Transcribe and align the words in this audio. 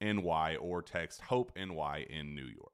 NY 0.00 0.56
or 0.60 0.82
text 0.82 1.22
Hope 1.22 1.52
NY 1.56 2.06
in 2.08 2.34
New 2.34 2.44
York. 2.44 2.72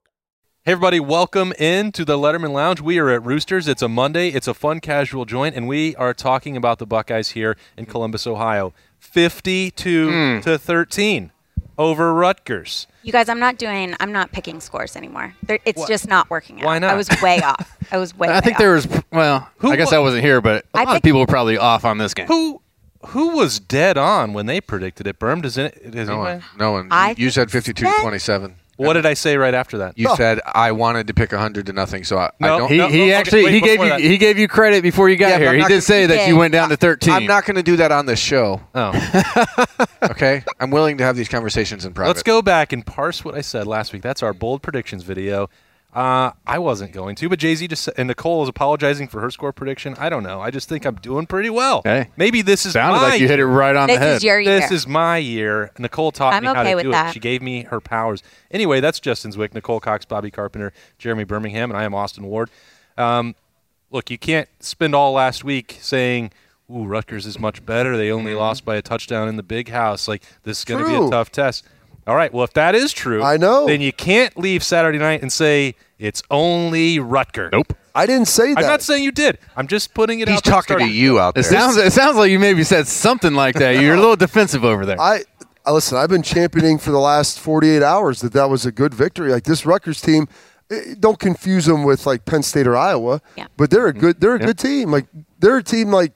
Hey, 0.63 0.73
everybody, 0.73 1.01
welcome 1.01 1.53
in 1.59 1.93
to 1.93 2.05
the 2.05 2.17
Letterman 2.17 2.53
Lounge. 2.53 2.81
We 2.81 2.99
are 2.99 3.11
at 3.11 3.23
Roosters. 3.25 3.69
It's 3.69 3.83
a 3.83 3.89
Monday, 3.89 4.29
it's 4.29 4.49
a 4.49 4.55
fun, 4.55 4.81
casual 4.81 5.25
joint, 5.25 5.55
and 5.55 5.69
we 5.69 5.95
are 5.97 6.15
talking 6.15 6.57
about 6.57 6.79
the 6.79 6.87
Buckeyes 6.87 7.31
here 7.31 7.57
in 7.77 7.87
Columbus, 7.87 8.27
Ohio. 8.27 8.73
52 8.99 10.11
Hmm. 10.11 10.41
to 10.41 10.59
13 10.59 11.31
over 11.77 12.15
Rutgers. 12.15 12.87
You 13.03 13.13
guys, 13.13 13.29
I'm 13.29 13.41
not 13.41 13.59
doing. 13.59 13.95
I'm 14.01 14.13
not 14.13 14.33
picking 14.33 14.61
scores 14.61 14.97
anymore. 14.97 15.35
It's 15.49 15.79
What? 15.81 15.89
just 15.89 16.09
not 16.09 16.31
working 16.31 16.61
out. 16.61 16.67
Why 16.67 16.79
not? 16.79 16.91
I 16.91 16.95
was 16.95 17.09
way 17.23 17.41
off. 17.41 17.77
I 17.91 17.99
was 17.99 18.15
way. 18.17 18.29
I 18.29 18.35
way 18.37 18.41
think 18.41 18.55
off. 18.55 18.59
there 18.59 18.73
was 18.73 18.89
well. 19.13 19.49
Who 19.59 19.71
I 19.71 19.77
guess 19.77 19.91
wa- 19.93 19.99
I 19.99 20.01
wasn't 20.01 20.25
here, 20.25 20.41
but 20.41 20.65
a 20.75 20.79
I 20.79 20.85
lot 20.85 20.97
of 20.97 21.03
people 21.03 21.21
were 21.21 21.27
probably 21.27 21.59
off 21.59 21.85
on 21.85 21.99
this 21.99 22.15
game. 22.15 22.27
Who 22.27 22.63
who 23.09 23.37
was 23.37 23.61
dead 23.61 23.97
on 23.99 24.33
when 24.33 24.47
they 24.47 24.61
predicted 24.61 25.07
it? 25.07 25.19
Berm, 25.19 25.43
does 25.43 25.57
it? 25.59 25.91
Does 25.91 26.09
No 26.09 26.23
anybody- 26.23 26.39
one. 26.41 26.43
No 26.59 26.73
one. 26.73 26.89
I 26.91 27.15
you 27.17 27.31
said 27.31 27.51
52 27.51 27.85
that- 27.85 27.99
27. 28.03 28.57
What 28.77 28.95
did 28.95 29.07
I 29.07 29.15
say 29.15 29.37
right 29.37 29.55
after 29.55 29.79
that? 29.79 29.97
You 29.97 30.09
oh. 30.11 30.17
said 30.17 30.41
I 30.53 30.73
wanted 30.73 31.07
to 31.07 31.15
pick 31.15 31.31
100 31.31 31.67
to 31.67 31.73
nothing, 31.73 32.03
so 32.03 32.19
I, 32.19 32.31
No, 32.41 32.55
I 32.57 32.59
don't. 32.59 32.69
he- 32.69 32.75
He, 32.75 32.79
no, 32.81 32.89
he 32.89 33.03
okay, 33.03 33.13
actually 33.13 33.45
wait, 33.45 33.55
he 33.55 33.61
gave 33.61 33.79
before 33.79 33.85
you 33.87 33.91
that. 33.93 34.01
he 34.01 34.19
gave 34.19 34.37
you 34.37 34.49
credit 34.49 34.83
before 34.83 35.09
you 35.09 35.17
got 35.17 35.29
Yeah, 35.29 35.35
but 35.37 35.41
here. 35.43 35.49
I'm 35.51 35.55
He 35.55 35.61
not 35.61 35.69
did 35.69 35.75
gonna- 35.75 35.81
say 35.83 36.07
that 36.07 36.19
He 36.19 36.27
you 36.27 36.33
did. 36.33 36.39
went 36.39 36.53
down 36.53 36.69
to 36.71 36.77
13. 36.77 37.15
I'm 37.15 37.27
not 37.27 37.45
going 37.45 37.55
to 37.55 37.63
do 37.63 37.77
that 37.77 37.93
on 37.93 38.07
this 38.07 38.19
show. 38.19 38.61
Oh. 38.75 38.93
okay. 40.11 40.43
I'm 40.61 40.71
willing 40.71 40.99
to 40.99 41.05
have 41.05 41.17
these 41.17 41.29
conversations 41.29 41.85
in 41.85 41.93
private. 41.95 42.09
Let's 42.09 42.23
go 42.25 42.43
back 42.43 42.73
and 42.73 42.85
parse 42.85 43.25
what 43.25 43.35
I 43.37 43.41
said 43.43 43.67
last 43.67 43.93
week. 43.93 44.03
That's 44.03 44.23
our 44.23 44.33
bold 44.33 44.63
predictions 44.63 45.03
video. 45.05 45.49
Uh, 45.95 46.33
I 46.45 46.59
wasn't 46.59 46.91
going 46.93 47.15
to, 47.17 47.29
but 47.29 47.39
Jay 47.39 47.55
Z 47.55 47.69
just 47.69 47.89
and 47.97 48.09
Nicole 48.09 48.43
is 48.43 48.49
apologizing 48.49 49.07
for 49.07 49.21
her 49.21 49.31
score 49.31 49.53
prediction. 49.53 49.95
I 49.97 50.09
don't 50.09 50.25
know. 50.25 50.41
I 50.41 50.51
just 50.51 50.69
think 50.69 50.85
I'm 50.85 50.97
doing 50.97 51.25
pretty 51.27 51.51
well. 51.51 51.83
Hey. 51.85 52.11
maybe 52.17 52.43
this 52.43 52.67
is 52.67 52.73
Sounded 52.73 52.99
my 53.01 53.11
like 53.11 53.21
you 53.21 53.29
hit 53.29 53.39
it 53.39 53.47
right 53.47 53.77
on 53.77 53.87
This 53.87 53.99
the 53.99 54.05
head. 54.05 54.17
is 54.17 54.25
your 54.25 54.41
year. 54.41 54.61
This 54.61 54.73
is 54.73 54.89
my 54.89 55.19
year. 55.19 55.71
Nicole 55.79 56.11
taught 56.11 56.35
I'm 56.35 56.43
me 56.43 56.49
how 56.49 56.65
to 56.65 56.75
with 56.75 56.83
do 56.83 56.93
it. 56.93 57.13
She 57.13 57.21
gave 57.21 57.43
me 57.43 57.63
her 57.63 57.81
powers. 57.81 58.25
Anyway, 58.51 58.81
that's 58.81 58.99
Justin 58.99 59.31
Zwick, 59.31 59.55
Nicole 59.55 59.79
Cox, 59.79 60.05
Bobby 60.05 60.33
Carpenter, 60.33 60.73
Jeremy 60.99 61.23
Birmingham, 61.23 61.71
and 61.71 61.79
I 61.79 61.85
am 61.85 61.95
Austin 61.95 62.25
Ward. 62.25 62.51
Um, 62.99 63.37
look, 63.93 64.11
you 64.11 64.19
can't 64.19 64.49
spend 64.59 64.97
all 64.97 65.13
last 65.13 65.45
week 65.45 65.79
saying, 65.81 66.33
"Ooh, 66.69 66.87
Rutgers 66.87 67.25
is 67.25 67.39
much 67.39 67.65
better. 67.65 67.97
They 67.97 68.11
only 68.11 68.35
lost 68.35 68.65
by 68.65 68.75
a 68.75 68.83
touchdown 68.83 69.29
in 69.29 69.37
the 69.37 69.45
big 69.45 69.69
house. 69.69 70.09
Like 70.09 70.25
this 70.43 70.59
is 70.59 70.65
going 70.65 70.83
to 70.85 70.91
be 70.91 71.07
a 71.07 71.09
tough 71.09 71.31
test." 71.31 71.65
All 72.07 72.15
right. 72.17 72.33
Well, 72.33 72.45
if 72.45 72.53
that 72.55 72.75
is 72.75 72.93
true, 72.93 73.23
I 73.23 73.37
know. 73.37 73.67
Then 73.67 73.81
you 73.81 73.93
can't 73.93 74.37
leave 74.37 74.63
Saturday 74.63 74.99
night 74.99 75.23
and 75.23 75.33
say 75.33 75.75
it's 75.99 76.23
only 76.31 76.99
Rutgers. 76.99 77.51
Nope. 77.53 77.73
I 77.95 78.07
didn't 78.07 78.27
say 78.29 78.53
that. 78.55 78.59
I'm 78.59 78.67
not 78.67 78.83
saying 78.83 79.05
you 79.05 79.13
did. 79.13 79.39
I'm 79.57 79.69
just 79.69 79.95
putting 79.95 80.21
it 80.21 80.29
He's 80.29 80.39
out. 80.39 80.45
there 80.45 80.53
talking 80.53 80.79
to 80.81 80.89
you 80.93 81.21
out 81.21 81.35
there. 81.35 81.43
It 81.43 81.47
sounds 81.47 81.77
it 81.77 81.93
sounds 81.93 82.17
like 82.17 82.31
you 82.31 82.39
maybe 82.39 82.65
said 82.65 82.87
something 82.89 83.35
like 83.35 83.55
that. 83.57 83.81
You're 83.81 83.95
a 83.95 84.01
little 84.01 84.17
defensive 84.17 84.65
over 84.65 84.85
there. 84.85 85.01
I 85.01 85.23
I- 85.65 85.73
listen. 85.73 85.97
I've 85.97 86.11
been 86.11 86.23
championing 86.23 86.79
for 86.79 86.91
the 86.91 86.99
last 86.99 87.39
48 87.41 87.83
hours 87.83 88.21
that 88.21 88.33
that 88.33 88.51
was 88.51 88.67
a 88.67 88.73
good 88.73 88.93
victory. 88.93 89.31
Like 89.31 89.45
this 89.45 89.65
Rutgers 89.65 90.01
team, 90.03 90.29
eh, 90.71 90.95
don't 91.01 91.19
confuse 91.19 91.65
them 91.67 91.85
with 91.85 92.05
like 92.05 92.25
Penn 92.27 92.43
State 92.43 92.67
or 92.67 92.77
Iowa. 92.77 93.23
Yeah. 93.37 93.47
But 93.57 93.71
they're 93.71 93.87
a 93.87 93.93
good. 93.95 94.21
They're 94.21 94.35
a 94.35 94.39
good 94.41 94.59
team. 94.59 94.91
Like 94.91 95.07
they're 95.39 95.57
a 95.59 95.63
team. 95.63 95.91
Like 95.91 96.13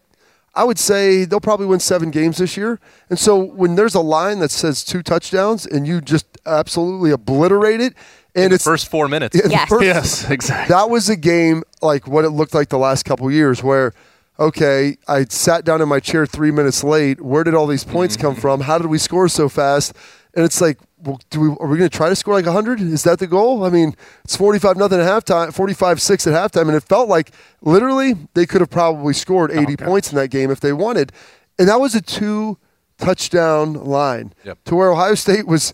I 0.58 0.64
would 0.64 0.78
say 0.78 1.24
they'll 1.24 1.38
probably 1.38 1.66
win 1.66 1.78
seven 1.78 2.10
games 2.10 2.38
this 2.38 2.56
year. 2.56 2.80
And 3.08 3.16
so 3.16 3.36
when 3.40 3.76
there's 3.76 3.94
a 3.94 4.00
line 4.00 4.40
that 4.40 4.50
says 4.50 4.82
two 4.82 5.04
touchdowns 5.04 5.64
and 5.64 5.86
you 5.86 6.00
just 6.00 6.26
absolutely 6.44 7.12
obliterate 7.12 7.80
it, 7.80 7.94
and 8.34 8.52
it's 8.52 8.64
First 8.64 8.90
four 8.90 9.06
minutes. 9.06 9.40
Yes. 9.48 9.68
first- 9.68 9.84
yes, 9.84 10.28
exactly. 10.28 10.74
that 10.74 10.90
was 10.90 11.08
a 11.08 11.14
game 11.14 11.62
like 11.80 12.08
what 12.08 12.24
it 12.24 12.30
looked 12.30 12.54
like 12.54 12.70
the 12.70 12.78
last 12.78 13.04
couple 13.04 13.30
years 13.30 13.62
where 13.62 13.94
okay 14.40 14.96
i 15.08 15.24
sat 15.24 15.64
down 15.64 15.80
in 15.80 15.88
my 15.88 15.98
chair 15.98 16.26
three 16.26 16.50
minutes 16.50 16.84
late 16.84 17.20
where 17.20 17.42
did 17.42 17.54
all 17.54 17.66
these 17.66 17.84
points 17.84 18.16
come 18.16 18.32
mm-hmm. 18.32 18.40
from 18.40 18.60
how 18.60 18.78
did 18.78 18.86
we 18.86 18.98
score 18.98 19.28
so 19.28 19.48
fast 19.48 19.94
and 20.34 20.44
it's 20.44 20.60
like 20.60 20.78
well, 21.04 21.20
do 21.30 21.40
we, 21.40 21.48
are 21.60 21.66
we 21.66 21.78
going 21.78 21.88
to 21.88 21.96
try 21.96 22.08
to 22.08 22.16
score 22.16 22.34
like 22.34 22.44
100 22.46 22.80
is 22.80 23.04
that 23.04 23.18
the 23.20 23.26
goal 23.26 23.64
i 23.64 23.68
mean 23.70 23.94
it's 24.24 24.36
45 24.36 24.76
nothing 24.76 25.00
at 25.00 25.06
halftime 25.06 25.52
45 25.54 26.00
6 26.02 26.26
at 26.26 26.32
halftime 26.52 26.66
and 26.68 26.74
it 26.76 26.82
felt 26.82 27.08
like 27.08 27.30
literally 27.62 28.14
they 28.34 28.46
could 28.46 28.60
have 28.60 28.70
probably 28.70 29.14
scored 29.14 29.50
80 29.52 29.76
points 29.76 30.10
in 30.10 30.16
that 30.16 30.28
game 30.28 30.50
if 30.50 30.60
they 30.60 30.72
wanted 30.72 31.12
and 31.58 31.68
that 31.68 31.80
was 31.80 31.94
a 31.94 32.00
two 32.00 32.58
touchdown 32.98 33.74
line 33.74 34.32
Yep. 34.44 34.58
to 34.64 34.74
where 34.76 34.90
ohio 34.92 35.14
state 35.14 35.46
was 35.46 35.72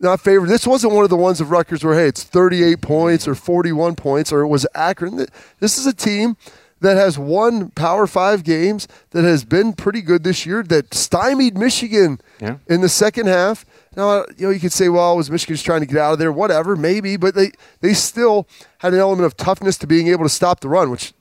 not 0.00 0.20
favored. 0.20 0.48
This 0.48 0.66
wasn't 0.66 0.92
one 0.92 1.04
of 1.04 1.08
the 1.10 1.16
ones 1.16 1.40
of 1.40 1.50
Rutgers 1.50 1.84
where 1.84 1.94
hey, 1.94 2.08
it's 2.08 2.24
38 2.24 2.80
points 2.82 3.28
or 3.28 3.34
41 3.34 3.94
points, 3.94 4.32
or 4.32 4.40
it 4.40 4.48
was 4.48 4.66
Akron. 4.74 5.24
This 5.60 5.78
is 5.78 5.86
a 5.86 5.94
team 5.94 6.36
that 6.80 6.96
has 6.96 7.16
won 7.18 7.70
Power 7.70 8.06
Five 8.06 8.42
games 8.44 8.86
that 9.10 9.22
has 9.24 9.44
been 9.44 9.72
pretty 9.72 10.02
good 10.02 10.22
this 10.24 10.44
year. 10.44 10.62
That 10.64 10.92
stymied 10.92 11.56
Michigan 11.56 12.20
Yeah. 12.40 12.56
in 12.66 12.80
the 12.82 12.88
second 12.88 13.28
half. 13.28 13.64
Now 13.96 14.24
you 14.36 14.46
know 14.46 14.50
you 14.50 14.60
could 14.60 14.72
say, 14.72 14.88
well, 14.88 15.16
was 15.16 15.30
Michigan 15.30 15.54
just 15.54 15.64
trying 15.64 15.80
to 15.80 15.86
get 15.86 15.96
out 15.98 16.12
of 16.14 16.18
there? 16.18 16.32
Whatever, 16.32 16.76
maybe, 16.76 17.16
but 17.16 17.34
they 17.34 17.52
they 17.80 17.94
still 17.94 18.46
had 18.78 18.92
an 18.92 19.00
element 19.00 19.26
of 19.26 19.36
toughness 19.36 19.78
to 19.78 19.86
being 19.86 20.08
able 20.08 20.24
to 20.24 20.28
stop 20.30 20.60
the 20.60 20.68
run, 20.68 20.90
which. 20.90 21.12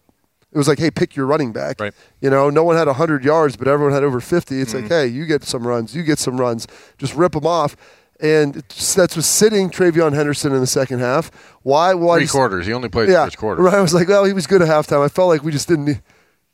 It 0.52 0.58
was 0.58 0.68
like, 0.68 0.78
hey, 0.78 0.92
pick 0.92 1.16
your 1.16 1.26
running 1.26 1.52
back. 1.52 1.80
Right. 1.80 1.96
You 2.22 2.30
know, 2.30 2.52
no 2.52 2.64
one 2.64 2.78
had 2.78 2.86
100 2.86 3.26
yards, 3.26 3.58
but 3.58 3.68
everyone 3.68 3.92
had 3.92 4.04
over 4.04 4.22
50. 4.22 4.62
It's 4.62 4.76
like, 4.76 4.84
mm-hmm. 4.84 4.94
hey, 4.94 5.08
you 5.08 5.26
get 5.26 5.44
some 5.44 5.66
runs, 5.66 5.96
you 5.96 6.04
get 6.04 6.20
some 6.20 6.40
runs. 6.40 6.68
Just 7.00 7.16
rip 7.16 7.32
them 7.32 7.48
off. 7.48 7.76
And 8.20 8.54
that's 8.54 9.16
was 9.16 9.26
sitting 9.26 9.72
TreVeyon 9.72 10.14
Henderson 10.14 10.54
in 10.54 10.62
the 10.62 10.68
second 10.68 11.00
half. 11.00 11.32
Why? 11.64 11.96
Why? 11.96 12.20
Three 12.20 12.28
quarters. 12.28 12.68
He 12.68 12.74
only 12.74 12.88
played 12.88 13.10
Yeah. 13.10 13.22
the 13.22 13.32
first 13.32 13.40
quarter. 13.40 13.64
Right. 13.64 13.74
I 13.74 13.82
was 13.82 13.96
like, 13.96 14.08
well, 14.08 14.26
he 14.26 14.34
was 14.34 14.46
good 14.46 14.62
at 14.62 14.68
halftime. 14.68 15.04
I 15.04 15.08
felt 15.08 15.30
like 15.30 15.42
we 15.42 15.52
just 15.52 15.68
didn't. 15.68 16.02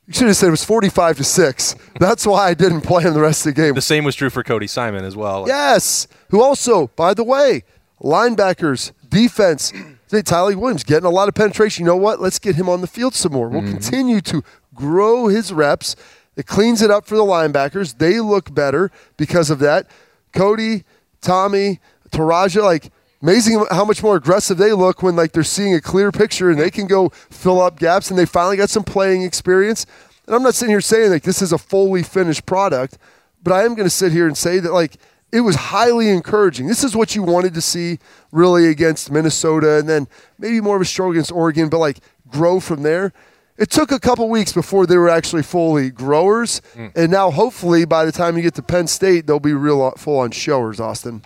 Need- 0.09 0.15
You 0.15 0.19
should 0.19 0.27
have 0.27 0.37
said 0.37 0.47
it 0.47 0.51
was 0.51 0.65
45 0.65 1.17
to 1.17 1.23
6. 1.23 1.75
That's 1.99 2.25
why 2.25 2.49
I 2.49 2.53
didn't 2.55 2.81
play 2.81 3.03
him 3.03 3.13
the 3.13 3.21
rest 3.21 3.45
of 3.45 3.55
the 3.55 3.61
game. 3.61 3.75
The 3.75 3.81
same 3.81 4.03
was 4.03 4.15
true 4.15 4.29
for 4.29 4.43
Cody 4.43 4.67
Simon 4.67 5.05
as 5.05 5.15
well. 5.15 5.45
Yes. 5.47 6.07
Who 6.29 6.41
also, 6.41 6.87
by 6.95 7.13
the 7.13 7.23
way, 7.23 7.63
linebackers, 8.01 8.91
defense, 9.07 9.71
say 10.07 10.21
Tyleik 10.21 10.55
Williams 10.55 10.83
getting 10.83 11.05
a 11.05 11.11
lot 11.11 11.27
of 11.27 11.35
penetration. 11.35 11.85
You 11.85 11.91
know 11.91 11.97
what? 11.97 12.19
Let's 12.19 12.39
get 12.39 12.55
him 12.55 12.67
on 12.67 12.81
the 12.81 12.87
field 12.87 13.13
some 13.13 13.33
more. 13.33 13.49
We'll 13.49 13.61
mm-hmm. 13.61 13.71
continue 13.71 14.21
to 14.21 14.43
grow 14.73 15.27
his 15.27 15.53
reps. 15.53 15.95
It 16.35 16.47
cleans 16.47 16.81
it 16.81 16.89
up 16.89 17.05
for 17.05 17.15
the 17.15 17.23
linebackers. 17.23 17.97
They 17.97 18.19
look 18.19 18.53
better 18.53 18.91
because 19.17 19.49
of 19.49 19.59
that. 19.59 19.87
Cody, 20.33 20.85
Tommy, 21.21 21.79
Teradja, 22.11 22.63
like 22.63 22.91
amazing 23.21 23.65
how 23.71 23.85
much 23.85 24.01
more 24.01 24.15
aggressive 24.15 24.57
they 24.57 24.73
look 24.73 25.03
when 25.03 25.15
like 25.15 25.31
they're 25.31 25.43
seeing 25.43 25.73
a 25.73 25.81
clear 25.81 26.11
picture 26.11 26.49
and 26.49 26.59
they 26.59 26.71
can 26.71 26.87
go 26.87 27.09
fill 27.09 27.61
up 27.61 27.79
gaps 27.79 28.09
and 28.09 28.19
they 28.19 28.25
finally 28.25 28.57
got 28.57 28.69
some 28.69 28.83
playing 28.83 29.23
experience. 29.23 29.85
And 30.25 30.35
I'm 30.35 30.43
not 30.43 30.55
sitting 30.55 30.71
here 30.71 30.81
saying 30.81 31.11
like 31.11 31.23
this 31.23 31.41
is 31.41 31.51
a 31.51 31.57
fully 31.57 32.03
finished 32.03 32.45
product, 32.45 32.97
but 33.43 33.53
I 33.53 33.63
am 33.63 33.75
going 33.75 33.85
to 33.85 33.89
sit 33.89 34.11
here 34.11 34.27
and 34.27 34.37
say 34.37 34.59
that 34.59 34.71
like 34.71 34.97
it 35.31 35.41
was 35.41 35.55
highly 35.55 36.09
encouraging. 36.09 36.67
This 36.67 36.83
is 36.83 36.95
what 36.95 37.15
you 37.15 37.23
wanted 37.23 37.53
to 37.53 37.61
see 37.61 37.99
really 38.31 38.67
against 38.67 39.11
Minnesota 39.11 39.77
and 39.77 39.87
then 39.87 40.07
maybe 40.37 40.61
more 40.61 40.75
of 40.75 40.81
a 40.81 40.85
struggle 40.85 41.11
against 41.11 41.31
Oregon, 41.31 41.69
but 41.69 41.79
like 41.79 41.99
grow 42.29 42.59
from 42.59 42.83
there. 42.83 43.13
It 43.57 43.69
took 43.69 43.91
a 43.91 43.99
couple 43.99 44.29
weeks 44.29 44.53
before 44.53 44.87
they 44.87 44.97
were 44.97 45.09
actually 45.09 45.43
fully 45.43 45.89
growers, 45.89 46.61
mm. 46.75 46.95
and 46.95 47.11
now 47.11 47.29
hopefully 47.29 47.83
by 47.83 48.05
the 48.05 48.11
time 48.13 48.37
you 48.37 48.41
get 48.41 48.55
to 48.55 48.61
Penn 48.61 48.87
State, 48.87 49.27
they'll 49.27 49.41
be 49.41 49.51
real 49.51 49.81
uh, 49.81 49.91
full 49.91 50.19
on 50.19 50.31
showers. 50.31 50.79
Austin. 50.79 51.23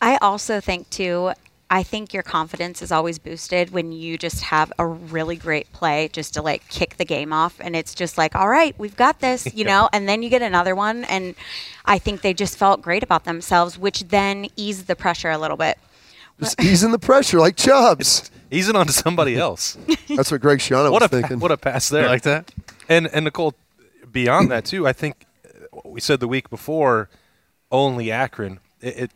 I 0.00 0.16
also 0.18 0.60
think 0.60 0.90
too. 0.90 1.32
I 1.68 1.82
think 1.82 2.14
your 2.14 2.22
confidence 2.22 2.80
is 2.80 2.92
always 2.92 3.18
boosted 3.18 3.70
when 3.70 3.90
you 3.90 4.16
just 4.18 4.42
have 4.42 4.72
a 4.78 4.86
really 4.86 5.34
great 5.34 5.72
play 5.72 6.08
just 6.12 6.34
to 6.34 6.42
like 6.42 6.68
kick 6.68 6.96
the 6.96 7.04
game 7.04 7.32
off 7.32 7.56
and 7.60 7.74
it's 7.74 7.92
just 7.92 8.16
like 8.16 8.36
all 8.36 8.48
right 8.48 8.78
we've 8.78 8.94
got 8.94 9.18
this 9.18 9.48
you 9.54 9.64
know 9.64 9.88
and 9.92 10.08
then 10.08 10.22
you 10.22 10.28
get 10.28 10.42
another 10.42 10.76
one 10.76 11.02
and 11.06 11.34
I 11.84 11.98
think 11.98 12.20
they 12.20 12.34
just 12.34 12.56
felt 12.56 12.82
great 12.82 13.02
about 13.02 13.24
themselves 13.24 13.76
which 13.76 14.04
then 14.04 14.46
eased 14.54 14.86
the 14.86 14.94
pressure 14.94 15.30
a 15.30 15.38
little 15.38 15.56
bit. 15.56 15.76
Just 16.38 16.60
easing 16.62 16.92
the 16.92 16.98
pressure 16.98 17.38
like 17.38 17.56
Chubbs. 17.56 18.30
Easing 18.50 18.76
on 18.76 18.86
to 18.86 18.92
somebody 18.92 19.36
else. 19.36 19.76
That's 20.08 20.30
what 20.30 20.40
Greg 20.40 20.60
Schiano 20.60 20.92
what 20.92 21.02
was 21.02 21.06
a 21.06 21.08
pa- 21.08 21.16
thinking. 21.16 21.40
what 21.40 21.50
a 21.50 21.56
pass 21.56 21.88
there. 21.88 22.02
You 22.02 22.08
like 22.08 22.22
that? 22.22 22.52
And 22.88 23.08
and 23.08 23.24
Nicole, 23.24 23.54
beyond 24.12 24.52
that 24.52 24.64
too, 24.64 24.86
I 24.86 24.92
think 24.92 25.26
uh, 25.44 25.80
we 25.84 26.00
said 26.00 26.20
the 26.20 26.28
week 26.28 26.48
before, 26.48 27.08
only 27.72 28.12
Akron. 28.12 28.60
It, 28.80 28.96
it 28.96 29.10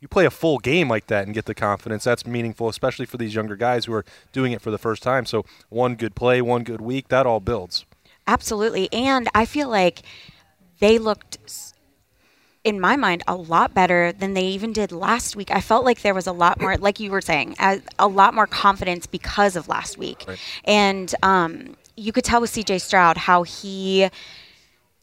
you 0.00 0.08
play 0.08 0.24
a 0.24 0.30
full 0.30 0.58
game 0.58 0.88
like 0.88 1.06
that 1.08 1.26
and 1.26 1.34
get 1.34 1.44
the 1.44 1.54
confidence. 1.54 2.04
That's 2.04 2.26
meaningful, 2.26 2.68
especially 2.68 3.06
for 3.06 3.18
these 3.18 3.34
younger 3.34 3.56
guys 3.56 3.84
who 3.84 3.92
are 3.92 4.04
doing 4.32 4.52
it 4.52 4.62
for 4.62 4.70
the 4.70 4.78
first 4.78 5.02
time. 5.02 5.26
So 5.26 5.44
one 5.68 5.94
good 5.94 6.14
play, 6.14 6.40
one 6.40 6.64
good 6.64 6.80
week, 6.80 7.08
that 7.08 7.26
all 7.26 7.40
builds. 7.40 7.84
Absolutely. 8.26 8.88
And 8.92 9.28
I 9.34 9.44
feel 9.44 9.68
like 9.68 10.02
they 10.78 10.98
looked, 10.98 11.38
in 12.64 12.80
my 12.80 12.96
mind, 12.96 13.22
a 13.28 13.36
lot 13.36 13.74
better 13.74 14.12
than 14.12 14.32
they 14.32 14.46
even 14.46 14.72
did 14.72 14.90
last 14.90 15.36
week. 15.36 15.50
I 15.50 15.60
felt 15.60 15.84
like 15.84 16.00
there 16.00 16.14
was 16.14 16.26
a 16.26 16.32
lot 16.32 16.60
more, 16.60 16.76
like 16.78 16.98
you 16.98 17.10
were 17.10 17.20
saying, 17.20 17.56
a, 17.58 18.08
lot 18.08 18.34
more 18.34 18.46
confidence 18.46 19.06
because 19.06 19.54
of 19.54 19.68
last 19.68 19.98
week. 19.98 20.24
And 20.64 21.14
um, 21.22 21.76
you 21.96 22.12
could 22.12 22.24
tell 22.24 22.40
with 22.40 22.52
CJ 22.52 22.80
Stroud 22.80 23.18
how 23.18 23.42
he 23.42 24.08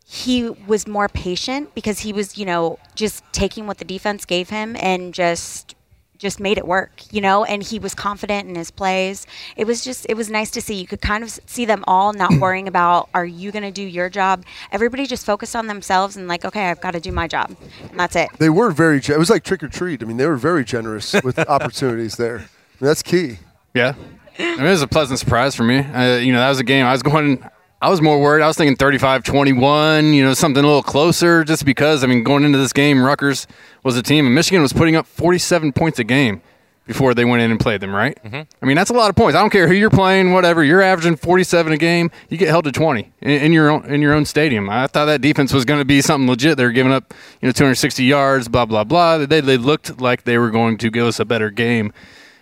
he 0.09 0.49
was 0.49 0.87
more 0.87 1.09
patient 1.09 1.75
because 1.75 1.99
he 1.99 2.13
was, 2.13 2.37
you 2.37 2.45
know, 2.45 2.79
just 2.95 3.23
taking 3.33 3.67
what 3.67 3.77
the 3.77 3.83
defense 3.83 4.23
gave 4.23 4.49
him 4.49 4.77
and 4.79 5.13
just 5.13 5.75
just 6.17 6.39
made 6.39 6.57
it 6.57 6.65
work, 6.65 7.03
you 7.11 7.21
know, 7.21 7.43
and 7.43 7.61
he 7.61 7.77
was 7.77 7.93
confident 7.93 8.49
in 8.49 8.55
his 8.55 8.71
plays. 8.71 9.27
It 9.55 9.67
was 9.67 9.83
just 9.83 10.05
it 10.07 10.15
was 10.15 10.29
nice 10.29 10.49
to 10.51 10.61
see. 10.61 10.75
You 10.75 10.87
could 10.87 11.01
kind 11.01 11.25
of 11.25 11.29
see 11.45 11.65
them 11.65 11.83
all 11.87 12.13
not 12.13 12.31
worrying 12.39 12.69
about 12.69 13.09
are 13.13 13.25
you 13.25 13.51
going 13.51 13.63
to 13.63 13.71
do 13.71 13.83
your 13.83 14.09
job? 14.09 14.45
Everybody 14.71 15.05
just 15.07 15.25
focused 15.25 15.57
on 15.57 15.67
themselves 15.67 16.15
and 16.15 16.25
like, 16.29 16.45
okay, 16.45 16.69
I've 16.69 16.79
got 16.79 16.91
to 16.91 17.01
do 17.01 17.11
my 17.11 17.27
job. 17.27 17.53
And 17.89 17.99
that's 17.99 18.15
it. 18.15 18.29
They 18.39 18.49
were 18.49 18.71
very. 18.71 18.99
It 18.99 19.19
was 19.19 19.29
like 19.29 19.43
trick 19.43 19.61
or 19.61 19.67
treat. 19.67 20.01
I 20.01 20.05
mean, 20.05 20.15
they 20.15 20.25
were 20.25 20.37
very 20.37 20.63
generous 20.63 21.13
with 21.21 21.37
opportunities 21.49 22.15
there. 22.15 22.37
I 22.37 22.39
mean, 22.39 22.47
that's 22.79 23.03
key. 23.03 23.39
Yeah. 23.73 23.93
I 24.39 24.55
mean, 24.55 24.65
it 24.67 24.69
was 24.69 24.81
a 24.81 24.87
pleasant 24.87 25.19
surprise 25.19 25.53
for 25.53 25.63
me. 25.63 25.79
Uh, 25.79 26.15
you 26.15 26.31
know, 26.31 26.39
that 26.39 26.49
was 26.49 26.59
a 26.59 26.63
game 26.63 26.85
I 26.85 26.93
was 26.93 27.03
going. 27.03 27.43
I 27.81 27.89
was 27.89 28.01
more 28.01 28.19
worried. 28.19 28.41
I 28.41 28.47
was 28.47 28.57
thinking 28.57 28.75
35-21, 28.75 30.13
you 30.15 30.23
know, 30.23 30.33
something 30.33 30.63
a 30.63 30.67
little 30.67 30.81
closer 30.81 31.43
just 31.43 31.63
because, 31.63 32.03
I 32.03 32.07
mean, 32.07 32.23
going 32.23 32.43
into 32.43 32.57
this 32.57 32.73
game, 32.73 33.03
Rutgers 33.03 33.45
was 33.83 33.95
a 33.95 34.01
team, 34.01 34.25
and 34.25 34.33
Michigan 34.33 34.63
was 34.63 34.73
putting 34.73 34.95
up 34.95 35.05
47 35.05 35.73
points 35.73 35.99
a 35.99 36.03
game 36.03 36.41
before 36.87 37.13
they 37.13 37.23
went 37.23 37.43
in 37.43 37.51
and 37.51 37.59
played 37.59 37.81
them, 37.81 37.93
right? 37.93 38.17
Mm-hmm. 38.23 38.41
I 38.61 38.65
mean, 38.65 38.75
that's 38.75 38.89
a 38.89 38.93
lot 38.93 39.09
of 39.09 39.15
points. 39.15 39.35
I 39.35 39.41
don't 39.41 39.51
care 39.51 39.67
who 39.67 39.75
you're 39.75 39.91
playing, 39.91 40.33
whatever. 40.33 40.63
You're 40.63 40.81
averaging 40.81 41.17
47 41.17 41.73
a 41.73 41.77
game. 41.77 42.09
You 42.29 42.37
get 42.37 42.47
held 42.47 42.63
to 42.63 42.71
20 42.71 43.11
in, 43.21 43.29
in 43.29 43.53
your 43.53 43.69
own 43.69 43.85
in 43.85 44.01
your 44.01 44.13
own 44.13 44.25
stadium. 44.25 44.69
I 44.69 44.87
thought 44.87 45.05
that 45.05 45.21
defense 45.21 45.53
was 45.53 45.65
going 45.65 45.79
to 45.81 45.85
be 45.85 46.01
something 46.01 46.27
legit. 46.27 46.57
They 46.57 46.63
were 46.63 46.71
giving 46.71 46.93
up, 46.93 47.13
you 47.41 47.47
know, 47.47 47.51
260 47.51 48.05
yards, 48.05 48.47
blah 48.47 48.65
blah 48.65 48.85
blah. 48.85 49.19
They 49.19 49.41
they 49.41 49.57
looked 49.57 49.99
like 49.99 50.23
they 50.23 50.37
were 50.37 50.49
going 50.49 50.77
to 50.77 50.89
give 50.89 51.05
us 51.05 51.19
a 51.19 51.25
better 51.25 51.51
game. 51.51 51.91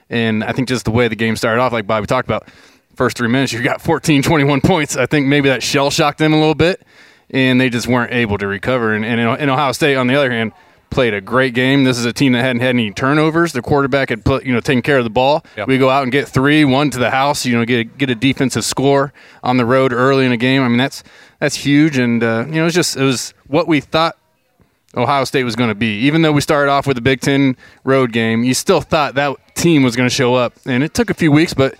And 0.10 0.44
I 0.44 0.52
think 0.52 0.68
just 0.68 0.86
the 0.86 0.92
way 0.92 1.08
the 1.08 1.16
game 1.16 1.36
started 1.36 1.60
off, 1.60 1.74
like 1.74 1.88
Bobby 1.88 2.06
talked 2.06 2.28
about, 2.28 2.48
first 2.96 3.18
three 3.18 3.28
minutes, 3.28 3.54
you 3.54 3.62
got 3.62 3.82
14, 3.82 4.22
21 4.22 4.62
points. 4.62 4.96
I 4.96 5.06
think 5.06 5.28
maybe 5.28 5.50
that 5.50 5.64
shell 5.64 5.90
shocked 5.90 6.18
them 6.18 6.34
a 6.34 6.38
little 6.38 6.56
bit, 6.56 6.82
and 7.30 7.60
they 7.60 7.70
just 7.70 7.88
weren't 7.88 8.14
able 8.14 8.38
to 8.38 8.48
recover. 8.48 8.94
And, 8.94 9.06
and, 9.06 9.20
and 9.20 9.50
Ohio 9.50 9.72
State, 9.72 9.96
on 9.96 10.08
the 10.08 10.16
other 10.16 10.32
hand, 10.32 10.52
played 10.90 11.14
a 11.14 11.22
great 11.22 11.54
game. 11.54 11.84
This 11.84 11.98
is 11.98 12.06
a 12.06 12.14
team 12.14 12.32
that 12.32 12.42
hadn't 12.42 12.62
had 12.62 12.70
any 12.70 12.92
turnovers. 12.92 13.52
The 13.52 13.62
quarterback 13.62 14.10
had 14.10 14.24
put, 14.24 14.46
you 14.46 14.54
know, 14.54 14.62
taken 14.62 14.82
care 14.82 14.98
of 14.98 15.04
the 15.04 15.10
ball. 15.10 15.46
Yep. 15.58 15.68
We 15.68 15.78
go 15.78 15.90
out 15.90 16.04
and 16.04 16.12
get 16.12 16.28
three, 16.28 16.64
one 16.64 16.90
to 16.92 16.98
the 16.98 17.12
house. 17.12 17.46
You 17.46 17.58
know, 17.58 17.66
get 17.66 17.80
a, 17.80 17.84
get 17.84 18.10
a 18.10 18.16
defensive 18.16 18.64
score 18.64 19.14
on 19.44 19.58
the 19.58 19.66
road 19.66 19.92
early 19.92 20.26
in 20.26 20.32
a 20.32 20.38
game. 20.38 20.64
I 20.64 20.68
mean, 20.70 20.78
that's 20.78 21.04
that's 21.40 21.56
huge. 21.56 21.98
And 21.98 22.24
uh, 22.24 22.46
you 22.48 22.56
know, 22.56 22.66
it's 22.66 22.76
just 22.76 22.96
it 22.96 23.04
was 23.04 23.34
what 23.48 23.68
we 23.68 23.82
thought 23.82 24.18
Ohio 24.96 25.26
State 25.26 25.44
was 25.44 25.56
going 25.56 25.70
to 25.70 25.76
be. 25.76 26.00
Even 26.06 26.22
though 26.22 26.32
we 26.32 26.42
started 26.42 26.72
off 26.72 26.88
with 26.88 26.98
a 26.98 27.02
Big 27.02 27.20
Ten 27.22 27.58
road 27.84 28.14
game, 28.14 28.44
you 28.44 28.54
still 28.54 28.82
thought 28.82 29.16
that 29.16 29.36
team 29.56 29.84
was 29.84 29.96
going 29.96 30.08
to 30.08 30.16
show 30.16 30.36
up. 30.36 30.54
And 30.66 30.84
it 30.84 30.94
took 30.94 31.10
a 31.10 31.14
few 31.14 31.32
weeks, 31.32 31.54
but 31.54 31.76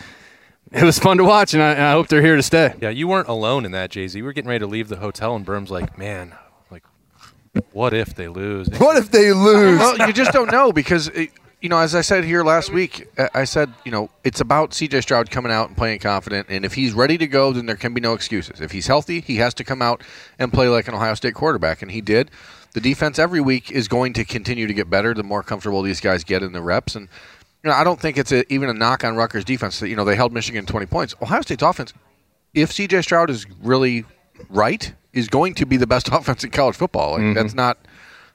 it 0.76 0.84
was 0.84 1.00
fun 1.00 1.18
to 1.18 1.24
watch, 1.24 1.54
and 1.54 1.64
I, 1.64 1.72
and 1.72 1.82
I 1.84 1.92
hope 1.94 2.08
they're 2.08 2.22
here 2.22 2.36
to 2.36 2.44
stay. 2.44 2.74
Yeah, 2.82 2.90
you 2.90 3.08
weren't 3.08 3.28
alone 3.28 3.66
in 3.66 3.72
that, 3.72 3.90
Jay 3.92 4.08
Z. 4.08 4.20
We 4.20 4.24
were 4.26 4.34
getting 4.34 4.50
ready 4.50 4.60
to 4.60 4.68
leave 4.68 4.88
the 4.90 4.98
hotel, 4.98 5.36
and 5.36 5.46
Berm's 5.46 5.72
like, 5.72 5.98
"Man, 5.98 6.36
like, 6.70 6.84
what 7.72 7.94
if 7.94 8.16
they 8.16 8.28
lose?" 8.28 8.68
What 8.78 8.98
if 8.98 9.10
they 9.12 9.32
lose? 9.32 9.80
well, 9.80 9.98
you 10.08 10.14
just 10.14 10.32
don't 10.32 10.52
know 10.52 10.72
because 10.72 11.08
it, 11.10 11.30
you 11.62 11.70
know, 11.70 11.80
as 11.80 11.96
I 11.96 12.02
said 12.02 12.24
here 12.26 12.44
last 12.44 12.72
week, 12.72 13.08
I- 13.18 13.30
I 13.34 13.44
said 13.46 13.74
you 13.86 13.92
know 13.92 14.10
it's 14.24 14.42
about 14.42 14.74
C.J. 14.74 15.02
Stroud 15.02 15.32
coming 15.32 15.52
out 15.52 15.68
and 15.70 15.78
playing 15.78 16.00
confident, 16.00 16.48
and 16.50 16.66
if 16.66 16.74
he's 16.74 16.94
ready 16.94 17.18
to 17.18 17.28
go, 17.28 17.54
then 17.54 17.66
there 17.66 17.76
can 17.78 17.94
be 17.94 18.02
no 18.02 18.14
excuses. 18.14 18.60
If 18.62 18.72
he's 18.72 18.88
healthy, 18.88 19.22
he 19.22 19.38
has 19.38 19.54
to 19.56 19.64
come 19.64 19.82
out 19.82 20.02
and 20.38 20.52
play 20.54 20.68
like 20.68 20.88
an 20.88 20.94
Ohio 20.94 21.14
State 21.16 21.34
quarterback, 21.36 21.82
and 21.82 21.92
he 21.92 22.02
did. 22.02 22.30
The 22.74 22.82
defense 22.82 23.18
every 23.18 23.40
week 23.40 23.72
is 23.72 23.88
going 23.88 24.12
to 24.14 24.26
continue 24.26 24.68
to 24.68 24.74
get 24.74 24.90
better 24.90 25.14
the 25.14 25.24
more 25.24 25.42
comfortable 25.42 25.82
these 25.82 26.02
guys 26.02 26.26
get 26.26 26.44
in 26.44 26.52
the 26.52 26.62
reps, 26.62 26.94
and 26.96 27.08
you 27.66 27.72
know 27.72 27.76
I 27.76 27.84
don't 27.84 28.00
think 28.00 28.18
it's 28.18 28.32
a, 28.32 28.52
even 28.54 28.70
a 28.70 28.74
knock 28.74 29.04
on 29.04 29.16
Rutgers 29.16 29.44
defense. 29.44 29.80
That, 29.80 29.90
you 29.90 29.96
know 29.96 30.06
they 30.06 30.16
held 30.16 30.32
Michigan 30.32 30.66
twenty 30.66 30.86
points. 30.86 31.16
Ohio 31.22 31.42
State's 31.42 31.64
offense, 31.64 31.94
if 32.54 32.72
C.J. 32.72 33.02
Stroud 33.02 33.32
is 33.32 33.48
really 33.62 34.06
right, 34.50 34.94
is 35.14 35.28
going 35.28 35.56
to 35.56 35.66
be 35.66 35.76
the 35.76 35.88
best 35.88 36.08
offense 36.12 36.44
in 36.44 36.52
college 36.52 36.76
football. 36.76 37.14
Like, 37.14 37.22
That's 37.34 37.56
not. 37.56 37.80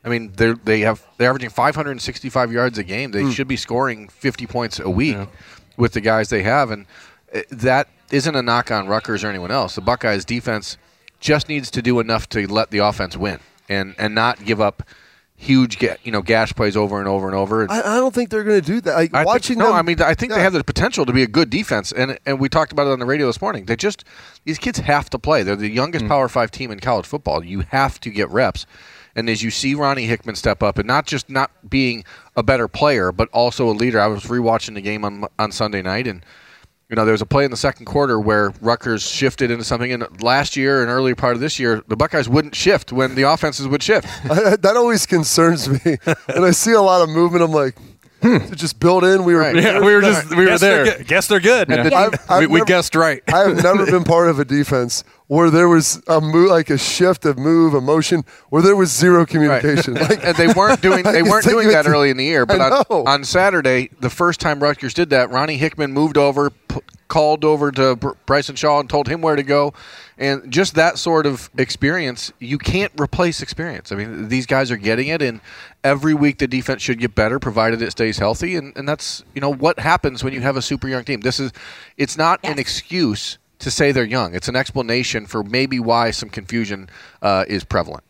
I 0.05 0.09
mean, 0.09 0.33
they 0.35 0.53
they 0.65 0.81
have 0.81 1.07
they're 1.17 1.29
averaging 1.29 1.51
565 1.51 2.53
yards 2.53 2.77
a 2.79 2.83
game. 2.83 3.13
They 3.13 3.31
should 3.31 3.47
be 3.47 3.57
scoring 3.57 4.09
50 4.09 4.47
points 4.47 4.81
a 4.81 4.91
week 4.91 5.17
with 5.77 5.93
the 5.93 6.01
guys 6.01 6.29
they 6.31 6.43
have, 6.43 6.71
and 6.73 6.87
uh, 7.33 7.43
that 7.51 7.89
isn't 8.11 8.35
a 8.35 8.43
knock 8.43 8.73
on 8.73 8.89
Rutgers 8.89 9.23
or 9.23 9.29
anyone 9.29 9.53
else. 9.53 9.77
The 9.77 9.81
Buckeyes 9.81 10.25
defense 10.25 10.77
just 11.21 11.49
needs 11.49 11.71
to 11.71 11.83
do 11.83 12.01
enough 12.01 12.29
to 12.31 12.51
let 12.53 12.71
the 12.71 12.79
offense 12.79 13.17
win 13.17 13.39
and 13.69 13.95
and 13.97 14.13
not 14.13 14.45
give 14.45 14.61
up 14.61 14.83
huge 15.41 15.79
ga- 15.79 15.97
you 16.05 16.13
know 16.13 16.21
gash 16.21 16.53
plays 16.55 16.77
over 16.77 16.99
and 16.99 17.09
over 17.09 17.27
and 17.27 17.35
over. 17.35 17.63
And 17.63 17.73
I, 17.73 17.79
I 17.79 17.97
don't 17.97 18.15
think 18.15 18.31
they're 18.31 18.45
going 18.45 18.61
to 18.61 18.67
do 18.67 18.81
that. 18.83 18.95
Like, 18.95 19.15
I 19.15 19.19
think- 19.19 19.27
watching 19.27 19.59
no, 19.59 19.67
them, 19.67 19.75
I 19.75 19.83
mean, 19.83 20.01
I 20.03 20.15
think 20.15 20.33
they 20.33 20.41
have 20.41 20.53
the 20.53 20.63
potential 20.63 21.07
to 21.07 21.13
be 21.13 21.23
a 21.23 21.27
good 21.27 21.51
defense, 21.51 21.93
and 21.93 22.19
and 22.27 22.39
we 22.39 22.49
talked 22.49 22.73
about 22.73 22.87
it 22.87 22.91
on 22.91 22.99
the 22.99 23.07
radio 23.07 23.27
this 23.27 23.41
morning. 23.41 23.65
They 23.65 23.77
just 23.77 24.05
these 24.45 24.59
kids 24.59 24.79
have 24.79 25.11
to 25.11 25.19
play. 25.19 25.43
They're 25.43 25.57
the 25.57 25.69
youngest 25.69 26.05
mm. 26.05 26.09
Power 26.09 26.29
Five 26.29 26.51
team 26.51 26.71
in 26.71 26.81
college 26.81 27.07
football. 27.07 27.45
You 27.45 27.61
have 27.71 27.99
to 28.01 28.11
get 28.11 28.29
reps, 28.31 28.67
and 29.17 29.29
as 29.29 29.43
you 29.43 29.51
see 29.51 29.75
Ronnie 29.75 30.07
Hickman 30.07 30.37
step 30.37 30.63
up, 30.63 30.79
and 30.79 30.87
not 30.87 31.07
just 31.07 31.31
not 31.31 31.51
being 31.69 32.05
a 32.37 32.43
better 32.43 32.69
player, 32.69 33.11
but 33.11 33.29
also 33.31 33.69
a 33.69 33.73
leader. 33.73 34.01
I 34.01 34.07
was 34.07 34.25
rewatching 34.25 34.75
the 34.75 34.83
game 34.83 35.05
on 35.05 35.25
on 35.39 35.53
Sunday 35.53 35.83
night, 35.83 36.07
and 36.07 36.25
you 36.91 36.97
know 36.97 37.05
there 37.05 37.13
was 37.13 37.23
a 37.23 37.27
play 37.27 37.45
in 37.45 37.53
the 37.53 37.57
second 37.57 37.87
quarter 37.87 38.19
where 38.19 38.53
Rutgers 38.61 39.09
shifted 39.09 39.51
into 39.51 39.63
something. 39.63 39.93
And 39.93 40.23
last 40.23 40.57
year 40.57 40.83
and 40.83 40.91
earlier 40.91 41.15
part 41.15 41.35
of 41.35 41.41
this 41.41 41.59
year, 41.59 41.83
the 41.87 41.97
Buckeyes 41.97 42.29
wouldn't 42.29 42.57
shift 42.57 42.93
when 42.93 43.15
the 43.15 43.23
offenses 43.23 43.69
would 43.69 43.83
shift. 43.83 44.09
that 44.25 44.73
always 44.77 45.07
concerns 45.07 45.69
me. 45.69 45.99
and 46.29 46.45
I 46.45 46.51
see 46.51 46.73
a 46.73 46.83
lot 46.83 47.01
of 47.03 47.09
movement, 47.09 47.45
I'm 47.45 47.53
like, 47.53 47.77
Hmm. 48.23 48.39
to 48.39 48.55
just 48.57 48.79
build 48.81 49.03
in. 49.05 49.25
We 49.25 49.35
were, 49.35 49.41
Right. 49.41 49.57
Yeah, 49.57 49.81
we 49.81 49.95
were 49.95 50.01
just 50.03 50.31
we 50.31 50.37
were 50.37 50.47
guess 50.47 50.61
They're 50.61 50.85
there. 50.85 51.05
Guess 51.05 51.27
they're 51.29 51.41
good. 51.41 51.71
And 51.71 51.91
the- 51.91 51.95
I've- 51.97 52.17
I've 52.29 52.41
we, 52.41 52.47
we 52.61 52.65
guessed 52.65 52.95
right. 52.95 53.23
I 53.33 53.41
have 53.49 53.63
never 53.63 53.87
been 53.91 54.05
part 54.05 54.29
of 54.29 54.39
a 54.39 54.45
defense 54.45 55.05
where 55.27 55.49
there 55.49 55.69
was 55.69 56.03
a 56.09 56.21
move, 56.21 56.51
like 56.51 56.71
a 56.71 56.77
shift, 56.79 57.25
a 57.25 57.35
move, 57.35 57.73
a 57.75 57.81
motion, 57.81 58.25
where 58.49 58.63
there 58.63 58.75
was 58.77 58.91
zero 58.91 59.25
communication. 59.25 59.95
Like, 59.95 60.19
and 60.25 60.37
they 60.37 60.49
weren't 60.49 60.81
doing 60.89 61.05
they 61.05 61.23
weren't 61.23 61.47
doing 61.47 61.69
that 61.69 61.87
early 61.87 62.11
in 62.11 62.17
the 62.17 62.25
year. 62.25 62.45
But 62.47 62.61
on, 62.61 63.07
on 63.07 63.25
Saturday, 63.25 63.91
the 64.01 64.11
first 64.11 64.41
time 64.41 64.61
Rutgers 64.63 64.93
did 64.93 65.11
that, 65.11 65.31
Ronnie 65.31 65.57
Hickman 65.57 65.93
moved 65.93 66.19
over, 66.19 66.51
p- 66.51 66.81
called 67.09 67.45
over 67.45 67.71
to 67.73 67.97
Br- 67.97 68.11
Bryson 68.27 68.57
Shaw 68.57 68.81
and 68.81 68.91
told 68.91 69.09
him 69.09 69.21
where 69.23 69.37
to 69.37 69.43
go, 69.43 69.73
and 70.19 70.53
just 70.53 70.75
that 70.75 70.99
sort 70.99 71.27
of 71.27 71.49
experience, 71.57 72.33
you 72.41 72.59
can't 72.59 72.93
replace 73.01 73.41
experience. 73.41 73.91
I 73.93 73.97
mean, 73.97 74.29
these 74.29 74.47
guys 74.47 74.71
are 74.71 74.77
getting 74.77 75.09
it, 75.09 75.23
and 75.23 75.41
every 75.83 76.15
week 76.15 76.39
the 76.39 76.47
defense 76.47 76.83
should 76.83 76.99
get 76.99 77.15
better, 77.15 77.39
provided 77.39 77.83
it 77.83 77.91
stays 77.91 78.19
healthy, 78.19 78.57
and, 78.57 78.77
and 78.77 78.89
that's 78.89 79.25
you 79.35 79.41
know 79.41 79.53
what 79.53 79.79
happens 79.79 80.23
when 80.23 80.33
you 80.33 80.41
have 80.41 80.57
a 80.57 80.63
super 80.63 80.89
young 80.89 81.05
team. 81.05 81.21
This 81.21 81.41
is, 81.41 81.53
it's 81.97 82.17
not 82.17 82.41
an 82.45 82.59
excuse 82.59 83.39
to 83.59 83.71
say 83.71 83.93
they're 83.93 84.05
young. 84.05 84.35
It's 84.35 84.49
an 84.49 84.57
explanation 84.57 85.27
for 85.27 85.43
maybe 85.43 85.79
why 85.79 86.11
some 86.11 86.31
confusion 86.31 86.89
uh, 87.23 87.45
is 87.49 87.65
prevalent. 87.65 88.05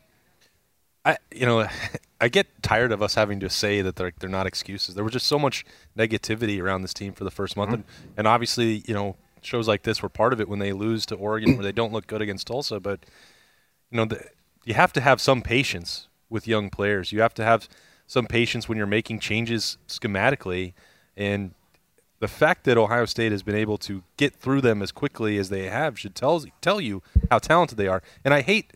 I, 1.05 1.17
you 1.33 1.47
know, 1.47 1.67
I 2.21 2.29
get 2.29 2.63
tired 2.63 2.93
of 2.93 3.03
us 3.03 3.15
having 3.15 3.41
to 3.41 3.51
say 3.51 3.83
that 3.83 3.97
they're 3.97 4.13
they're 4.19 4.31
not 4.31 4.47
excuses. 4.47 4.95
There 4.95 5.05
was 5.05 5.13
just 5.13 5.27
so 5.27 5.39
much 5.39 5.65
negativity 5.97 6.63
around 6.63 6.83
this 6.83 6.95
team 6.95 7.13
for 7.13 7.25
the 7.25 7.31
first 7.31 7.57
month, 7.57 7.73
and, 7.73 7.85
and 8.17 8.27
obviously, 8.27 8.83
you 8.87 8.95
know, 8.95 9.17
shows 9.43 9.67
like 9.67 9.83
this 9.83 10.03
were 10.03 10.09
part 10.09 10.33
of 10.33 10.41
it 10.41 10.49
when 10.49 10.59
they 10.59 10.73
lose 10.73 11.07
to 11.07 11.15
Oregon, 11.15 11.57
where 11.57 11.65
they 11.65 11.73
don't 11.73 11.93
look 11.93 12.07
good 12.07 12.21
against 12.21 12.47
Tulsa. 12.47 12.81
But 12.81 13.01
you 13.91 13.97
know, 13.97 14.05
the, 14.05 14.25
you 14.65 14.75
have 14.75 14.93
to 14.93 15.01
have 15.01 15.21
some 15.21 15.43
patience 15.43 16.09
with 16.31 16.49
young 16.49 16.71
players. 16.71 17.13
You 17.13 17.21
have 17.21 17.35
to 17.35 17.45
have 17.45 17.69
some 18.07 18.27
patience 18.27 18.69
when 18.69 18.79
you're 18.79 18.87
making 18.87 19.21
changes 19.21 19.77
schematically, 19.87 20.73
and 21.17 21.53
the 22.21 22.29
fact 22.29 22.65
that 22.65 22.79
Ohio 22.79 23.05
State 23.05 23.33
has 23.33 23.43
been 23.43 23.55
able 23.55 23.79
to 23.79 24.03
get 24.17 24.35
through 24.35 24.61
them 24.61 24.83
as 24.83 24.93
quickly 24.93 25.37
as 25.39 25.49
they 25.49 25.69
have 25.69 25.99
should 25.99 26.15
tell 26.15 26.43
tell 26.61 26.81
you 26.81 27.03
how 27.31 27.39
talented 27.39 27.77
they 27.77 27.89
are. 27.89 28.03
And 28.25 28.33
I 28.33 28.43
hate 28.43 28.73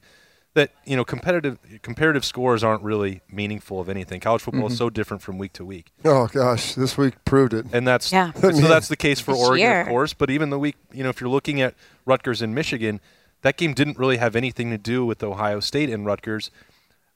that 0.54 0.70
you 0.84 0.96
know 0.96 1.04
competitive 1.04 1.58
comparative 1.82 2.25
scores 2.25 2.64
aren't 2.64 2.82
really 2.82 3.20
meaningful 3.30 3.80
of 3.80 3.88
anything. 3.88 4.20
College 4.20 4.42
football 4.42 4.66
is 4.66 4.75
mm-hmm. 4.75 4.78
so 4.78 4.90
different 4.90 5.23
from 5.23 5.37
week 5.37 5.52
to 5.54 5.64
week, 5.64 5.92
Oh 6.04 6.28
gosh, 6.28 6.75
this 6.75 6.96
week 6.96 7.14
proved 7.25 7.52
it. 7.54 7.66
and 7.73 7.87
that's 7.87 8.11
Yeah. 8.12 8.32
so 8.32 8.50
that's 8.52 8.88
the 8.88 8.96
case 8.96 9.20
for 9.20 9.32
This 9.32 9.42
Oregon, 9.42 9.66
year. 9.66 9.80
of 9.82 9.88
course. 9.88 10.14
But 10.14 10.30
even 10.30 10.50
the 10.50 10.58
week, 10.58 10.76
you 10.92 11.02
know, 11.02 11.11
if 11.11 11.20
you're 11.20 11.30
looking 11.30 11.61
at 11.61 11.75
Rutgers 12.06 12.40
and 12.40 12.54
Michigan, 12.54 13.00
that 13.42 13.56
game 13.56 13.75
didn't 13.75 13.99
really 13.99 14.16
have 14.16 14.34
anything 14.37 14.70
to 14.70 14.78
do 14.78 15.04
with 15.04 15.23
Ohio 15.23 15.61
State 15.61 15.90
and 15.90 16.06
Rutgers, 16.06 16.50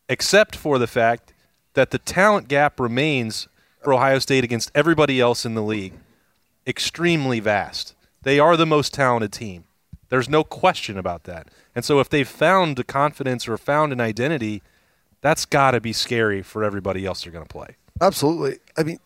except 0.08 0.56
for 0.56 0.78
the 0.78 0.86
fact 0.86 1.32
that 1.74 1.90
the 1.90 1.98
talent 1.98 2.48
gap 2.48 2.80
remains 2.80 3.48
for 3.82 3.92
Ohio 3.92 4.18
State 4.18 4.44
against 4.44 4.70
everybody 4.74 5.20
else 5.20 5.44
in 5.44 5.54
the 5.54 5.62
league 5.62 5.94
extremely 6.66 7.40
vast. 7.40 7.94
They 8.22 8.38
are 8.38 8.56
the 8.56 8.66
most 8.66 8.92
talented 8.92 9.32
team. 9.32 9.64
There's 10.10 10.28
no 10.28 10.44
question 10.44 10.98
about 10.98 11.24
that. 11.24 11.48
And 11.74 11.84
so 11.84 12.00
if 12.00 12.08
they've 12.08 12.28
found 12.28 12.76
the 12.76 12.84
confidence 12.84 13.48
or 13.48 13.56
found 13.56 13.92
an 13.92 14.00
identity, 14.00 14.62
that's 15.20 15.44
got 15.44 15.72
to 15.72 15.80
be 15.80 15.92
scary 15.92 16.42
for 16.42 16.64
everybody 16.64 17.04
else 17.06 17.22
they're 17.22 17.32
going 17.32 17.44
to 17.44 17.52
play. 17.52 17.76
Absolutely. 18.00 18.58
I 18.76 18.82
mean, 18.82 18.98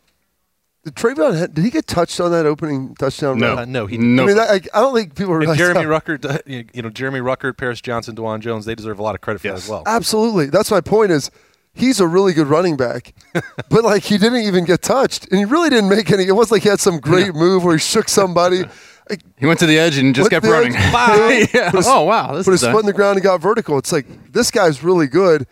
did 0.84 0.94
TreVeyon 0.96 1.38
Hen- 1.38 1.50
did 1.52 1.64
he 1.64 1.70
get 1.70 1.86
touched 1.86 2.20
on 2.20 2.30
that 2.32 2.44
opening 2.46 2.94
touchdown? 2.96 3.38
No, 3.38 3.58
Uh, 3.58 3.64
no, 3.64 3.86
he- 3.86 3.98
no. 3.98 4.24
I 4.24 4.26
mean, 4.26 4.36
that, 4.36 4.50
I, 4.50 4.54
I 4.78 4.80
don't 4.80 4.94
think 4.94 5.14
people 5.14 5.34
And 5.40 5.56
Jeremy 5.56 5.82
how- 5.82 5.88
Rucker, 5.88 6.18
you 6.46 6.64
know, 6.82 6.90
Jeremy 6.90 7.20
Ruckert, 7.20 7.56
Paris 7.56 7.80
Johnson, 7.80 8.16
Dawand 8.16 8.40
Jones, 8.40 8.64
they 8.64 8.74
deserve 8.74 8.98
a 8.98 9.02
lot 9.02 9.14
of 9.14 9.20
credit 9.20 9.40
for 9.40 9.48
that 9.48 9.54
as 9.54 9.68
well. 9.68 9.82
Absolutely. 9.86 10.46
That's 10.46 10.70
my 10.70 10.80
point. 10.80 11.10
Is 11.12 11.30
he's 11.72 12.00
a 12.00 12.06
really 12.06 12.32
good 12.32 12.48
running 12.48 12.76
back, 12.76 13.14
but 13.70 13.84
like 13.84 14.02
he 14.02 14.18
didn't 14.18 14.42
even 14.42 14.64
get 14.64 14.82
touched, 14.82 15.28
and 15.28 15.38
he 15.38 15.44
really 15.44 15.70
didn't 15.70 15.88
make 15.88 16.10
any. 16.10 16.24
It 16.26 16.32
wasn't 16.32 16.52
like 16.52 16.62
he 16.64 16.68
had 16.68 16.80
some 16.80 16.98
great 16.98 17.34
move 17.34 17.64
where 17.64 17.74
he 17.74 17.80
shook 17.80 18.08
somebody. 18.08 18.64
Like, 19.10 19.20
he 19.36 19.46
went 19.46 19.58
to 19.58 19.66
the 19.66 19.78
edge 19.80 19.98
and 19.98 20.14
just 20.14 20.30
kept 20.30 20.46
running. 20.46 20.74
edge. 20.76 21.50
yeah. 21.52 21.72
Oh 21.74 22.04
wow, 22.04 22.34
this 22.34 22.46
put 22.46 22.54
is 22.54 22.60
his 22.60 22.68
a- 22.68 22.72
foot 22.72 22.80
in 22.80 22.86
the 22.86 22.92
ground 22.92 23.16
and 23.16 23.24
got 23.24 23.40
vertical. 23.40 23.76
It's 23.76 23.90
like 23.90 24.06
this 24.32 24.52
guy's 24.52 24.84
really 24.84 25.08
good, 25.08 25.44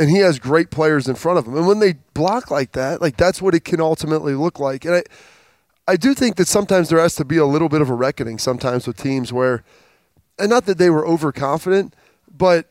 and 0.00 0.08
he 0.08 0.16
has 0.20 0.38
great 0.38 0.70
players 0.70 1.08
in 1.08 1.14
front 1.14 1.38
of 1.38 1.46
him. 1.46 1.54
And 1.54 1.66
when 1.66 1.78
they 1.78 1.92
block 2.14 2.50
like 2.50 2.72
that, 2.72 3.02
like 3.02 3.18
that's 3.18 3.42
what 3.42 3.54
it 3.54 3.64
can 3.66 3.82
ultimately 3.82 4.34
look 4.34 4.58
like. 4.58 4.86
And 4.86 4.94
I, 4.94 5.02
I 5.86 5.96
do 5.96 6.14
think 6.14 6.36
that 6.36 6.48
sometimes 6.48 6.88
there 6.88 6.98
has 6.98 7.14
to 7.16 7.24
be 7.24 7.36
a 7.36 7.44
little 7.44 7.68
bit 7.68 7.82
of 7.82 7.90
a 7.90 7.94
reckoning 7.94 8.38
sometimes 8.38 8.86
with 8.86 8.96
teams 8.96 9.30
where, 9.30 9.62
and 10.38 10.48
not 10.48 10.64
that 10.64 10.78
they 10.78 10.88
were 10.88 11.06
overconfident, 11.06 11.94
but 12.34 12.70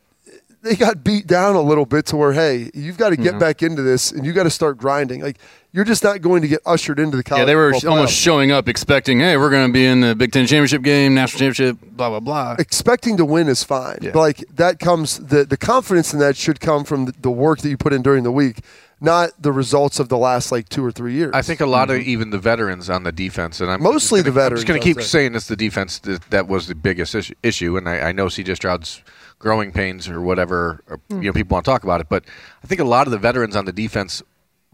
they 0.61 0.75
got 0.75 1.03
beat 1.03 1.25
down 1.27 1.55
a 1.55 1.61
little 1.61 1.85
bit 1.85 2.05
to 2.07 2.17
where 2.17 2.33
hey, 2.33 2.69
you've 2.73 2.97
got 2.97 3.09
to 3.09 3.15
get 3.15 3.29
Mm-hmm. 3.31 3.39
back 3.39 3.63
into 3.63 3.81
this 3.81 4.11
and 4.11 4.25
you 4.25 4.33
got 4.33 4.43
to 4.43 4.49
start 4.49 4.77
grinding. 4.77 5.21
Like 5.21 5.37
you're 5.71 5.85
just 5.85 6.03
not 6.03 6.21
going 6.21 6.41
to 6.41 6.47
get 6.47 6.59
ushered 6.65 6.99
into 6.99 7.15
the 7.15 7.23
college. 7.23 7.41
yeah, 7.41 7.45
they 7.45 7.55
were 7.55 7.71
football 7.73 7.91
almost 7.93 8.13
playoff. 8.15 8.23
showing 8.23 8.51
up 8.51 8.67
expecting, 8.67 9.19
hey, 9.19 9.37
we're 9.37 9.51
going 9.51 9.67
to 9.67 9.71
be 9.73 9.85
in 9.85 10.01
the 10.01 10.15
Big 10.15 10.31
Ten 10.31 10.47
championship 10.47 10.81
game, 10.81 11.13
national 11.13 11.39
championship, 11.39 11.77
blah 11.95 12.09
blah 12.09 12.19
blah. 12.19 12.55
expecting 12.59 13.17
to 13.17 13.25
win 13.25 13.47
is 13.47 13.63
fine. 13.63 13.99
Yeah. 14.01 14.11
But 14.11 14.19
like 14.19 14.37
that 14.55 14.79
comes 14.79 15.17
the 15.19 15.45
the 15.45 15.57
confidence 15.57 16.11
in 16.13 16.19
that 16.19 16.35
should 16.35 16.59
come 16.59 16.83
from 16.83 17.05
the, 17.05 17.13
the 17.21 17.31
work 17.31 17.59
that 17.59 17.69
you 17.69 17.77
put 17.77 17.93
in 17.93 18.01
during 18.01 18.23
the 18.23 18.31
week, 18.31 18.59
not 18.99 19.29
the 19.41 19.51
results 19.51 19.99
of 19.99 20.09
the 20.09 20.17
last 20.17 20.51
like 20.51 20.67
two 20.69 20.83
or 20.83 20.91
three 20.91 21.13
years. 21.13 21.31
I 21.33 21.41
think 21.43 21.61
a 21.61 21.65
lot 21.67 21.89
of 21.91 21.99
even 22.01 22.31
the 22.31 22.39
veterans 22.39 22.89
on 22.89 23.03
the 23.03 23.11
defense, 23.11 23.61
and 23.61 23.69
I'm 23.71 23.81
Mostly 23.83 24.19
just 24.21 24.25
the 24.25 24.31
gonna- 24.31 24.45
I'm 24.49 24.55
just 24.55 24.67
going 24.67 24.81
to 24.81 24.83
keep 24.83 24.97
say. 24.97 25.03
saying 25.03 25.35
it's 25.35 25.47
the 25.47 25.55
defense 25.55 25.99
that, 25.99 26.21
that 26.31 26.47
was 26.47 26.67
the 26.67 26.75
biggest 26.75 27.13
issue, 27.15 27.35
issue 27.43 27.77
and 27.77 27.87
I, 27.87 28.09
I 28.09 28.11
know 28.11 28.25
CJ 28.25 28.55
Stroud's 28.57 29.01
growing 29.39 29.71
pains 29.71 30.07
or 30.07 30.21
whatever, 30.21 30.83
or, 30.87 30.99
you 31.09 31.15
hmm. 31.15 31.21
know, 31.23 31.33
people 31.33 31.55
want 31.55 31.65
to 31.65 31.71
talk 31.71 31.83
about 31.83 32.01
it, 32.01 32.07
but 32.09 32.25
I 32.63 32.67
think 32.67 32.81
a 32.81 32.85
lot 32.85 33.07
of 33.07 33.11
the 33.11 33.17
veterans 33.17 33.55
on 33.55 33.65
the 33.65 33.71
defense 33.71 34.21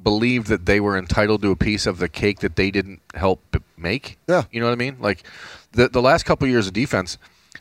believed 0.02 0.48
that 0.48 0.66
they 0.66 0.80
were 0.80 0.98
entitled 0.98 1.42
to 1.44 1.52
a 1.52 1.56
piece 1.56 1.86
of 1.86 2.00
the 2.00 2.10
cake 2.10 2.40
that 2.40 2.56
they 2.56 2.72
didn't 2.72 3.02
help 3.14 3.56
make. 3.78 4.18
Yeah. 4.28 4.44
you 4.52 4.60
know 4.60 4.66
what 4.66 4.74
I 4.74 4.76
mean? 4.76 4.98
Like 5.00 5.24
the 5.72 5.88
the 5.88 6.02
last 6.02 6.24
couple 6.24 6.48
years 6.48 6.68
of 6.68 6.74
defense, 6.74 7.18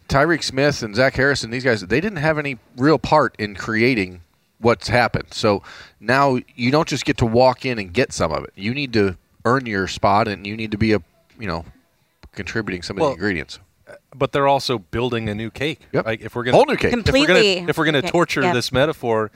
Tyreke 0.09 0.43
Smith 0.43 0.83
and 0.83 0.97
Zach 0.97 1.15
Harrison, 1.15 1.51
these 1.51 1.65
guys, 1.65 1.81
they 1.83 2.01
didn't 2.01 2.19
have 2.19 2.39
any 2.39 2.59
real 2.77 2.99
part 2.99 3.35
in 3.39 3.55
creating 3.55 4.23
what's 4.59 4.89
happened. 4.89 5.33
So 5.33 5.63
now 6.01 6.39
you 6.55 6.71
don't 6.71 6.89
just 6.89 7.05
get 7.05 7.19
to 7.19 7.27
walk 7.27 7.65
in 7.65 7.79
and 7.79 7.93
get 7.93 8.13
some 8.13 8.33
of 8.33 8.45
it. 8.45 8.53
You 8.57 8.75
need 8.75 8.93
to 8.95 9.17
earn 9.45 9.67
your 9.67 9.87
spot, 9.89 10.27
and 10.27 10.47
you 10.47 10.57
need 10.57 10.71
to 10.71 10.79
be 10.79 10.93
a 10.93 11.03
you 11.39 11.47
know 11.47 11.65
contributing 12.33 12.83
some 12.83 12.99
of 12.99 13.07
the 13.07 13.13
ingredients. 13.13 13.59
But 14.15 14.33
they're 14.33 14.49
also 14.49 14.79
building 14.79 15.29
a 15.29 15.35
new 15.35 15.51
cake. 15.51 15.81
Yep. 15.93 16.07
Like 16.07 16.21
if 16.23 16.35
we're 16.35 16.45
gonna 16.45 16.57
Whole 16.57 16.67
new 16.67 16.77
cake. 16.77 16.93
if 16.93 17.07
we're 17.07 17.27
gonna 17.27 17.27
Completely. 17.41 17.69
if 17.69 17.77
we're 17.79 17.85
gonna 17.85 17.99
Okay, 17.99 18.09
torture 18.11 18.43
yeah. 18.43 18.53
this 18.53 18.71
metaphor, 18.73 19.31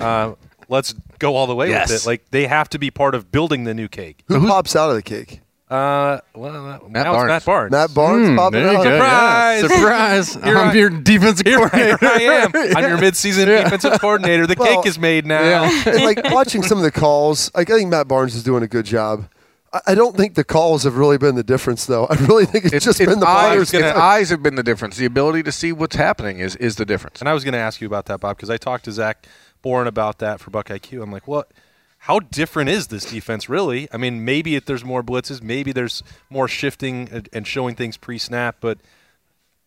uh, 0.00 0.32
let's 0.68 0.94
go 1.18 1.36
all 1.36 1.46
the 1.46 1.54
way 1.54 1.68
Yes. 1.68 1.90
with 1.90 2.02
it. 2.02 2.06
Like 2.06 2.30
they 2.30 2.46
have 2.46 2.68
to 2.70 2.78
be 2.78 2.90
part 2.90 3.14
of 3.14 3.30
building 3.30 3.64
the 3.64 3.74
new 3.74 3.88
cake. 3.88 4.24
who 4.28 4.46
pops 4.46 4.74
out 4.74 4.88
of 4.90 4.96
the 4.96 5.02
cake. 5.02 5.40
Uh, 5.70 6.20
well, 6.34 6.54
uh, 6.54 6.78
Matt 6.88 7.04
now 7.06 7.14
it's 7.14 7.16
Barnes. 7.16 7.28
Matt 7.30 7.44
Barnes. 7.46 7.70
Matt 7.72 7.94
Barnes 7.94 8.28
Hmm, 8.28 8.36
popping 8.36 8.62
out. 8.64 8.82
go. 8.84 8.90
Yeah. 8.90 9.60
Surprise! 9.60 9.60
Surprise! 9.72 10.34
Here 10.44 10.58
I'm 10.58 10.68
I- 10.68 10.72
your 10.74 10.90
defensive 10.90 11.46
Here, 11.46 11.56
coordinator. 11.56 11.96
here 11.98 12.10
I 12.10 12.22
am. 12.44 12.50
I'm 12.76 12.88
your 12.90 12.98
midseason 12.98 13.46
defensive 13.46 13.98
coordinator. 13.98 14.46
The 14.46 14.56
Well, 14.58 14.76
cake 14.82 14.86
is 14.86 14.98
made 14.98 15.24
now. 15.24 15.40
yeah. 15.40 15.82
and 15.86 16.04
like 16.04 16.30
watching 16.30 16.62
some 16.62 16.76
of 16.76 16.84
the 16.84 16.90
calls, 16.90 17.50
like 17.54 17.70
I 17.70 17.74
think 17.78 17.88
Matt 17.90 18.06
Barnes 18.06 18.34
is 18.34 18.42
doing 18.42 18.62
a 18.62 18.68
good 18.68 18.84
job. 18.84 19.24
I, 19.72 19.80
I 19.88 19.94
don't 19.94 20.16
think 20.16 20.34
the 20.34 20.44
calls 20.44 20.84
have 20.84 20.96
really 20.96 21.18
been 21.18 21.34
the 21.34 21.42
difference, 21.42 21.86
though. 21.86 22.06
I 22.06 22.14
really 22.14 22.46
think 22.46 22.66
it's, 22.66 22.84
just 22.84 22.98
been 22.98 23.20
the 23.20 23.28
eyes, 23.28 23.70
players. 23.70 23.74
its 23.74 23.98
eyes 23.98 24.30
have 24.30 24.42
been 24.42 24.54
the 24.54 24.62
difference. 24.62 24.96
The 24.96 25.06
ability 25.06 25.42
to 25.44 25.52
see 25.52 25.72
what's 25.72 25.96
happening 25.96 26.38
is 26.38 26.56
is 26.56 26.76
the 26.76 26.84
difference. 26.84 27.20
And 27.20 27.28
I 27.28 27.34
was 27.34 27.44
going 27.44 27.52
to 27.52 27.58
ask 27.58 27.80
you 27.80 27.86
about 27.86 28.06
that, 28.06 28.20
Bob, 28.20 28.36
because 28.36 28.50
I 28.50 28.56
talked 28.56 28.84
to 28.84 28.92
Zach 28.92 29.26
Boren 29.62 29.86
about 29.86 30.18
that 30.18 30.40
for 30.40 30.50
Buck 30.50 30.68
IQ. 30.68 31.02
I'm 31.02 31.12
like, 31.12 31.26
what? 31.26 31.50
How 31.98 32.18
different 32.18 32.68
is 32.68 32.88
this 32.88 33.04
defense 33.04 33.48
really? 33.48 33.88
I 33.92 33.96
mean, 33.96 34.24
maybe 34.24 34.56
if 34.56 34.64
there's 34.64 34.84
more 34.84 35.04
blitzes, 35.04 35.40
maybe 35.40 35.70
there's 35.70 36.02
more 36.28 36.48
shifting 36.48 37.08
and, 37.12 37.28
and 37.32 37.46
showing 37.46 37.76
things 37.76 37.96
pre-snap, 37.96 38.56
but 38.60 38.78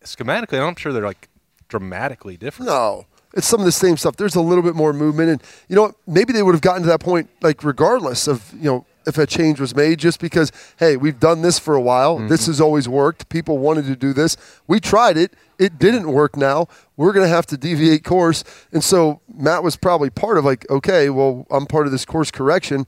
schematically, 0.03 0.59
I'm 0.59 0.75
sure 0.75 0.91
they're 0.91 1.05
like 1.05 1.29
dramatically 1.69 2.35
different. 2.35 2.67
No, 2.67 3.05
it's 3.33 3.47
some 3.47 3.61
of 3.61 3.65
the 3.65 3.71
same 3.71 3.95
stuff. 3.95 4.17
There's 4.17 4.35
a 4.35 4.41
little 4.41 4.63
bit 4.63 4.75
more 4.75 4.91
movement, 4.91 5.29
and 5.29 5.43
you 5.69 5.77
know? 5.77 5.93
Maybe 6.05 6.33
they 6.33 6.43
would 6.43 6.53
have 6.53 6.61
gotten 6.61 6.81
to 6.81 6.89
that 6.89 6.99
point, 6.99 7.29
like 7.41 7.63
regardless 7.63 8.27
of 8.27 8.53
you 8.53 8.65
know 8.69 8.85
if 9.05 9.17
a 9.17 9.25
change 9.25 9.59
was 9.59 9.75
made, 9.75 9.99
just 9.99 10.19
because 10.19 10.51
hey, 10.77 10.97
we've 10.97 11.19
done 11.19 11.41
this 11.41 11.59
for 11.59 11.75
a 11.75 11.81
while. 11.81 12.17
Mm-hmm. 12.17 12.27
This 12.27 12.47
has 12.47 12.59
always 12.61 12.87
worked. 12.87 13.29
People 13.29 13.57
wanted 13.57 13.85
to 13.85 13.95
do 13.95 14.13
this. 14.13 14.37
We 14.67 14.79
tried 14.79 15.17
it. 15.17 15.33
It 15.57 15.79
didn't 15.79 16.11
work. 16.11 16.35
Now 16.35 16.67
we're 16.97 17.13
going 17.13 17.25
to 17.25 17.33
have 17.33 17.45
to 17.47 17.57
deviate 17.57 18.03
course, 18.03 18.43
and 18.71 18.83
so 18.83 19.21
Matt 19.33 19.63
was 19.63 19.75
probably 19.75 20.09
part 20.09 20.37
of 20.37 20.45
like, 20.45 20.69
okay, 20.69 21.09
well, 21.09 21.45
I'm 21.49 21.65
part 21.65 21.85
of 21.85 21.91
this 21.91 22.05
course 22.05 22.31
correction. 22.31 22.85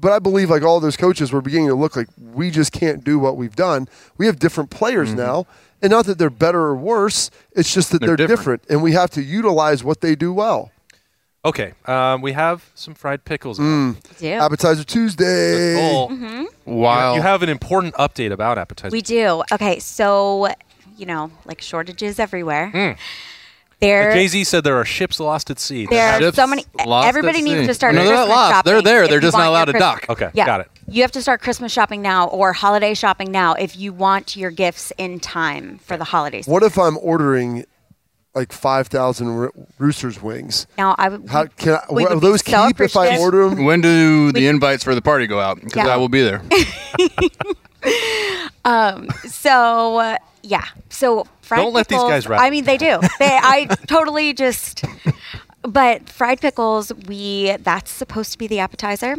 But 0.00 0.12
I 0.12 0.20
believe 0.20 0.48
like 0.48 0.62
all 0.62 0.78
those 0.78 0.96
coaches 0.96 1.32
were 1.32 1.42
beginning 1.42 1.68
to 1.68 1.74
look 1.74 1.96
like 1.96 2.06
we 2.16 2.52
just 2.52 2.70
can't 2.70 3.02
do 3.02 3.18
what 3.18 3.36
we've 3.36 3.56
done. 3.56 3.88
We 4.16 4.26
have 4.26 4.38
different 4.38 4.70
players 4.70 5.08
mm-hmm. 5.08 5.18
now. 5.18 5.46
And 5.80 5.90
not 5.90 6.06
that 6.06 6.18
they're 6.18 6.30
better 6.30 6.60
or 6.60 6.76
worse, 6.76 7.30
it's 7.52 7.72
just 7.72 7.92
that 7.92 8.00
They're 8.00 8.16
they're, 8.16 8.26
different. 8.26 8.62
different. 8.62 8.70
and 8.70 8.82
we 8.82 8.92
have 8.92 9.10
to 9.10 9.22
utilize 9.22 9.84
what 9.84 10.00
they 10.00 10.14
do 10.14 10.32
well. 10.32 10.72
Okay, 11.48 11.72
um, 11.86 12.20
we 12.20 12.32
have 12.32 12.70
some 12.74 12.94
fried 12.94 13.24
pickles. 13.24 13.58
Mm. 13.58 13.96
out. 13.96 14.18
do. 14.18 14.32
Appetizer 14.32 14.84
Tuesday. 14.84 15.74
Nicole, 15.74 16.46
Wow. 16.66 17.14
You 17.14 17.22
have 17.22 17.42
an 17.42 17.48
important 17.48 17.94
update 17.94 18.32
about 18.32 18.58
appetizers. 18.58 18.92
We 18.92 19.02
do. 19.02 19.42
Okay, 19.52 19.78
so 19.78 20.48
you 20.96 21.06
know, 21.06 21.30
like 21.46 21.60
shortages 21.60 22.18
everywhere. 22.18 22.70
Hmm. 22.70 23.00
There, 23.80 24.12
Jay 24.12 24.26
Z 24.26 24.42
said 24.42 24.64
there 24.64 24.76
are 24.76 24.84
ships 24.84 25.20
lost 25.20 25.50
at 25.50 25.60
sea. 25.60 25.86
there 25.86 26.14
are 26.14 26.20
Ships 26.20 26.36
so 26.36 26.48
many. 26.48 26.64
lost 26.84 27.06
Everybody 27.06 27.42
needs 27.42 27.60
sea. 27.60 27.66
to 27.68 27.74
start. 27.74 27.94
No, 27.94 28.04
they're 28.04 28.12
not 28.12 28.28
lost. 28.28 28.64
They're 28.64 28.82
there. 28.82 29.06
They're 29.06 29.20
just 29.20 29.36
not 29.36 29.46
allowed 29.46 29.66
to 29.66 29.72
Christ- 29.72 30.00
dock. 30.02 30.06
Okay, 30.10 30.30
Yeah, 30.34 30.46
got 30.46 30.60
it. 30.62 30.70
You 30.88 31.02
have 31.02 31.12
to 31.12 31.22
start 31.22 31.40
Christmas 31.42 31.70
shopping 31.70 32.02
now 32.02 32.26
or 32.26 32.52
holiday 32.52 32.92
shopping 32.94 33.30
now 33.30 33.54
if 33.54 33.76
you 33.76 33.92
want 33.92 34.36
your 34.36 34.50
gifts 34.50 34.92
in 34.98 35.20
time 35.20 35.78
for 35.84 35.96
the 35.96 36.02
holidays. 36.04 36.48
What 36.48 36.64
if 36.64 36.76
I'm 36.76 36.98
ordering 36.98 37.64
like 38.34 38.52
5,000 38.52 39.50
Rooster's 39.78 40.22
wings? 40.22 40.66
Now 40.76 40.94
I 40.98 41.08
would. 41.08 41.28
How 41.28 41.46
can 41.46 41.74
I, 41.74 41.80
we 41.90 42.04
will 42.04 42.10
would 42.14 42.20
be 42.20 42.26
those 42.28 42.44
so 42.44 42.66
keep 42.68 42.80
if 42.80 42.96
I 42.96 43.18
order 43.18 43.48
them? 43.48 43.64
when 43.64 43.80
do 43.80 44.32
the 44.32 44.40
We- 44.40 44.46
invites 44.48 44.84
for 44.84 44.94
the 44.94 45.02
party 45.02 45.26
go 45.26 45.40
out? 45.40 45.56
Because 45.60 45.76
Yeah. 45.86 45.88
I 45.94 45.96
will 45.96 46.08
be 46.08 46.22
there. 46.22 46.42
Um, 48.64 49.08
so 49.26 49.98
uh, 49.98 50.18
yeah, 50.42 50.64
so 50.90 51.26
fried 51.40 51.60
Don't 51.62 51.72
let 51.72 51.88
these 51.88 52.02
guys 52.02 52.26
rap. 52.28 52.40
I 52.42 52.50
mean, 52.50 52.64
they 52.64 52.76
do. 52.76 52.98
They, 53.18 53.38
I 53.40 53.66
totally 53.86 54.34
just. 54.34 54.84
But 55.62 56.08
fried 56.08 56.40
pickles, 56.40 56.92
we 57.06 57.56
that's 57.60 57.90
supposed 57.90 58.32
to 58.32 58.38
be 58.38 58.46
the 58.46 58.58
appetizer. 58.58 59.16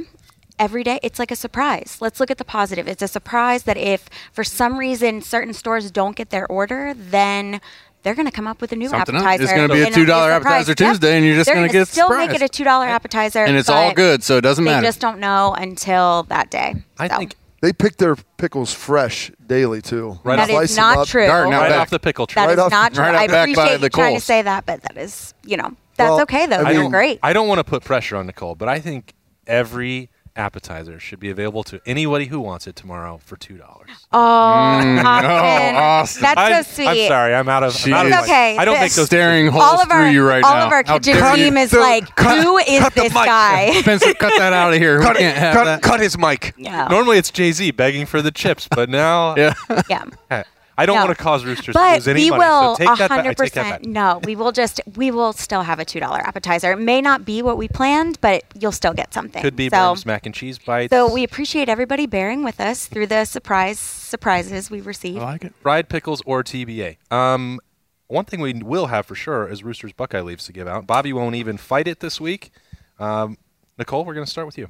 Every 0.60 0.84
day, 0.84 1.00
it's 1.02 1.20
like 1.20 1.32
a 1.32 1.36
surprise. 1.36 1.98
Let's 2.00 2.20
look 2.20 2.30
at 2.30 2.38
the 2.38 2.46
positive. 2.46 2.88
It's 2.88 3.02
a 3.02 3.08
surprise 3.08 3.64
that 3.64 3.78
if 3.78 4.10
for 4.34 4.44
some 4.44 4.78
reason 4.78 5.22
certain 5.22 5.54
stores 5.54 5.90
don't 5.90 6.16
get 6.16 6.30
their 6.32 6.46
order, 6.48 6.94
then 6.94 7.60
they're 8.04 8.16
going 8.16 8.26
to 8.28 8.32
come 8.32 8.48
up 8.48 8.62
with 8.62 8.72
a 8.72 8.76
new 8.76 8.88
Something 8.90 9.16
else. 9.16 9.26
appetizer. 9.26 9.44
It's 9.44 9.54
gonna 9.54 9.74
be 9.74 9.82
a 9.82 9.88
$2 9.88 10.10
appetizer 10.32 10.72
Yep. 10.72 10.78
Tuesday, 10.78 11.18
and 11.18 11.26
you're 11.26 11.36
just 11.36 11.48
They're 11.48 11.56
gonna 11.56 11.68
gonna 11.68 11.80
get 11.80 11.88
still 11.88 12.10
make 12.10 12.32
it 12.32 12.42
a 12.42 12.48
two 12.50 12.64
dollar 12.64 12.86
appetizer, 12.86 13.44
and 13.44 13.58
it's 13.58 13.70
all 13.70 13.94
good, 13.94 14.24
so 14.24 14.38
it 14.38 14.42
doesn't 14.42 14.64
matter. 14.64 14.82
They 14.82 14.88
just 14.88 15.00
don't 15.02 15.20
know 15.20 15.54
until 15.58 16.24
that 16.30 16.50
day. 16.50 16.76
I 16.98 17.08
So. 17.08 17.18
think 17.18 17.36
They 17.62 17.74
pick 17.74 17.98
their 17.98 18.16
pickles 18.38 18.74
fresh 18.74 19.32
daily 19.46 19.82
too. 19.82 20.18
Right 20.24 20.38
that 20.38 20.44
off- 20.50 20.64
is 20.64 20.74
Slice 20.74 20.78
'em 20.78 20.96
not 20.98 21.08
true. 21.08 21.28
Garden 21.28 21.52
out 21.54 21.62
right 21.64 21.70
back. 21.72 21.80
off 21.82 21.90
the 21.90 22.00
pickle 22.00 22.26
That 22.28 22.46
tray. 22.46 22.54
is 22.54 22.60
off- 22.60 22.72
not 22.72 22.94
true. 22.94 23.04
right 23.04 23.16
I 23.16 23.24
out 23.26 23.28
back 23.30 23.32
by 23.32 23.64
appreciate 23.64 23.82
you 23.82 23.90
trying 23.90 24.16
to 24.16 24.22
say 24.22 24.42
that, 24.44 24.66
but 24.66 24.82
that 24.84 24.96
is, 24.98 25.34
you 25.44 25.58
know, 25.58 25.74
that's 25.98 26.10
Well, 26.10 26.22
okay 26.22 26.46
though. 26.46 26.64
I 26.64 26.72
They're 26.72 26.82
mean- 26.84 26.92
great. 26.92 27.20
I 27.22 27.34
don't 27.34 27.50
want 27.50 27.60
to 27.60 27.66
put 27.66 27.84
pressure 27.84 28.16
on 28.16 28.28
Nicole, 28.28 28.56
but 28.56 28.70
I 28.70 28.80
think 28.80 29.14
every 29.46 30.10
appetizer 30.36 31.00
should 31.00 31.20
be 31.20 31.30
available 31.30 31.64
to 31.66 31.82
anybody 31.86 32.26
who 32.26 32.40
wants 32.40 32.68
it 32.68 32.76
tomorrow 32.76 33.20
for 33.24 33.36
two 33.36 33.58
dollars. 33.58 33.90
oh, 34.12 34.18
mm. 34.18 35.04
Austin, 35.04 35.76
oh, 35.76 35.80
Austin. 35.80 36.22
that's 36.24 36.40
I'm, 36.40 36.64
so 36.64 36.72
sweet. 36.74 36.88
I'm 36.88 37.08
sorry, 37.08 37.34
I'm 37.36 37.50
out 37.50 37.64
of. 37.64 37.76
I'm 37.86 37.94
out 37.94 38.06
of 38.08 38.24
okay. 38.26 38.58
I 38.58 38.66
don't 38.66 38.76
The- 38.76 38.80
make 38.82 38.94
those. 38.94 39.06
Staring 39.08 39.48
holes 39.48 39.64
All 39.64 39.82
of 39.82 39.88
through 39.88 39.98
our, 39.98 40.12
you 40.12 40.26
right 40.28 40.44
all 40.44 40.54
now. 40.54 40.68
of 40.68 40.72
our 40.72 40.84
kitchen 40.84 41.16
team 41.36 41.58
is 41.58 41.72
So, 41.72 41.80
like, 41.80 42.16
cut- 42.16 42.44
who 42.44 42.58
is 42.60 42.80
cut 42.80 42.94
the 42.96 43.02
this 43.02 43.14
mic. 43.14 43.26
guy? 43.26 43.72
Spencer, 43.82 44.14
cut 44.14 44.34
that 44.38 44.54
out 44.54 44.74
of 44.74 44.80
here. 44.80 45.00
Cut, 45.02 45.18
we 45.18 45.24
it, 45.24 45.34
can't 45.34 45.38
have 45.38 45.54
cut, 45.56 45.66
that. 45.66 45.82
cut 45.82 46.00
his 46.00 46.18
mic. 46.18 46.54
No. 46.58 46.88
Normally 46.88 47.18
it's 47.18 47.32
Jay 47.32 47.52
Z 47.52 47.72
begging 47.72 48.06
for 48.06 48.22
the 48.22 48.32
chips, 48.32 48.68
but 48.70 48.90
now 48.90 49.36
Yeah. 49.38 49.54
yeah. 49.90 50.04
I 50.80 50.86
don't 50.86 50.96
No. 50.96 51.06
want 51.06 51.18
to 51.18 51.22
cause 51.24 51.44
roosters 51.46 51.66
to 51.66 51.74
But 51.74 51.96
lose 51.98 52.08
any 52.08 52.24
we 52.24 52.30
money. 52.30 52.40
will 52.40 52.76
so 52.76 52.78
take 52.78 52.88
that 52.88 52.98
back. 53.00 53.12
I 53.12 53.16
hundred 53.16 53.38
take 53.38 53.52
that 53.54 53.62
back. 53.64 53.80
percent. 53.80 53.94
No, 53.94 54.22
we 54.24 54.36
will 54.36 54.52
just 54.52 54.80
we 54.96 55.12
will 55.12 55.34
still 55.34 55.62
have 55.64 55.78
a 55.80 55.86
two 55.86 56.00
dollar 56.00 56.20
appetizer. 56.20 56.72
It 56.72 56.78
may 56.80 57.02
not 57.02 57.26
be 57.26 57.42
what 57.42 57.58
we 57.58 57.68
planned, 57.68 58.20
but 58.22 58.44
you'll 58.60 58.72
still 58.72 58.94
get 58.94 59.14
something. 59.14 59.42
Could 59.42 59.56
be 59.58 59.70
so. 59.70 59.90
Burns 59.90 60.06
mac 60.06 60.26
and 60.26 60.34
cheese 60.34 60.58
bites. 60.58 60.92
So 60.92 61.12
we 61.14 61.24
appreciate 61.24 61.68
everybody 61.70 62.06
bearing 62.08 62.44
with 62.44 62.60
us 62.62 62.88
through 62.88 63.08
the 63.08 63.26
surprise 63.26 63.78
surprises 63.80 64.72
we 64.72 64.80
received. 64.82 65.20
I 65.20 65.24
like 65.26 65.44
it. 65.44 65.54
fried 65.62 65.90
pickles 65.90 66.22
or 66.26 66.44
TBA. 66.44 66.98
Um, 67.12 67.60
one 68.08 68.26
thing 68.26 68.40
we 68.40 68.54
will 68.54 68.88
have 68.88 69.06
for 69.06 69.16
sure 69.16 69.48
is 69.48 69.64
Roosters 69.64 69.92
Buckeye 69.94 70.22
leaves 70.22 70.46
to 70.46 70.54
give 70.54 70.68
out. 70.68 70.88
Bobby 70.88 71.12
won't 71.14 71.36
even 71.36 71.58
fight 71.58 71.88
it 71.88 72.00
this 72.00 72.20
week. 72.22 72.52
Um, 73.00 73.38
Nicole, 73.78 74.04
we're 74.06 74.14
going 74.16 74.26
to 74.26 74.32
start 74.32 74.48
with 74.48 74.58
you. 74.58 74.70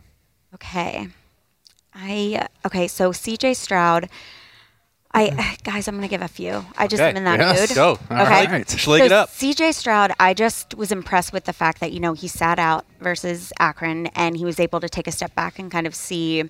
Okay. 0.56 1.08
I 1.96 2.48
okay, 2.66 2.88
so 2.88 3.12
CJ 3.12 3.56
Stroud. 3.56 4.10
I 5.14 5.58
guys, 5.64 5.88
I'm 5.88 5.96
gonna 5.96 6.08
give 6.08 6.22
a 6.22 6.28
few. 6.28 6.66
I 6.78 6.88
just 6.88 7.02
Okay. 7.02 7.10
am 7.10 7.18
in 7.18 7.24
that 7.26 7.40
Yes. 7.40 7.70
mood. 7.70 7.76
Go. 7.76 8.00
All 8.10 8.24
Okay. 8.24 8.46
right. 8.48 8.70
So 8.70 8.94
it 8.94 9.12
up. 9.12 9.30
CJ 9.30 9.74
Stroud, 9.74 10.12
I 10.20 10.34
just 10.34 10.76
was 10.76 10.92
impressed 10.92 11.34
with 11.34 11.46
the 11.46 11.54
fact 11.54 11.80
that 11.82 11.92
you 11.92 12.00
know 12.00 12.14
he 12.14 12.28
sat 12.28 12.60
out 12.60 12.86
versus 13.00 13.52
Akron, 13.60 14.08
and 14.08 14.38
he 14.38 14.46
was 14.46 14.60
able 14.60 14.80
to 14.80 14.90
take 14.90 15.08
a 15.08 15.12
step 15.12 15.34
back 15.36 15.60
and 15.60 15.72
kind 15.72 15.88
of 15.88 15.96
see. 15.96 16.50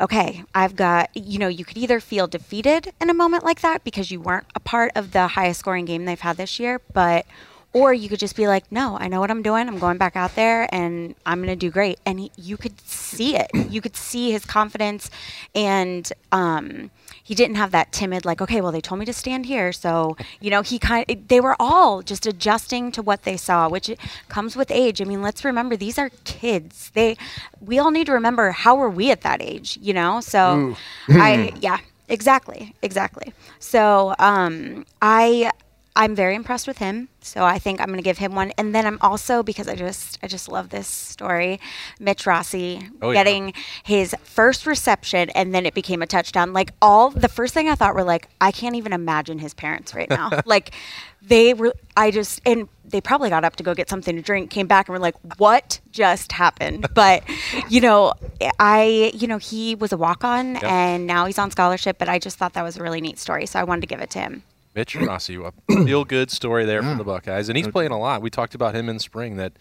Okay, 0.00 0.42
I've 0.54 0.74
got 0.74 1.10
you 1.16 1.38
know 1.38 1.48
you 1.48 1.64
could 1.64 1.78
either 1.78 2.00
feel 2.00 2.26
defeated 2.26 2.92
in 3.00 3.08
a 3.08 3.14
moment 3.14 3.44
like 3.44 3.60
that 3.60 3.84
because 3.84 4.10
you 4.10 4.20
weren't 4.20 4.46
a 4.54 4.60
part 4.60 4.90
of 4.96 5.12
the 5.12 5.28
highest 5.28 5.60
scoring 5.60 5.84
game 5.84 6.04
they've 6.04 6.20
had 6.20 6.36
this 6.36 6.58
year, 6.58 6.80
but 6.92 7.24
or 7.72 7.92
you 7.94 8.08
could 8.08 8.18
just 8.18 8.36
be 8.36 8.46
like, 8.46 8.70
no, 8.70 8.98
I 8.98 9.08
know 9.08 9.20
what 9.20 9.30
I'm 9.30 9.42
doing. 9.42 9.66
I'm 9.66 9.78
going 9.78 9.96
back 9.96 10.14
out 10.14 10.34
there 10.34 10.72
and 10.74 11.14
I'm 11.24 11.38
going 11.38 11.48
to 11.48 11.56
do 11.56 11.70
great. 11.70 11.98
And 12.04 12.20
he, 12.20 12.30
you 12.36 12.56
could 12.56 12.78
see 12.86 13.36
it. 13.36 13.50
You 13.54 13.80
could 13.80 13.96
see 13.96 14.30
his 14.30 14.44
confidence, 14.44 15.10
and 15.54 16.12
um, 16.32 16.90
he 17.22 17.34
didn't 17.34 17.56
have 17.56 17.70
that 17.70 17.92
timid 17.92 18.24
like, 18.24 18.40
okay, 18.40 18.60
well 18.60 18.72
they 18.72 18.80
told 18.80 18.98
me 18.98 19.06
to 19.06 19.12
stand 19.12 19.46
here, 19.46 19.72
so 19.72 20.16
you 20.40 20.50
know 20.50 20.62
he 20.62 20.78
kind. 20.78 21.06
They 21.28 21.40
were 21.40 21.56
all 21.58 22.02
just 22.02 22.26
adjusting 22.26 22.92
to 22.92 23.02
what 23.02 23.22
they 23.22 23.36
saw, 23.36 23.68
which 23.68 23.90
comes 24.28 24.56
with 24.56 24.70
age. 24.70 25.00
I 25.00 25.04
mean, 25.04 25.22
let's 25.22 25.44
remember 25.44 25.76
these 25.76 25.98
are 25.98 26.10
kids. 26.24 26.90
They, 26.94 27.16
we 27.60 27.78
all 27.78 27.90
need 27.90 28.06
to 28.06 28.12
remember 28.12 28.50
how 28.50 28.74
were 28.74 28.90
we 28.90 29.10
at 29.10 29.22
that 29.22 29.40
age, 29.40 29.78
you 29.80 29.94
know? 29.94 30.20
So, 30.20 30.76
I 31.08 31.52
yeah. 31.60 31.78
Exactly, 32.08 32.74
exactly. 32.82 33.32
So 33.58 34.14
um, 34.18 34.84
I 35.00 35.50
I'm 35.94 36.14
very 36.14 36.34
impressed 36.34 36.66
with 36.66 36.78
him. 36.78 37.08
So 37.20 37.44
I 37.44 37.58
think 37.58 37.80
I'm 37.80 37.86
going 37.88 37.98
to 37.98 38.02
give 38.02 38.18
him 38.18 38.34
one. 38.34 38.52
And 38.56 38.74
then 38.74 38.86
I'm 38.86 38.98
also 39.02 39.42
because 39.42 39.68
I 39.68 39.74
just 39.74 40.18
I 40.22 40.26
just 40.26 40.48
love 40.48 40.70
this 40.70 40.88
story, 40.88 41.60
Mitch 42.00 42.26
Rossi 42.26 42.88
Oh, 43.02 43.10
yeah. 43.10 43.20
getting 43.22 43.52
his 43.84 44.14
first 44.24 44.66
reception 44.66 45.28
and 45.30 45.54
then 45.54 45.66
it 45.66 45.74
became 45.74 46.00
a 46.00 46.06
touchdown. 46.06 46.52
Like 46.54 46.72
all 46.80 47.10
the 47.10 47.28
first 47.28 47.52
thing 47.52 47.68
I 47.68 47.74
thought 47.74 47.94
were 47.94 48.04
like 48.04 48.28
I 48.40 48.52
can't 48.52 48.74
even 48.74 48.92
imagine 48.92 49.38
his 49.38 49.52
parents 49.54 49.94
right 49.94 50.08
now. 50.08 50.30
like 50.46 50.72
they 51.20 51.52
were 51.52 51.74
I 51.96 52.10
just 52.10 52.40
and 52.46 52.68
they 52.84 53.00
probably 53.00 53.28
got 53.28 53.44
up 53.44 53.56
to 53.56 53.62
go 53.62 53.74
get 53.74 53.88
something 53.90 54.16
to 54.16 54.22
drink, 54.22 54.50
came 54.50 54.66
back 54.66 54.88
and 54.88 54.92
were 54.94 54.98
like, 54.98 55.14
"What 55.38 55.80
just 55.92 56.32
happened?" 56.32 56.86
But 56.94 57.22
you 57.68 57.80
know, 57.80 58.12
I 58.58 59.12
you 59.14 59.26
know 59.28 59.38
he 59.38 59.74
was 59.74 59.92
a 59.92 59.96
walk 59.96 60.24
on 60.24 60.56
and 60.56 61.06
now 61.06 61.26
he's 61.26 61.38
on 61.38 61.50
scholarship. 61.50 61.98
But 61.98 62.08
I 62.08 62.18
just 62.18 62.38
thought 62.38 62.54
that 62.54 62.62
was 62.62 62.76
a 62.78 62.82
really 62.82 63.00
neat 63.00 63.18
story, 63.18 63.46
so 63.46 63.58
I 63.60 63.64
wanted 63.64 63.82
to 63.82 63.86
give 63.86 64.00
it 64.00 64.10
to 64.10 64.18
him. 64.20 64.42
Mitch 64.74 64.96
Rossi, 64.96 65.36
a 65.36 65.52
feel 65.84 66.04
good 66.04 66.30
story 66.30 66.64
there 66.64 66.82
for 66.82 66.94
the 66.94 67.04
Buckeyes, 67.04 67.48
and 67.48 67.56
he's 67.56 67.68
playing 67.68 67.90
a 67.92 67.98
lot. 67.98 68.22
We 68.22 68.30
talked 68.30 68.54
about 68.54 68.74
him 68.74 68.88
in 68.88 68.98
spring 68.98 69.36
that 69.36 69.52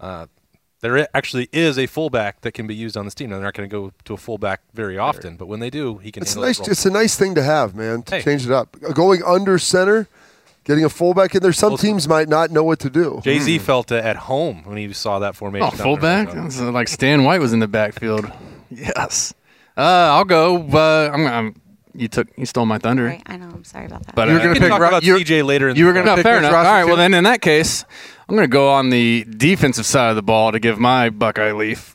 uh, 0.00 0.26
there 0.80 1.08
actually 1.16 1.48
is 1.52 1.78
a 1.78 1.86
fullback 1.86 2.40
that 2.42 2.52
can 2.52 2.66
be 2.66 2.74
used 2.74 2.96
on 2.96 3.04
this 3.04 3.14
team. 3.14 3.30
Now, 3.30 3.36
they're 3.36 3.44
not 3.44 3.54
going 3.54 3.68
to 3.68 3.74
go 3.74 3.92
to 4.04 4.14
a 4.14 4.16
fullback 4.16 4.60
very 4.74 4.98
often, 4.98 5.36
but 5.36 5.46
when 5.46 5.60
they 5.60 5.70
do, 5.70 5.98
he 5.98 6.10
can. 6.12 6.22
It's 6.22 6.32
handle 6.32 6.42
that 6.42 6.48
nice. 6.48 6.58
role. 6.60 6.68
It's 6.70 6.86
a 6.86 6.90
nice 6.90 7.16
thing 7.16 7.34
to 7.34 7.42
have, 7.42 7.74
man. 7.74 8.02
To 8.04 8.16
Hey. 8.16 8.22
change 8.22 8.44
it 8.46 8.52
up, 8.52 8.76
going 8.94 9.22
under 9.24 9.58
center, 9.58 10.06
getting 10.64 10.84
a 10.84 10.88
fullback 10.90 11.34
in 11.34 11.42
there. 11.42 11.52
Some 11.52 11.70
Well, 11.70 11.78
teams 11.78 12.06
might 12.08 12.28
not 12.28 12.50
know 12.50 12.62
what 12.64 12.78
to 12.80 12.90
do. 12.90 13.20
Jay 13.24 13.38
Z 13.38 13.58
felt 13.58 13.90
uh, 13.92 13.96
at 13.96 14.16
home 14.16 14.62
when 14.64 14.76
he 14.76 14.92
saw 14.92 15.18
that 15.18 15.34
formation. 15.36 15.68
Oh, 15.72 15.76
fullback? 15.76 16.32
Like 16.34 16.88
Stan 16.88 17.24
White 17.24 17.40
was 17.40 17.52
in 17.52 17.58
the 17.60 17.68
backfield. 17.68 18.30
Yes. 18.68 19.32
Uh, 19.76 19.80
I'll 19.80 20.24
go. 20.24 20.58
But 20.58 21.12
I'm, 21.14 21.24
I'm. 21.26 21.54
You 21.98 22.08
took. 22.08 22.28
You 22.36 22.46
stole 22.46 22.66
my 22.66 22.78
thunder. 22.78 23.04
Right? 23.04 23.22
I 23.26 23.36
know. 23.36 23.48
I'm 23.48 23.64
sorry 23.64 23.86
about 23.86 24.04
that. 24.06 24.14
But 24.14 24.28
You 24.28 24.34
were 24.34 24.40
uh, 24.40 24.42
gonna 24.44 24.60
pick 24.60 24.68
talk 24.68 24.80
Ro- 24.80 24.88
about 24.88 25.02
you're- 25.02 25.22
CJ 25.24 25.44
later. 25.44 25.68
In 25.68 25.76
you 25.76 25.84
the 25.84 25.86
were 25.88 25.92
gonna 25.94 26.04
program. 26.04 26.16
No, 26.16 26.16
pick 26.16 26.24
fair 26.24 26.34
Mitch 26.40 26.48
enough. 26.48 26.52
Rossi 26.52 26.68
All 26.68 26.74
right. 26.74 26.84
Well, 26.86 26.96
then 26.96 27.14
in 27.14 27.24
that 27.24 27.40
case, 27.40 27.84
I'm 28.28 28.34
going 28.34 28.44
to 28.48 28.52
go 28.52 28.70
on 28.70 28.90
the 28.90 29.24
defensive 29.24 29.86
side 29.86 30.10
of 30.10 30.16
the 30.16 30.22
ball 30.22 30.50
to 30.52 30.58
give 30.58 30.78
my 30.80 31.10
Buckeye 31.10 31.52
leaf. 31.52 31.94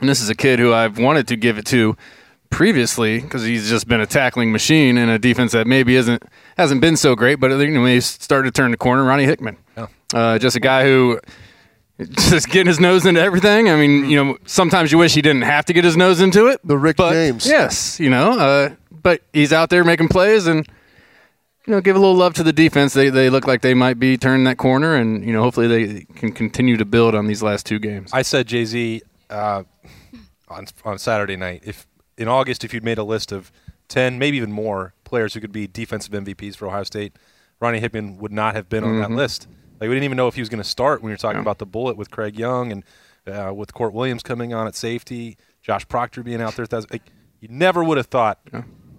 And 0.00 0.08
this 0.08 0.20
is 0.20 0.28
a 0.28 0.34
kid 0.34 0.58
who 0.58 0.74
I've 0.74 0.98
wanted 0.98 1.26
to 1.28 1.36
give 1.36 1.56
it 1.56 1.64
to 1.66 1.96
previously 2.50 3.20
because 3.20 3.44
he's 3.44 3.68
just 3.68 3.88
been 3.88 4.00
a 4.00 4.06
tackling 4.06 4.52
machine 4.52 4.98
in 4.98 5.08
a 5.08 5.18
defense 5.18 5.52
that 5.52 5.66
maybe 5.66 5.96
isn't 5.96 6.22
hasn't 6.58 6.80
been 6.80 6.96
so 6.96 7.14
great, 7.16 7.36
but 7.40 7.50
you 7.50 7.68
know, 7.70 7.84
he's 7.86 8.06
started 8.06 8.54
to 8.54 8.56
turn 8.60 8.70
the 8.70 8.76
corner. 8.76 9.04
Ronnie 9.04 9.24
Hickman, 9.24 9.56
Yeah. 9.76 9.86
uh, 10.12 10.38
just 10.38 10.54
a 10.54 10.60
guy 10.60 10.84
who 10.84 11.18
just 12.00 12.48
getting 12.48 12.66
his 12.66 12.78
nose 12.78 13.06
into 13.06 13.20
everything. 13.20 13.68
I 13.70 13.76
mean, 13.76 14.08
you 14.10 14.22
know, 14.22 14.36
sometimes 14.46 14.92
you 14.92 14.98
wish 14.98 15.14
he 15.14 15.22
didn't 15.22 15.42
have 15.42 15.64
to 15.66 15.72
get 15.72 15.84
his 15.84 15.96
nose 15.96 16.20
into 16.20 16.46
it. 16.48 16.60
The 16.64 16.76
Rick 16.76 16.96
but, 16.96 17.12
James. 17.12 17.46
Yes, 17.46 17.98
you 17.98 18.10
know, 18.10 18.38
uh, 18.38 18.70
but 19.04 19.20
he's 19.32 19.52
out 19.52 19.70
there 19.70 19.84
making 19.84 20.08
plays 20.08 20.48
and 20.48 20.66
you 21.66 21.72
know, 21.72 21.80
give 21.80 21.94
a 21.96 21.98
little 21.98 22.16
love 22.16 22.34
to 22.34 22.42
the 22.42 22.52
defense. 22.52 22.92
They 22.92 23.08
they 23.08 23.30
look 23.30 23.46
like 23.46 23.62
they 23.62 23.72
might 23.74 23.98
be 24.00 24.18
turning 24.18 24.44
that 24.44 24.58
corner, 24.58 24.96
and 24.96 25.24
you 25.24 25.32
know, 25.32 25.40
hopefully 25.42 25.68
they 25.68 26.04
can 26.16 26.32
continue 26.32 26.76
to 26.76 26.84
build 26.84 27.14
on 27.14 27.26
these 27.26 27.42
last 27.42 27.64
two 27.64 27.78
games. 27.78 28.10
I 28.12 28.22
said 28.22 28.48
Jay 28.48 28.64
Z 28.66 29.00
uh, 29.30 29.62
on 30.48 30.66
on 30.84 30.98
Saturday 30.98 31.36
night. 31.36 31.62
If 31.64 31.86
in 32.18 32.28
August, 32.28 32.64
if 32.64 32.74
you'd 32.74 32.84
made 32.84 32.98
a 32.98 33.04
list 33.04 33.32
of 33.32 33.50
ten, 33.88 34.18
maybe 34.18 34.36
even 34.36 34.52
more 34.52 34.92
players 35.04 35.32
who 35.32 35.40
could 35.40 35.52
be 35.52 35.66
defensive 35.66 36.12
MVPs 36.12 36.56
for 36.56 36.66
Ohio 36.66 36.82
State, 36.82 37.14
Ronnie 37.60 37.80
Hickman 37.80 38.18
would 38.18 38.32
not 38.32 38.54
have 38.54 38.68
been 38.68 38.84
on 38.84 39.00
that 39.00 39.10
list. 39.12 39.46
Like 39.80 39.88
we 39.88 39.94
didn't 39.96 40.04
even 40.04 40.16
know 40.16 40.28
if 40.28 40.34
he 40.34 40.42
was 40.42 40.48
going 40.50 40.62
to 40.62 40.68
start 40.68 41.02
when 41.02 41.08
you're 41.10 41.16
talking 41.16 41.38
Yeah. 41.38 41.42
about 41.42 41.58
the 41.58 41.66
bullet 41.66 41.96
with 41.96 42.10
Craig 42.10 42.38
Young 42.38 42.72
and 42.72 42.84
uh, 43.26 43.54
with 43.54 43.72
Kourt 43.72 43.92
Williams 43.94 44.22
coming 44.22 44.52
on 44.52 44.66
at 44.66 44.74
safety, 44.74 45.38
Josh 45.62 45.88
Proctor 45.88 46.22
being 46.22 46.42
out 46.42 46.56
there. 46.56 46.66
Like, 46.70 47.02
you 47.40 47.48
never 47.50 47.82
would 47.82 47.96
have 47.96 48.06
thought. 48.06 48.38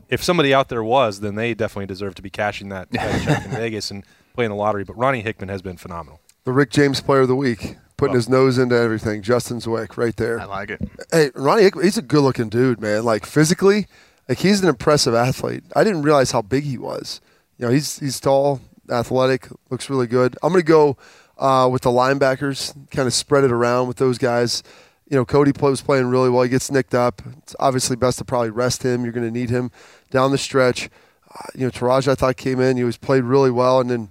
If 0.09 0.23
somebody 0.23 0.53
out 0.53 0.69
there 0.69 0.83
was, 0.83 1.19
then 1.21 1.35
they 1.35 1.53
definitely 1.53 1.87
deserve 1.87 2.15
to 2.15 2.21
be 2.21 2.29
cashing 2.29 2.69
that, 2.69 2.89
that 2.91 3.21
check 3.25 3.45
in 3.45 3.51
Vegas 3.51 3.91
and 3.91 4.03
playing 4.33 4.49
the 4.49 4.55
lottery. 4.55 4.83
But 4.83 4.97
Ronnie 4.97 5.21
Hickman 5.21 5.49
has 5.49 5.61
been 5.61 5.77
phenomenal. 5.77 6.19
The 6.43 6.51
Rick 6.51 6.69
James 6.71 7.01
Player 7.01 7.21
of 7.21 7.27
the 7.27 7.35
Week, 7.35 7.77
putting 7.97 8.11
Well- 8.11 8.17
his 8.19 8.29
nose 8.29 8.57
into 8.57 8.75
everything. 8.75 9.21
Justin 9.21 9.57
Zwick, 9.59 9.97
right 9.97 10.15
there. 10.15 10.39
I 10.39 10.45
like 10.45 10.69
it. 10.69 10.81
Hey, 11.11 11.31
Ronnie 11.33 11.63
Hickman, 11.63 11.85
he's 11.85 11.97
a 11.97 12.01
good-looking 12.03 12.49
dude, 12.49 12.79
man. 12.79 13.03
Like 13.03 13.25
physically, 13.25 13.87
like 14.29 14.39
he's 14.39 14.61
an 14.61 14.69
impressive 14.69 15.13
athlete. 15.15 15.63
I 15.75 15.83
didn't 15.83 16.03
realize 16.03 16.31
how 16.31 16.41
big 16.41 16.63
he 16.65 16.77
was. 16.77 17.19
You 17.57 17.65
know, 17.65 17.71
he's 17.71 17.97
he's 17.99 18.19
tall, 18.19 18.59
athletic, 18.91 19.47
looks 19.69 19.89
really 19.89 20.07
good. 20.07 20.35
I'm 20.43 20.51
gonna 20.51 20.61
go 20.63 20.97
uh, 21.37 21.67
with 21.71 21.81
the 21.83 21.89
linebackers, 21.89 22.73
kind 22.91 23.07
of 23.07 23.13
spread 23.13 23.43
it 23.43 23.51
around 23.51 23.87
with 23.87 23.97
those 23.97 24.17
guys. 24.17 24.61
You 25.07 25.17
know, 25.17 25.25
Cody 25.25 25.51
was 25.59 25.81
playing 25.81 26.07
really 26.07 26.29
well. 26.29 26.43
He 26.43 26.49
gets 26.49 26.71
nicked 26.71 26.95
up. 26.95 27.21
It's 27.37 27.55
obviously 27.59 27.95
best 27.95 28.17
to 28.17 28.25
probably 28.25 28.49
rest 28.49 28.83
him. 28.83 29.03
You're 29.03 29.13
going 29.13 29.27
to 29.27 29.31
need 29.31 29.49
him 29.49 29.71
down 30.09 30.31
the 30.31 30.37
stretch. 30.37 30.89
Uh, 31.31 31.47
you 31.53 31.65
know, 31.65 31.71
Taraj, 31.71 32.07
I 32.07 32.15
thought 32.15 32.37
came 32.37 32.59
in. 32.59 32.77
He 32.77 32.83
was 32.83 32.97
played 32.97 33.23
really 33.23 33.51
well, 33.51 33.79
and 33.79 33.89
then 33.89 34.09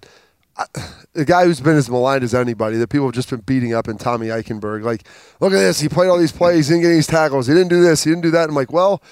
the 1.15 1.25
guy 1.25 1.45
who's 1.45 1.61
been 1.61 1.77
as 1.77 1.91
maligned 1.91 2.23
as 2.23 2.35
anybody 2.35 2.77
that 2.77 2.89
people 2.89 3.07
have 3.07 3.15
just 3.15 3.31
been 3.31 3.41
beating 3.41 3.75
up 3.75 3.89
in 3.89 3.99
Tommy 3.99 4.29
Eichenberg. 4.29 4.85
Like, 4.85 5.07
look 5.41 5.53
at 5.53 5.57
this. 5.57 5.81
He 5.81 5.89
played 5.89 6.09
all 6.09 6.19
these 6.19 6.33
plays. 6.33 6.69
He 6.69 6.75
didn't 6.75 6.83
get 6.83 6.91
these 6.91 7.07
tackles. 7.07 7.47
He 7.47 7.55
didn't 7.55 7.71
do 7.71 7.83
this. 7.83 8.05
He 8.05 8.11
didn't 8.11 8.23
do 8.23 8.31
that. 8.33 8.49
I'm 8.49 8.55
like, 8.55 8.73
well, 8.73 9.03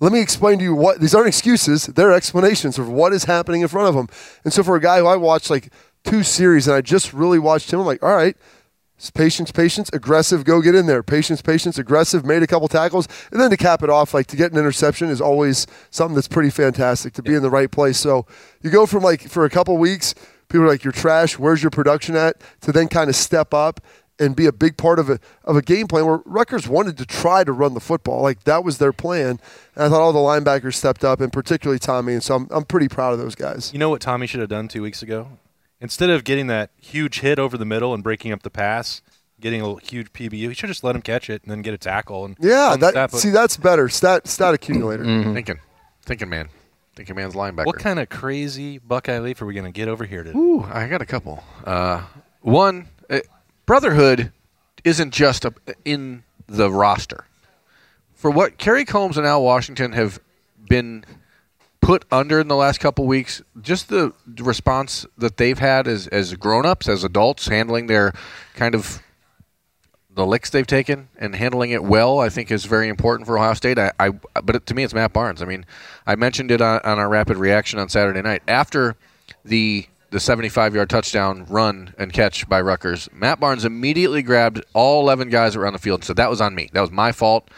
let 0.00 0.12
me 0.12 0.20
explain 0.20 0.58
to 0.58 0.64
you 0.64 0.74
what 0.74 1.00
these 1.00 1.14
aren't 1.14 1.28
excuses; 1.28 1.86
they're 1.86 2.12
explanations 2.12 2.78
of 2.78 2.88
what 2.88 3.12
is 3.12 3.24
happening 3.24 3.62
in 3.62 3.68
front 3.68 3.88
of 3.88 3.94
him. 3.94 4.08
And 4.44 4.52
so, 4.52 4.62
for 4.62 4.76
a 4.76 4.80
guy 4.80 4.98
who 4.98 5.06
I 5.06 5.16
watched 5.16 5.50
like 5.50 5.72
two 6.04 6.22
series 6.22 6.68
and 6.68 6.76
I 6.76 6.80
just 6.80 7.12
really 7.12 7.38
watched 7.38 7.72
him, 7.72 7.80
I'm 7.80 7.86
like, 7.86 8.02
all 8.02 8.14
right, 8.14 8.36
it's 8.96 9.10
patience, 9.10 9.50
patience, 9.50 9.90
aggressive, 9.92 10.44
go 10.44 10.62
get 10.62 10.74
in 10.74 10.86
there. 10.86 11.02
Patience, 11.02 11.42
patience, 11.42 11.78
aggressive, 11.78 12.24
made 12.24 12.42
a 12.42 12.46
couple 12.46 12.68
tackles. 12.68 13.08
And 13.32 13.40
then 13.40 13.50
to 13.50 13.56
cap 13.56 13.82
it 13.82 13.90
off, 13.90 14.14
like 14.14 14.28
to 14.28 14.36
get 14.36 14.52
an 14.52 14.58
interception 14.58 15.08
is 15.08 15.20
always 15.20 15.66
something 15.90 16.14
that's 16.14 16.28
pretty 16.28 16.50
fantastic 16.50 17.12
to 17.14 17.22
be 17.22 17.34
in 17.34 17.42
the 17.42 17.50
right 17.50 17.70
place. 17.70 17.98
So 17.98 18.26
you 18.62 18.70
go 18.70 18.86
from 18.86 19.02
like 19.02 19.22
for 19.22 19.44
a 19.44 19.50
couple 19.50 19.76
weeks, 19.78 20.14
people 20.48 20.62
are 20.64 20.68
like, 20.68 20.84
you're 20.84 20.92
trash, 20.92 21.38
where's 21.38 21.62
your 21.62 21.70
production 21.70 22.14
at? 22.14 22.40
To 22.62 22.72
then 22.72 22.88
kind 22.88 23.10
of 23.10 23.16
step 23.16 23.52
up 23.52 23.80
and 24.20 24.36
be 24.36 24.46
a 24.46 24.52
big 24.52 24.76
part 24.76 25.00
of 25.00 25.10
a 25.10 25.18
of 25.42 25.56
a 25.56 25.62
game 25.62 25.88
plan 25.88 26.06
where 26.06 26.20
Rutgers 26.24 26.68
wanted 26.68 26.96
to 26.98 27.04
try 27.04 27.42
to 27.42 27.52
run 27.52 27.74
the 27.74 27.80
football. 27.80 28.22
Like 28.22 28.44
that 28.44 28.62
was 28.62 28.78
their 28.78 28.92
plan. 28.92 29.40
And 29.74 29.84
I 29.84 29.88
thought 29.88 30.00
all 30.00 30.12
the 30.12 30.20
linebackers 30.20 30.74
stepped 30.74 31.04
up 31.04 31.20
and 31.20 31.32
particularly 31.32 31.80
Tommy. 31.80 32.12
And 32.12 32.22
so 32.22 32.36
I'm 32.36 32.48
I'm 32.50 32.64
pretty 32.64 32.88
proud 32.88 33.12
of 33.12 33.18
those 33.18 33.34
guys. 33.34 33.72
You 33.72 33.80
know 33.80 33.90
what 33.90 34.00
Tommy 34.00 34.26
should 34.28 34.40
have 34.40 34.48
done 34.48 34.68
two 34.68 34.82
weeks 34.82 35.02
ago? 35.02 35.28
Instead 35.84 36.08
of 36.08 36.24
getting 36.24 36.46
that 36.46 36.70
huge 36.80 37.20
hit 37.20 37.38
over 37.38 37.58
the 37.58 37.66
middle 37.66 37.92
and 37.92 38.02
breaking 38.02 38.32
up 38.32 38.42
the 38.42 38.48
pass, 38.48 39.02
getting 39.38 39.60
a 39.60 39.78
huge 39.80 40.10
PBU, 40.14 40.48
he 40.48 40.54
should 40.54 40.68
just 40.68 40.82
let 40.82 40.96
him 40.96 41.02
catch 41.02 41.28
it 41.28 41.42
and 41.42 41.50
then 41.50 41.60
get 41.60 41.74
a 41.74 41.78
tackle. 41.78 42.24
And 42.24 42.38
Yeah, 42.40 42.70
on 42.72 42.80
the 42.80 42.88
stat 42.88 43.10
that 43.10 43.18
see 43.18 43.28
that's 43.28 43.58
better. 43.58 43.90
Stat 43.90 44.26
stat 44.26 44.54
accumulator. 44.54 45.04
Thinking, 45.04 45.58
thinking, 46.06 46.30
man, 46.30 46.48
thinking, 46.96 47.14
man's 47.14 47.34
linebacker. 47.34 47.66
what 47.66 47.78
kind 47.78 47.98
of 47.98 48.08
crazy 48.08 48.78
Buckeye 48.78 49.18
Leaf 49.18 49.42
are 49.42 49.46
we 49.46 49.52
going 49.52 49.66
to 49.66 49.70
get 49.70 49.88
over 49.88 50.06
here 50.06 50.24
today? 50.24 50.38
Ooh, 50.38 50.62
I 50.62 50.88
got 50.88 51.02
a 51.02 51.06
couple. 51.06 51.44
Uh, 51.66 52.02
one, 52.40 52.88
uh, 53.10 53.20
brotherhood 53.66 54.32
isn't 54.84 55.12
just 55.12 55.44
a, 55.44 55.52
in 55.84 56.24
the 56.46 56.70
roster. 56.70 57.26
For 58.14 58.30
what 58.30 58.56
Kerry 58.56 58.86
Coombs 58.86 59.18
and 59.18 59.26
Al 59.26 59.42
Washington 59.44 59.92
have 59.92 60.18
been 60.66 61.04
put 61.84 62.06
under 62.10 62.40
in 62.40 62.48
the 62.48 62.56
last 62.56 62.80
couple 62.80 63.06
weeks, 63.06 63.42
just 63.60 63.88
the 63.90 64.12
response 64.38 65.04
that 65.18 65.36
they've 65.36 65.58
had 65.58 65.86
as 65.86 66.06
as 66.08 66.34
grown-ups, 66.34 66.88
as 66.88 67.04
adults, 67.04 67.48
handling 67.48 67.86
their 67.86 68.12
kind 68.54 68.74
of 68.74 69.02
the 70.14 70.24
licks 70.24 70.48
they've 70.48 70.66
taken 70.66 71.08
and 71.18 71.34
handling 71.34 71.70
it 71.70 71.84
well, 71.84 72.20
I 72.20 72.28
think 72.28 72.50
is 72.50 72.64
very 72.64 72.88
important 72.88 73.26
for 73.26 73.36
Ohio 73.36 73.54
State. 73.54 73.78
I, 73.78 73.92
I 73.98 74.10
but 74.10 74.64
to 74.66 74.74
me, 74.74 74.82
it's 74.82 74.94
Matt 74.94 75.12
Barnes. 75.12 75.42
I 75.42 75.44
mean, 75.44 75.66
I 76.06 76.14
mentioned 76.14 76.50
it 76.50 76.62
on, 76.62 76.80
on 76.84 76.98
our 76.98 77.08
rapid 77.08 77.36
reaction 77.36 77.78
on 77.78 77.88
Saturday 77.88 78.22
night 78.22 78.42
after 78.48 78.96
the 79.44 79.86
the 80.10 80.20
75 80.20 80.74
yard 80.74 80.88
touchdown 80.88 81.44
run 81.50 81.92
and 81.98 82.12
catch 82.12 82.48
by 82.48 82.60
Rutgers. 82.60 83.10
Matt 83.12 83.40
Barnes 83.40 83.64
immediately 83.64 84.22
grabbed 84.22 84.64
all 84.72 85.02
11 85.02 85.28
guys 85.28 85.54
around 85.54 85.74
the 85.74 85.78
field 85.78 86.00
and 86.00 86.04
said, 86.04 86.16
"That 86.16 86.30
was 86.30 86.40
on 86.40 86.54
me. 86.54 86.70
That 86.72 86.80
was 86.80 86.90
my 86.90 87.12
fault. 87.12 87.50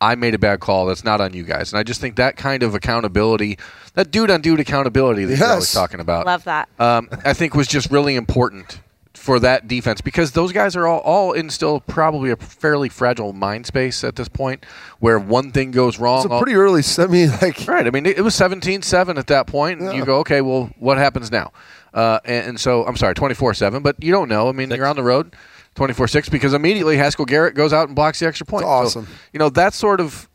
I 0.00 0.14
made 0.14 0.34
a 0.34 0.38
bad 0.38 0.60
call. 0.60 0.86
That's 0.86 1.04
not 1.04 1.20
on 1.20 1.32
you 1.34 1.44
guys." 1.44 1.72
And 1.72 1.78
I 1.78 1.82
just 1.82 2.00
think 2.00 2.16
that 2.16 2.36
kind 2.36 2.62
of 2.62 2.74
accountability, 2.74 3.58
that 3.94 4.10
dude 4.10 4.30
on 4.30 4.40
dude 4.40 4.60
accountability 4.60 5.24
that 5.26 5.38
you're 5.38 5.48
always 5.48 5.72
talking 5.72 6.00
about, 6.00 6.26
Love 6.26 6.44
that. 6.44 6.68
um, 6.78 7.08
I 7.24 7.32
think 7.32 7.54
was 7.54 7.66
just 7.68 7.90
really 7.90 8.16
important 8.16 8.80
for 9.14 9.38
that 9.38 9.68
defense 9.68 10.00
because 10.00 10.32
those 10.32 10.50
guys 10.50 10.74
are 10.74 10.86
all, 10.86 11.00
all 11.00 11.32
in 11.32 11.50
still 11.50 11.80
probably 11.80 12.30
a 12.30 12.36
fairly 12.36 12.88
fragile 12.88 13.34
mind 13.34 13.66
space 13.66 14.02
at 14.02 14.16
this 14.16 14.28
point 14.28 14.64
where 14.98 15.18
one 15.18 15.52
thing 15.52 15.70
goes 15.72 15.98
wrong. 15.98 16.22
It's 16.22 16.30
a 16.30 16.32
all- 16.32 16.40
pretty 16.40 16.56
early. 16.56 16.82
I 16.96 17.06
mean, 17.06 17.30
like 17.42 17.66
Right. 17.68 17.86
I 17.86 17.90
mean, 17.90 18.06
it 18.06 18.16
it 18.16 18.22
was 18.22 18.34
17-7 18.34 19.18
at 19.18 19.26
that 19.26 19.46
point, 19.46 19.80
and 19.80 19.94
you 19.94 20.06
go, 20.06 20.18
okay, 20.20 20.40
well, 20.40 20.70
what 20.78 20.96
happens 20.96 21.30
now? 21.30 21.52
Uh, 21.92 22.20
and, 22.24 22.46
and 22.50 22.60
so, 22.60 22.86
I'm 22.86 22.96
sorry, 22.96 23.14
24-7, 23.14 23.82
but 23.82 24.02
you 24.02 24.10
don't 24.12 24.28
know. 24.28 24.48
I 24.48 24.52
mean, 24.52 24.70
you're 24.70 24.86
on 24.86 24.96
the 24.96 25.02
road 25.02 25.34
24-6 25.76 26.30
because 26.30 26.52
immediately 26.54 26.96
Haskell 26.96 27.24
Garrett 27.24 27.54
goes 27.54 27.72
out 27.72 27.88
and 27.88 27.96
blocks 27.96 28.20
the 28.20 28.26
extra 28.26 28.46
point. 28.46 28.64
So, 28.64 28.68
awesome. 28.68 29.06
you 29.32 29.38
know, 29.38 29.48
that 29.50 29.74
sort 29.74 30.00
of 30.00 30.28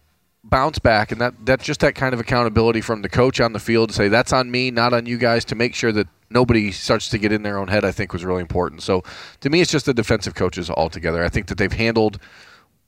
bounce 0.43 0.77
back 0.77 1.11
and 1.11 1.19
that 1.19 1.33
that's 1.43 1.65
just 1.65 1.79
that 1.79 1.95
kind 1.95 2.13
of 2.13 2.19
accountability 2.19 2.79
from 2.79 3.01
the 3.01 3.09
coach 3.09 3.41
on 3.41 3.53
the 3.53 3.59
field 3.59 3.89
to 3.89 3.95
say 3.95 4.07
that's 4.07 4.31
on 4.31 4.49
me, 4.51 4.71
not 4.71 4.93
on 4.93 5.05
you 5.05 5.17
guys 5.17 5.43
to 5.45 5.55
make 5.55 5.73
sure 5.73 5.91
that 5.91 6.07
nobody 6.29 6.71
starts 6.71 7.09
to 7.09 7.17
get 7.17 7.31
in 7.31 7.43
their 7.43 7.57
own 7.57 7.67
head, 7.67 7.83
I 7.83 7.91
think 7.91 8.13
was 8.13 8.25
really 8.25 8.41
important. 8.41 8.81
So 8.81 9.03
to 9.41 9.49
me, 9.49 9.61
it's 9.61 9.71
just 9.71 9.85
the 9.85 9.93
defensive 9.93 10.35
coaches 10.35 10.69
altogether. 10.69 11.23
I 11.23 11.29
think 11.29 11.47
that 11.47 11.57
they've 11.57 11.71
handled 11.71 12.19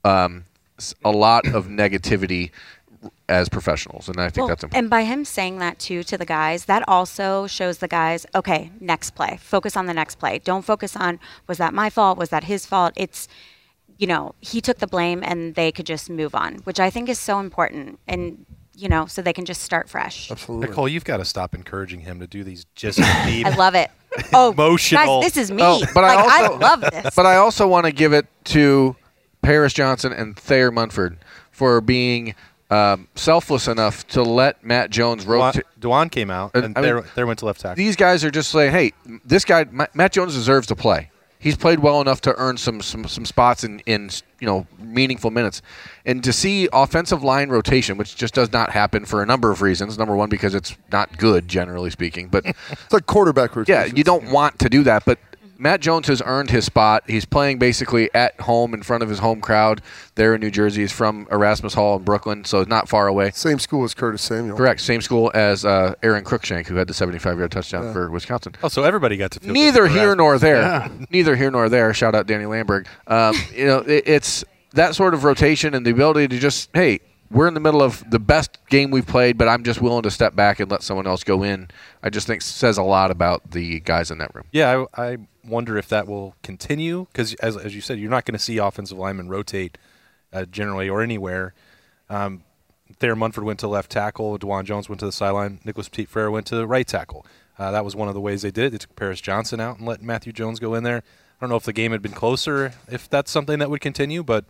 um, 0.04 0.44
a 1.04 1.10
lot 1.10 1.46
of 1.46 1.66
negativity 1.66 2.50
as 3.28 3.48
professionals, 3.48 4.08
and 4.08 4.18
I 4.18 4.24
think 4.30 4.38
Well, 4.38 4.48
that's 4.48 4.64
important. 4.64 4.84
and 4.84 4.90
by 4.90 5.02
him 5.04 5.24
saying 5.24 5.58
that 5.58 5.78
too 5.78 6.02
to 6.04 6.16
the 6.18 6.24
guys, 6.24 6.64
that 6.66 6.82
also 6.88 7.46
shows 7.46 7.78
the 7.78 7.88
guys, 7.88 8.26
okay, 8.34 8.70
next 8.80 9.10
play. 9.14 9.38
Focus 9.40 9.76
on 9.76 9.86
the 9.86 9.94
next 9.94 10.16
play. 10.18 10.38
Don't 10.38 10.64
focus 10.64 10.96
on 10.96 11.18
was 11.46 11.58
that 11.58 11.74
my 11.74 11.90
fault? 11.90 12.16
Was 12.18 12.30
that 12.30 12.44
his 12.44 12.64
fault? 12.66 12.92
It's 12.96 13.28
you 13.98 14.06
know, 14.06 14.32
he 14.40 14.60
took 14.60 14.78
the 14.78 14.86
blame 14.86 15.22
and 15.24 15.56
they 15.56 15.72
could 15.72 15.84
just 15.86 16.08
move 16.08 16.32
on, 16.34 16.54
which 16.64 16.78
I 16.78 16.88
think 16.88 17.08
is 17.08 17.18
so 17.18 17.40
important. 17.40 17.98
And 18.06 18.46
you 18.76 18.88
know, 18.88 19.06
so 19.06 19.20
they 19.22 19.32
can 19.32 19.44
just 19.44 19.62
start 19.62 19.88
fresh. 19.88 20.30
absolutely. 20.30 20.68
Nicole, 20.68 20.88
you've 20.88 21.04
got 21.04 21.16
to 21.16 21.24
stop 21.24 21.52
encouraging 21.52 21.98
him 21.98 22.20
to 22.20 22.28
do 22.28 22.44
these 22.44 22.64
just 22.76 22.98
deep. 23.26 23.44
I 23.46 23.54
love 23.56 23.74
it. 23.74 23.90
Oh, 24.32 24.52
Emotional. 24.52 25.20
guys, 25.20 25.32
this 25.34 25.44
is 25.44 25.50
me. 25.50 25.62
Oh, 25.62 25.80
but 25.94 26.02
I 26.04 26.14
like, 26.14 26.24
I, 26.26 26.44
also- 26.46 26.58
love 26.58 26.80
this. 26.80 27.12
But 27.16 27.26
I 27.26 27.36
also 27.36 27.66
want 27.68 27.86
to 27.86 27.92
give 27.92 28.12
it 28.12 28.26
to 28.46 28.96
Paris 29.42 29.72
Johnson 29.72 30.12
and 30.12 30.36
Thayer 30.36 30.70
Munford 30.70 31.18
for 31.50 31.80
being 31.80 32.34
um, 32.70 33.08
selfless 33.14 33.66
enough 33.68 34.06
to 34.08 34.22
let 34.22 34.62
Matt 34.64 34.90
Jones 34.90 35.24
Dawand, 35.24 35.28
rotate. 35.28 35.64
Dawand 35.80 36.10
came 36.10 36.30
out 36.30 36.50
And, 36.54 36.64
and 36.66 36.78
I 36.78 36.80
mean, 36.80 36.90
there, 36.90 37.04
there 37.14 37.26
went 37.26 37.38
to 37.40 37.46
left 37.46 37.60
tackle. 37.60 37.76
These 37.76 37.96
guys 37.96 38.24
are 38.24 38.30
just 38.30 38.50
saying, 38.50 38.72
"Hey, 38.72 38.92
this 39.24 39.44
guy, 39.44 39.64
Matt 39.94 40.12
Jones, 40.12 40.34
deserves 40.34 40.66
to 40.68 40.76
play. 40.76 41.10
He's 41.40 41.56
played 41.56 41.78
well 41.78 42.00
enough 42.00 42.20
to 42.22 42.34
earn 42.36 42.56
some 42.56 42.82
some, 42.82 43.06
some 43.06 43.24
spots 43.24 43.62
in, 43.64 43.78
in 43.86 44.10
you 44.40 44.46
know 44.46 44.66
meaningful 44.78 45.30
minutes." 45.30 45.62
And 46.04 46.22
to 46.24 46.32
see 46.32 46.68
offensive 46.72 47.22
line 47.22 47.48
rotation, 47.48 47.96
which 47.96 48.16
just 48.16 48.34
does 48.34 48.52
not 48.52 48.70
happen 48.70 49.04
for 49.04 49.22
a 49.22 49.26
number 49.26 49.50
of 49.50 49.62
reasons. 49.62 49.96
Number 49.98 50.16
one, 50.16 50.28
because 50.28 50.54
it's 50.54 50.76
not 50.92 51.16
good, 51.16 51.48
generally 51.48 51.90
speaking. 51.90 52.28
But 52.28 52.44
It's 52.70 52.92
like 52.92 53.06
quarterback 53.06 53.56
rotation. 53.56 53.72
Yeah, 53.72 53.78
rotation. 53.80 53.96
you 53.96 54.04
don't 54.04 54.30
want 54.30 54.58
to 54.58 54.68
do 54.68 54.82
that, 54.82 55.04
but 55.04 55.18
Matt 55.60 55.80
Jones 55.80 56.06
has 56.06 56.22
earned 56.24 56.50
his 56.50 56.64
spot. 56.64 57.02
He's 57.08 57.24
playing 57.24 57.58
basically 57.58 58.08
at 58.14 58.40
home 58.40 58.72
in 58.72 58.82
front 58.82 59.02
of 59.02 59.08
his 59.08 59.18
home 59.18 59.40
crowd 59.40 59.82
there 60.14 60.34
in 60.34 60.40
New 60.40 60.52
Jersey. 60.52 60.82
He's 60.82 60.92
from 60.92 61.26
Erasmus 61.32 61.74
Hall 61.74 61.96
in 61.96 62.04
Brooklyn, 62.04 62.44
so 62.44 62.62
not 62.62 62.88
far 62.88 63.08
away. 63.08 63.32
Same 63.32 63.58
school 63.58 63.82
as 63.82 63.92
Curtis 63.92 64.22
Samuel. 64.22 64.56
Correct. 64.56 64.80
Same 64.80 65.00
school 65.00 65.32
as 65.34 65.64
uh, 65.64 65.94
Aron 66.02 66.22
Cruickshank, 66.22 66.68
who 66.68 66.76
had 66.76 66.86
the 66.86 66.94
75 66.94 67.38
yard 67.38 67.50
touchdown 67.50 67.92
for 67.92 68.08
Wisconsin. 68.08 68.54
oh, 68.62 68.68
so 68.68 68.84
everybody 68.84 69.16
got 69.16 69.32
to 69.32 69.40
feel 69.40 69.52
Neither 69.52 69.86
for 69.86 69.92
here 69.92 70.14
nor 70.14 70.38
there. 70.38 70.88
Neither 71.10 71.34
here 71.34 71.50
nor 71.50 71.68
there. 71.68 71.92
Shout 71.92 72.14
out 72.14 72.28
Danny 72.28 72.44
Lamberg. 72.44 72.86
Um, 73.08 73.34
you 73.54 73.66
know, 73.66 73.78
it, 73.78 74.04
it's 74.06 74.44
that 74.74 74.94
sort 74.94 75.12
of 75.12 75.24
rotation 75.24 75.74
and 75.74 75.84
the 75.84 75.90
ability 75.90 76.28
to 76.28 76.38
just, 76.38 76.70
hey, 76.72 77.00
we're 77.30 77.48
in 77.48 77.54
the 77.54 77.60
middle 77.60 77.82
of 77.82 78.08
the 78.10 78.18
best 78.18 78.58
game 78.70 78.90
we've 78.90 79.06
played, 79.06 79.36
but 79.36 79.48
I'm 79.48 79.62
just 79.62 79.82
willing 79.82 80.02
to 80.04 80.10
step 80.10 80.34
back 80.34 80.60
and 80.60 80.70
let 80.70 80.82
someone 80.82 81.06
else 81.06 81.24
go 81.24 81.42
in. 81.42 81.68
I 82.02 82.10
just 82.10 82.26
think 82.26 82.42
says 82.42 82.78
a 82.78 82.82
lot 82.82 83.10
about 83.10 83.50
the 83.50 83.80
guys 83.80 84.10
in 84.10 84.18
that 84.18 84.34
room. 84.34 84.44
Yeah, 84.52 84.86
I, 84.94 85.12
I 85.12 85.16
wonder 85.48 85.76
if 85.76 85.88
that 85.88 86.06
will 86.06 86.34
continue 86.42 87.06
because, 87.12 87.34
as, 87.34 87.56
as 87.56 87.74
you 87.74 87.80
said, 87.80 87.98
you're 87.98 88.10
not 88.10 88.24
going 88.24 88.36
to 88.36 88.38
see 88.38 88.58
offensive 88.58 88.98
linemen 88.98 89.28
rotate 89.28 89.78
uh, 90.32 90.44
generally 90.44 90.88
or 90.88 91.02
anywhere. 91.02 91.54
Um, 92.08 92.42
Thayer 92.98 93.16
Munford 93.16 93.44
went 93.44 93.60
to 93.60 93.68
left 93.68 93.90
tackle. 93.90 94.38
Dawand 94.38 94.64
Jones 94.64 94.88
went 94.88 95.00
to 95.00 95.06
the 95.06 95.12
sideline. 95.12 95.60
Nicholas 95.64 95.88
Petit 95.88 96.06
Frere 96.06 96.30
went 96.30 96.46
to 96.46 96.66
right 96.66 96.86
tackle. 96.86 97.26
Uh, 97.58 97.70
that 97.72 97.84
was 97.84 97.96
one 97.96 98.08
of 98.08 98.14
the 98.14 98.20
ways 98.20 98.42
they 98.42 98.50
did 98.50 98.66
it. 98.66 98.70
They 98.70 98.78
took 98.78 98.96
Paris 98.96 99.20
Johnson 99.20 99.60
out 99.60 99.78
and 99.78 99.86
let 99.86 100.02
Matthew 100.02 100.32
Jones 100.32 100.58
go 100.58 100.74
in 100.74 100.84
there. 100.84 100.98
I 100.98 101.40
don't 101.40 101.50
know 101.50 101.56
if 101.56 101.64
the 101.64 101.72
game 101.72 101.92
had 101.92 102.02
been 102.02 102.12
closer, 102.12 102.72
if 102.90 103.08
that's 103.08 103.30
something 103.30 103.58
that 103.58 103.70
would 103.70 103.80
continue, 103.80 104.22
but 104.22 104.44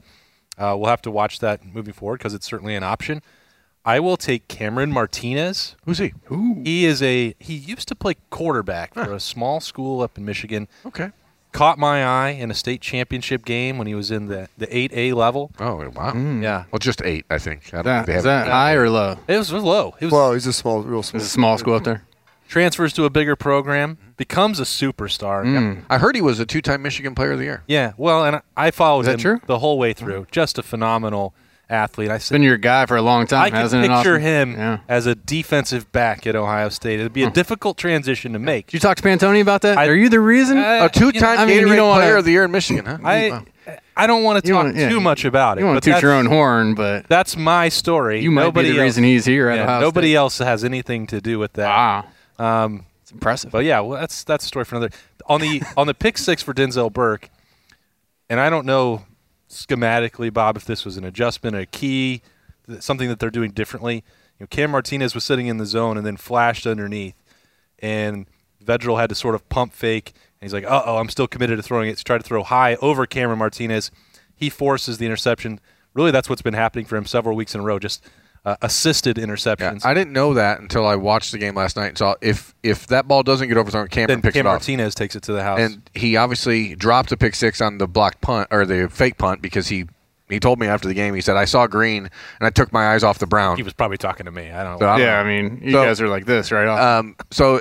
uh, 0.57 0.75
we'll 0.79 0.91
have 0.91 1.03
to 1.03 1.11
watch 1.11 1.39
that 1.41 1.65
moving 1.65 1.95
forward 1.95 2.19
because 2.19 2.35
it's 2.35 2.47
certainly 2.47 2.75
an 2.75 2.83
option. 2.83 3.23
I 3.89 4.01
will 4.01 4.19
take 4.19 4.49
Cameron 4.49 4.93
Martinez. 4.93 5.75
Who's 5.87 5.97
he? 5.99 6.13
He 6.63 6.85
is 6.85 7.03
a 7.03 7.35
he 7.39 7.55
used 7.55 7.89
to 7.89 7.95
play 7.95 8.17
quarterback 8.29 8.93
for 8.93 9.13
a 9.15 9.21
small 9.21 9.61
school 9.61 10.03
up 10.03 10.19
in 10.19 10.25
Michigan. 10.27 10.69
Okay. 10.85 11.11
Caught 11.53 11.79
my 11.79 12.05
eye 12.05 12.31
in 12.31 12.51
a 12.51 12.55
state 12.55 12.83
championship 12.83 13.47
game 13.47 13.79
when 13.79 13.87
he 13.87 13.95
was 13.95 14.11
in 14.11 14.27
the 14.27 14.49
the 14.59 14.67
8A 14.67 15.15
level. 15.15 15.51
Oh 15.59 15.77
wow. 15.97 16.13
Mm. 16.13 16.43
Yeah. 16.43 16.65
Well, 16.71 16.79
just 16.79 17.01
eight, 17.03 17.25
I 17.31 17.39
think. 17.39 17.73
I 17.73 17.77
don't 17.81 17.85
That, 18.07 18.09
is 18.11 18.25
that 18.25 18.47
high 18.49 18.75
or 18.75 18.91
low? 18.91 19.17
It 19.27 19.39
was, 19.39 19.51
it 19.51 19.55
was 19.55 19.65
low. 19.65 19.95
He 19.99 20.05
was 20.05 20.13
Well, 20.13 20.33
he's 20.35 20.47
a 20.47 20.53
small, 20.53 20.83
real 20.83 21.03
small. 21.03 21.21
It's 21.23 21.27
a 21.31 21.33
small 21.33 21.57
school 21.57 21.77
out 21.77 21.85
there. 21.85 22.05
transfers 22.47 22.93
to 22.95 23.05
a 23.07 23.11
bigger 23.11 23.37
program, 23.37 23.97
becomes 24.19 24.61
a 24.61 24.65
superstar. 24.65 25.45
Mm. 25.47 25.85
I 25.89 25.97
heard 25.97 26.15
he 26.15 26.21
was 26.23 26.39
a 26.41 26.45
two-time 26.47 26.83
Michigan 26.83 27.15
Player 27.15 27.33
of 27.33 27.39
the 27.39 27.45
Year. 27.45 27.63
Yeah, 27.67 27.93
well, 27.97 28.25
and 28.25 28.37
I- 28.37 28.43
I 28.67 28.71
followed 28.71 29.07
him 29.07 29.19
true? 29.19 29.41
the 29.47 29.59
whole 29.61 29.79
way 29.79 29.95
through. 29.95 30.27
Just 30.31 30.59
a 30.59 30.63
phenomenal 30.63 31.33
athlete. 31.71 32.11
I 32.11 32.19
said 32.19 32.35
Been 32.35 32.43
your 32.43 32.57
guy 32.57 32.87
for 32.87 32.97
a 32.97 33.03
long 33.03 33.27
time, 33.27 33.43
I 33.43 33.51
can 33.51 33.59
hasn't 33.61 33.85
it? 33.85 33.89
picture 33.89 34.15
Austin? 34.15 34.21
him 34.23 34.53
Yeah. 34.57 34.79
as 34.89 35.07
a 35.07 35.15
defensive 35.15 35.91
back 35.93 36.27
at 36.27 36.35
Ohio 36.35 36.69
State. 36.71 36.99
It'd 37.01 37.13
be 37.13 37.25
a 37.25 37.31
difficult 37.31 37.77
transition 37.77 38.33
to 38.33 38.39
make. 38.39 38.67
Did 38.67 38.75
you 38.75 38.81
talk 38.81 38.97
to 38.97 39.03
Pantoni 39.03 39.41
about 39.43 39.63
that? 39.63 39.77
I- 39.79 39.89
Are 39.89 39.95
you 39.95 40.09
the 40.09 40.21
reason? 40.21 40.59
Uh, 40.59 40.87
A 40.87 40.89
two-time 40.89 41.39
I 41.39 41.45
mean, 41.45 41.59
you 41.61 41.67
Gatorade 41.67 41.77
don't 41.77 41.89
wanna- 41.89 42.01
Player 42.03 42.17
of 42.17 42.25
the 42.25 42.31
Year 42.33 42.45
in 42.45 42.51
Michigan, 42.51 42.87
huh? 42.87 42.99
I 43.05 43.43
I 43.97 44.07
don't 44.07 44.23
want 44.23 44.43
to 44.43 44.51
talk 44.51 44.65
wanna- 44.65 44.79
yeah. 44.81 44.89
too 44.89 45.01
much 45.01 45.25
about 45.27 45.59
it. 45.59 45.61
you 45.61 45.67
want 45.67 45.77
but 45.77 45.83
to 45.85 45.93
toot 45.93 46.03
your 46.03 46.13
own 46.13 46.25
horn, 46.27 46.75
but 46.75 47.07
That's 47.09 47.37
my 47.37 47.69
story. 47.69 48.21
you 48.23 48.31
might 48.31 48.43
nobody 48.45 48.69
be 48.69 48.73
the 48.77 48.79
else, 48.81 48.85
reason 48.87 49.05
he's 49.05 49.25
here 49.27 49.49
at 49.51 49.57
yeah, 49.59 49.65
Ohio 49.65 49.81
Nobody 49.81 50.09
State. 50.09 50.17
else 50.17 50.39
has 50.39 50.65
anything 50.65 51.07
to 51.09 51.21
do 51.21 51.39
with 51.39 51.53
that. 51.55 51.67
Wow, 51.69 52.05
Um, 52.39 52.85
it's 53.03 53.11
impressive. 53.11 53.51
but 53.51 53.65
yeah, 53.67 53.81
well, 53.81 54.01
that's 54.01 54.25
that's 54.25 54.45
a 54.45 54.49
story 54.49 54.65
for 54.65 54.77
another. 54.77 54.95
On 55.27 55.41
the 55.43 55.63
on 55.77 55.87
the 55.87 55.93
pick 55.95 56.17
six 56.17 56.43
for 56.43 56.55
Denzel 56.55 56.91
Burke, 56.91 57.29
and 58.31 58.41
I 58.41 58.49
don't 58.49 58.65
know 58.65 59.03
schematically, 59.49 60.33
Bob, 60.33 60.57
if 60.57 60.65
this 60.65 60.85
was 60.85 60.97
an 60.97 61.05
adjustment, 61.05 61.57
a 61.57 61.67
key 61.67 62.23
something 62.81 63.09
that 63.09 63.19
they're 63.19 63.31
doing 63.31 63.51
differently. 63.51 63.97
You 64.39 64.45
know, 64.45 64.47
Cam 64.49 64.71
Martinez 64.71 65.15
was 65.15 65.25
sitting 65.25 65.47
in 65.47 65.57
the 65.59 65.67
zone 65.67 65.97
and 65.97 66.07
then 66.07 66.17
flashed 66.17 66.67
underneath, 66.67 67.15
and 67.79 68.27
Vedral 68.65 69.01
had 69.01 69.09
to 69.09 69.15
sort 69.15 69.35
of 69.35 69.49
pump 69.49 69.73
fake. 69.73 70.13
And 70.15 70.47
he's 70.47 70.53
like, 70.53 70.65
"Uh 70.65 70.83
oh, 70.85 70.99
I'm 70.99 71.09
still 71.09 71.27
committed 71.27 71.59
to 71.59 71.63
throwing 71.63 71.89
it." 71.89 71.99
To 71.99 72.05
try 72.05 72.19
to 72.19 72.25
throw 72.25 72.43
high 72.43 72.77
over 72.77 73.07
Cameron 73.07 73.39
Martinez, 73.39 73.91
he 74.35 74.51
forces 74.51 74.99
the 74.99 75.07
interception. 75.07 75.61
Really, 75.95 76.11
that's 76.11 76.29
what's 76.29 76.43
been 76.43 76.55
happening 76.55 76.85
for 76.85 76.97
him 76.97 77.07
several 77.07 77.35
weeks 77.35 77.55
in 77.55 77.61
a 77.61 77.65
row. 77.65 77.79
Just 77.79 78.05
uh, 78.51 78.57
assisted 78.63 79.19
Yeah, 79.19 79.25
interceptions. 79.27 79.85
I 79.85 79.95
didn't 79.95 80.13
know 80.13 80.35
that 80.35 80.61
until 80.61 80.87
I 80.87 80.97
watched 80.97 81.33
the 81.33 81.39
game 81.39 81.55
last 81.55 81.77
night 81.77 81.89
and 81.89 81.99
saw 81.99 82.15
if 82.21 82.55
if 82.63 82.87
that 82.89 83.07
ball 83.09 83.23
doesn't 83.23 83.49
get 83.49 83.57
overthrown, 83.57 83.89
Cameron 83.89 84.09
then 84.09 84.23
picks 84.23 84.35
Cam 84.35 84.47
it 84.47 84.49
off. 84.49 84.55
Martinez 84.55 84.95
takes 84.95 85.17
it 85.17 85.23
to 85.25 85.33
the 85.33 85.43
house. 85.43 85.59
and 85.61 85.83
he 85.95 86.17
obviously 86.17 86.75
dropped 86.75 87.13
a 87.13 87.17
pick 87.17 87.35
six 87.35 87.61
on 87.61 87.79
the 87.79 87.87
blocked 87.89 88.21
punt 88.21 88.49
or 88.51 88.65
the 88.67 88.89
fake 88.89 89.19
punt 89.19 89.43
because 89.43 89.69
he 89.69 89.87
he 90.29 90.39
told 90.39 90.59
me 90.59 90.67
after 90.67 90.87
the 90.89 90.95
game 90.95 91.15
he 91.15 91.21
said 91.23 91.37
I 91.37 91.47
saw 91.47 91.67
green 91.67 92.05
and 92.39 92.47
I 92.47 92.51
took 92.51 92.73
my 92.73 92.89
eyes 92.93 93.03
off 93.03 93.19
the 93.19 93.27
brown. 93.27 93.57
he 93.57 93.63
was 93.63 93.73
probably 93.73 93.97
talking 93.97 94.27
to 94.27 94.33
me. 94.33 94.51
I 94.51 94.63
don't 94.63 94.79
So 94.79 94.85
know. 94.85 94.93
I 94.93 94.99
don't 94.99 95.07
yeah, 95.07 95.15
know. 95.15 95.21
I 95.21 95.25
mean, 95.43 95.61
you 95.63 95.73
So- 95.73 95.85
guys 95.85 96.01
are 96.01 96.09
like 96.09 96.27
this, 96.27 96.53
right? 96.53 96.69
Um, 96.69 97.17
so 97.31 97.61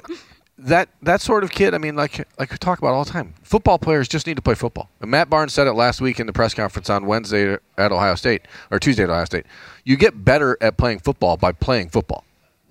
that 0.60 0.90
that 1.02 1.22
sort 1.22 1.44
of 1.44 1.52
kid, 1.52 1.74
I 1.74 1.78
mean, 1.78 1.96
like 1.96 2.28
like 2.40 2.52
we 2.52 2.58
talk 2.58 2.80
about 2.80 2.94
all 2.94 3.04
the 3.06 3.12
time, 3.12 3.34
football 3.44 3.78
players 3.78 4.08
just 4.08 4.26
need 4.28 4.36
to 4.38 4.42
play 4.42 4.56
football. 4.56 4.90
And 5.02 5.12
Matt 5.12 5.30
Barnes 5.30 5.54
said 5.54 5.68
it 5.68 5.74
last 5.74 6.02
week 6.02 6.20
in 6.20 6.28
the 6.28 6.34
press 6.34 6.54
conference 6.54 6.90
on 6.90 7.06
Wednesday 7.06 7.58
at 7.78 7.92
Ohio 7.92 8.16
State 8.16 8.42
or 8.72 8.80
Tuesday 8.80 9.04
at 9.04 9.10
Ohio 9.10 9.26
State. 9.26 9.46
You 9.84 9.98
get 9.98 10.26
better 10.26 10.58
at 10.62 10.78
playing 10.78 11.00
football 11.00 11.38
by 11.38 11.52
playing 11.52 11.90
football. 11.90 12.24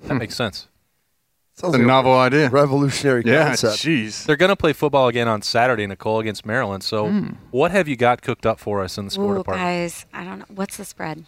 That 0.03 0.14
makes 0.14 0.35
sense. 0.35 0.68
Sounds 1.55 1.75
It's 1.75 1.77
a 1.77 1.79
like 1.79 1.87
novel 1.87 2.12
idea. 2.18 2.51
revolutionary 2.51 3.22
Yeah, 3.25 3.46
concept. 3.46 3.77
jeez. 3.77 4.27
They're 4.27 4.37
going 4.37 4.51
to 4.51 4.57
play 4.57 4.75
football 4.75 5.09
again 5.09 5.27
on 5.27 5.40
Saturday, 5.40 5.87
Nicole, 5.87 6.20
against 6.20 6.44
Maryland. 6.44 6.83
So, 6.85 7.09
hmm. 7.09 7.29
what 7.51 7.70
have 7.70 7.88
you 7.88 7.96
got 7.96 8.20
cooked 8.20 8.44
up 8.44 8.61
for 8.61 8.83
us 8.85 8.99
in 8.99 9.07
the 9.07 9.11
sport 9.11 9.37
Ooh, 9.37 9.38
department? 9.40 9.64
guys, 9.66 10.05
I 10.12 10.25
don't 10.25 10.40
know. 10.40 10.44
What's 10.55 10.77
the 10.77 10.85
spread? 10.85 11.25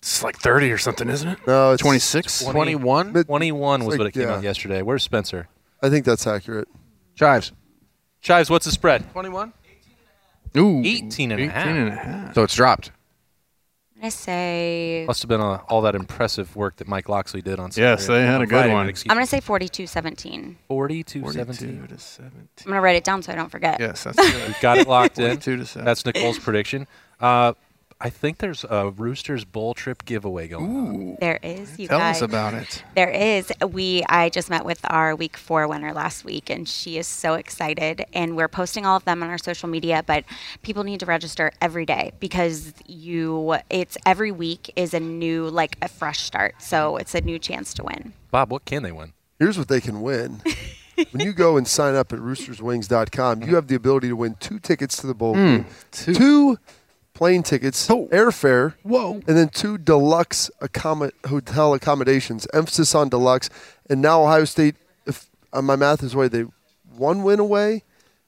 It's 0.00 0.22
like 0.22 0.36
30 0.36 0.70
or 0.70 0.76
something, 0.76 1.08
isn't 1.08 1.26
it? 1.28 1.38
No, 1.46 1.72
it's 1.72 1.80
26? 1.82 2.40
Twenty- 2.42 2.52
Twenty 2.52 2.74
one 2.74 3.12
Mid- 3.14 3.26
21 3.26 3.84
was 3.86 3.94
It's 3.94 3.98
what 3.98 4.06
it 4.06 4.12
came 4.12 4.24
yeah. 4.24 4.34
out 4.34 4.42
yesterday. 4.42 4.82
Where's 4.82 5.02
Spencer? 5.02 5.48
I 5.84 5.90
think 5.90 6.04
that's 6.06 6.26
accurate. 6.26 6.68
chives. 7.14 7.52
Chives, 8.20 8.48
what's 8.48 8.64
the 8.64 8.72
spread? 8.72 9.10
Twenty 9.12 9.28
one. 9.28 9.52
Ooh. 10.56 10.82
18 10.84 11.32
and 11.32 11.40
a 11.42 11.48
half. 11.48 11.66
and 11.66 11.88
a 11.88 11.96
half. 11.96 12.34
So 12.34 12.42
it's 12.44 12.54
dropped. 12.54 12.92
I'm 14.02 14.10
say 14.10 15.04
Must 15.06 15.22
have 15.22 15.28
been 15.28 15.40
uh 15.40 15.60
all 15.68 15.82
that 15.82 15.94
impressive 15.94 16.54
work 16.56 16.76
that 16.76 16.86
Mike 16.88 17.08
Locksley 17.08 17.40
did 17.42 17.58
on 17.58 17.70
Saturday. 17.70 17.90
Yes, 17.90 18.06
they 18.06 18.22
had 18.22 18.42
a 18.42 18.46
good 18.46 18.50
Friday, 18.56 18.72
one. 18.72 18.88
excuse 18.88 19.10
I'm 19.10 19.16
gonna 19.16 19.26
say 19.26 19.40
42-17. 19.40 20.56
40 20.68 21.02
42 21.02 21.32
17. 21.32 21.88
to 21.88 21.98
17. 21.98 22.48
I'm 22.66 22.70
gonna 22.70 22.80
write 22.80 22.96
it 22.96 23.04
down 23.04 23.22
so 23.22 23.32
I 23.32 23.34
don't 23.34 23.50
forget. 23.50 23.80
Yes, 23.80 24.04
that's 24.04 24.16
good. 24.16 24.46
We've 24.46 24.60
got 24.60 24.78
it 24.78 24.88
locked 24.88 25.18
in. 25.18 25.24
42 25.40 25.56
to 25.56 25.66
7. 25.66 25.84
That's 25.84 26.04
Nicole's 26.04 26.38
prediction. 26.38 26.86
Uh, 27.18 27.54
I 28.00 28.10
think 28.10 28.38
there's 28.38 28.64
a 28.64 28.90
Roosters 28.90 29.44
Bowl 29.44 29.74
trip 29.74 30.04
giveaway 30.04 30.48
going 30.48 30.76
on. 30.76 31.16
There 31.20 31.38
is, 31.42 31.78
you 31.78 31.88
Tell 31.88 31.98
guys. 31.98 32.16
us 32.16 32.22
about 32.22 32.54
it. 32.54 32.82
There 32.94 33.10
is. 33.10 33.52
We 33.66 34.04
I 34.08 34.28
just 34.28 34.50
met 34.50 34.64
with 34.64 34.80
our 34.90 35.14
week 35.14 35.36
four 35.36 35.66
winner 35.68 35.92
last 35.92 36.24
week, 36.24 36.50
and 36.50 36.68
she 36.68 36.98
is 36.98 37.06
so 37.06 37.34
excited. 37.34 38.04
And 38.12 38.36
we're 38.36 38.48
posting 38.48 38.84
all 38.84 38.96
of 38.96 39.04
them 39.04 39.22
on 39.22 39.30
our 39.30 39.38
social 39.38 39.68
media. 39.68 40.02
But 40.04 40.24
people 40.62 40.84
need 40.84 41.00
to 41.00 41.06
register 41.06 41.52
every 41.60 41.86
day 41.86 42.12
because 42.20 42.74
you. 42.86 43.56
It's 43.70 43.96
every 44.04 44.32
week 44.32 44.72
is 44.76 44.94
a 44.94 45.00
new 45.00 45.48
like 45.48 45.76
a 45.80 45.88
fresh 45.88 46.20
start. 46.20 46.56
So 46.60 46.96
it's 46.96 47.14
a 47.14 47.20
new 47.20 47.38
chance 47.38 47.74
to 47.74 47.84
win. 47.84 48.12
Bob, 48.30 48.50
what 48.50 48.64
can 48.64 48.82
they 48.82 48.92
win? 48.92 49.12
Here's 49.38 49.58
what 49.58 49.68
they 49.68 49.80
can 49.80 50.00
win. 50.02 50.42
when 51.10 51.24
you 51.24 51.32
go 51.32 51.56
and 51.56 51.66
sign 51.66 51.94
up 51.94 52.12
at 52.12 52.18
roosterswings.com, 52.18 53.42
you 53.42 53.54
have 53.54 53.66
the 53.66 53.74
ability 53.74 54.08
to 54.08 54.16
win 54.16 54.36
two 54.40 54.58
tickets 54.58 54.96
to 54.98 55.06
the 55.06 55.14
bowl 55.14 55.34
hmm. 55.34 55.40
game, 55.40 55.66
two, 55.90 56.58
plane 57.14 57.42
tickets, 57.42 57.86
airfare, 57.88 58.74
Whoa. 58.82 59.14
and 59.26 59.36
then 59.36 59.48
two 59.48 59.78
deluxe 59.78 60.50
accommo- 60.60 61.12
hotel 61.26 61.72
accommodations. 61.74 62.46
Emphasis 62.52 62.94
on 62.94 63.08
deluxe. 63.08 63.48
And 63.88 64.02
now 64.02 64.22
Ohio 64.22 64.44
State, 64.44 64.74
if 65.06 65.28
uh, 65.52 65.62
my 65.62 65.76
math 65.76 66.02
is 66.02 66.14
right, 66.14 66.30
they 66.30 66.44
one 66.96 67.22
win 67.22 67.38
away, 67.40 67.82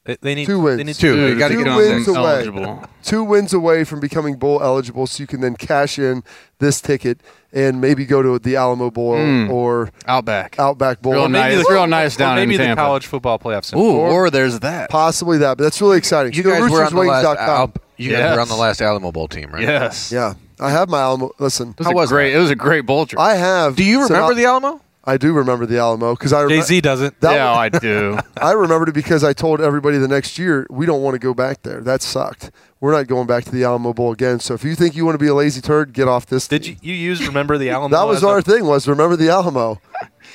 They, 0.04 0.16
they 0.20 0.34
need 0.36 0.46
Two 0.46 0.60
wins. 0.60 0.76
They 0.78 0.84
need 0.84 0.94
Two. 0.96 1.14
two. 1.16 1.28
You 1.30 1.38
gotta 1.38 1.54
two 1.54 1.64
get 1.64 1.76
wins 1.76 2.06
away. 2.08 2.18
eligible. 2.18 2.84
two 3.02 3.24
wins 3.24 3.52
away 3.52 3.82
from 3.84 3.98
becoming 4.00 4.36
bowl 4.36 4.62
eligible, 4.62 5.06
so 5.08 5.20
you 5.20 5.26
can 5.26 5.40
then 5.40 5.56
cash 5.56 5.98
in 5.98 6.22
this 6.60 6.80
ticket 6.80 7.20
and 7.52 7.80
maybe 7.80 8.04
go 8.04 8.22
to 8.22 8.38
the 8.38 8.54
Alamo 8.54 8.90
Bowl 8.92 9.14
Mm. 9.14 9.50
or 9.50 9.90
Outback. 10.06 10.58
Outback 10.60 11.00
Bowl. 11.02 11.12
Real 11.14 11.22
Or 11.24 11.28
nice. 11.28 11.54
the- 11.54 11.60
It's 11.62 11.70
real 11.70 11.86
nice 11.88 12.14
or 12.14 12.18
down 12.20 12.36
maybe 12.36 12.54
in 12.54 12.70
the 12.70 12.76
college 12.76 13.06
football 13.06 13.38
playoffs. 13.40 13.74
Ooh, 13.76 13.96
or 13.96 14.30
there's 14.30 14.60
that. 14.60 14.90
Possibly 14.90 15.38
that, 15.38 15.58
but 15.58 15.64
that's 15.64 15.80
really 15.80 15.98
exciting. 15.98 16.32
You 16.34 16.44
So 16.44 16.50
guys 16.50 16.70
were 16.70 16.84
on 16.84 16.94
the 16.94 17.00
last. 17.02 17.24
roosterswings.com. 17.26 17.72
Al- 17.98 18.04
you 18.04 18.12
guys 18.12 18.34
were 18.36 18.40
on 18.42 18.48
the 18.48 18.56
last 18.56 18.80
Alamo 18.80 19.12
Bowl 19.12 19.28
team, 19.28 19.50
right? 19.50 19.62
Yes. 19.62 20.10
Yeah, 20.12 20.34
I 20.60 20.70
have 20.70 20.88
my 20.88 21.00
Alamo. 21.00 21.30
Listen, 21.38 21.70
It 21.70 21.78
was 21.78 21.86
How 21.86 21.92
a 21.92 21.94
was 21.96 22.10
great. 22.10 22.30
that? 22.32 22.38
It 22.38 22.40
was 22.42 22.50
a 22.50 22.56
great 22.56 22.82
bowl 22.86 23.06
trip. 23.06 23.20
I 23.20 23.34
have. 23.34 23.76
Do 23.76 23.84
you 23.84 24.06
so 24.06 24.14
remember 24.14 24.32
I- 24.32 24.36
the 24.36 24.44
Alamo? 24.46 24.80
I 25.08 25.18
do 25.18 25.32
remember 25.32 25.66
the 25.66 25.78
Alamo 25.78 26.14
because 26.16 26.32
I 26.32 26.40
remember. 26.40 26.62
Jay 26.62 26.66
Z 26.66 26.80
doesn't. 26.80 27.20
That 27.20 27.34
yeah, 27.34 27.50
was- 27.50 27.58
I 27.58 27.68
do. 27.78 28.18
I 28.42 28.52
remembered 28.52 28.88
it 28.88 28.94
because 28.94 29.22
I 29.22 29.32
told 29.34 29.60
everybody 29.60 29.98
the 29.98 30.08
next 30.08 30.36
year 30.36 30.66
we 30.68 30.84
don't 30.84 31.00
want 31.00 31.14
to 31.14 31.20
go 31.20 31.32
back 31.32 31.62
there. 31.62 31.80
That 31.80 32.02
sucked. 32.02 32.50
We're 32.80 32.90
not 32.90 33.06
going 33.06 33.28
back 33.28 33.44
to 33.44 33.50
the 33.52 33.62
Alamo 33.62 33.92
Bowl 33.94 34.10
again. 34.10 34.40
So 34.40 34.52
if 34.54 34.64
you 34.64 34.74
think 34.74 34.96
you 34.96 35.04
want 35.06 35.14
to 35.14 35.24
be 35.24 35.28
a 35.28 35.34
lazy 35.34 35.60
turd, 35.60 35.92
get 35.92 36.08
off 36.08 36.26
this. 36.26 36.48
Did 36.48 36.64
team. 36.64 36.76
you 36.82 36.92
you 36.92 37.00
use 37.10 37.24
remember 37.24 37.56
the 37.56 37.70
Alamo? 37.70 37.96
That 37.96 38.02
was 38.08 38.18
as 38.18 38.24
our 38.24 38.38
a- 38.38 38.42
thing. 38.42 38.66
Was 38.66 38.88
remember 38.88 39.14
the 39.14 39.28
Alamo. 39.28 39.80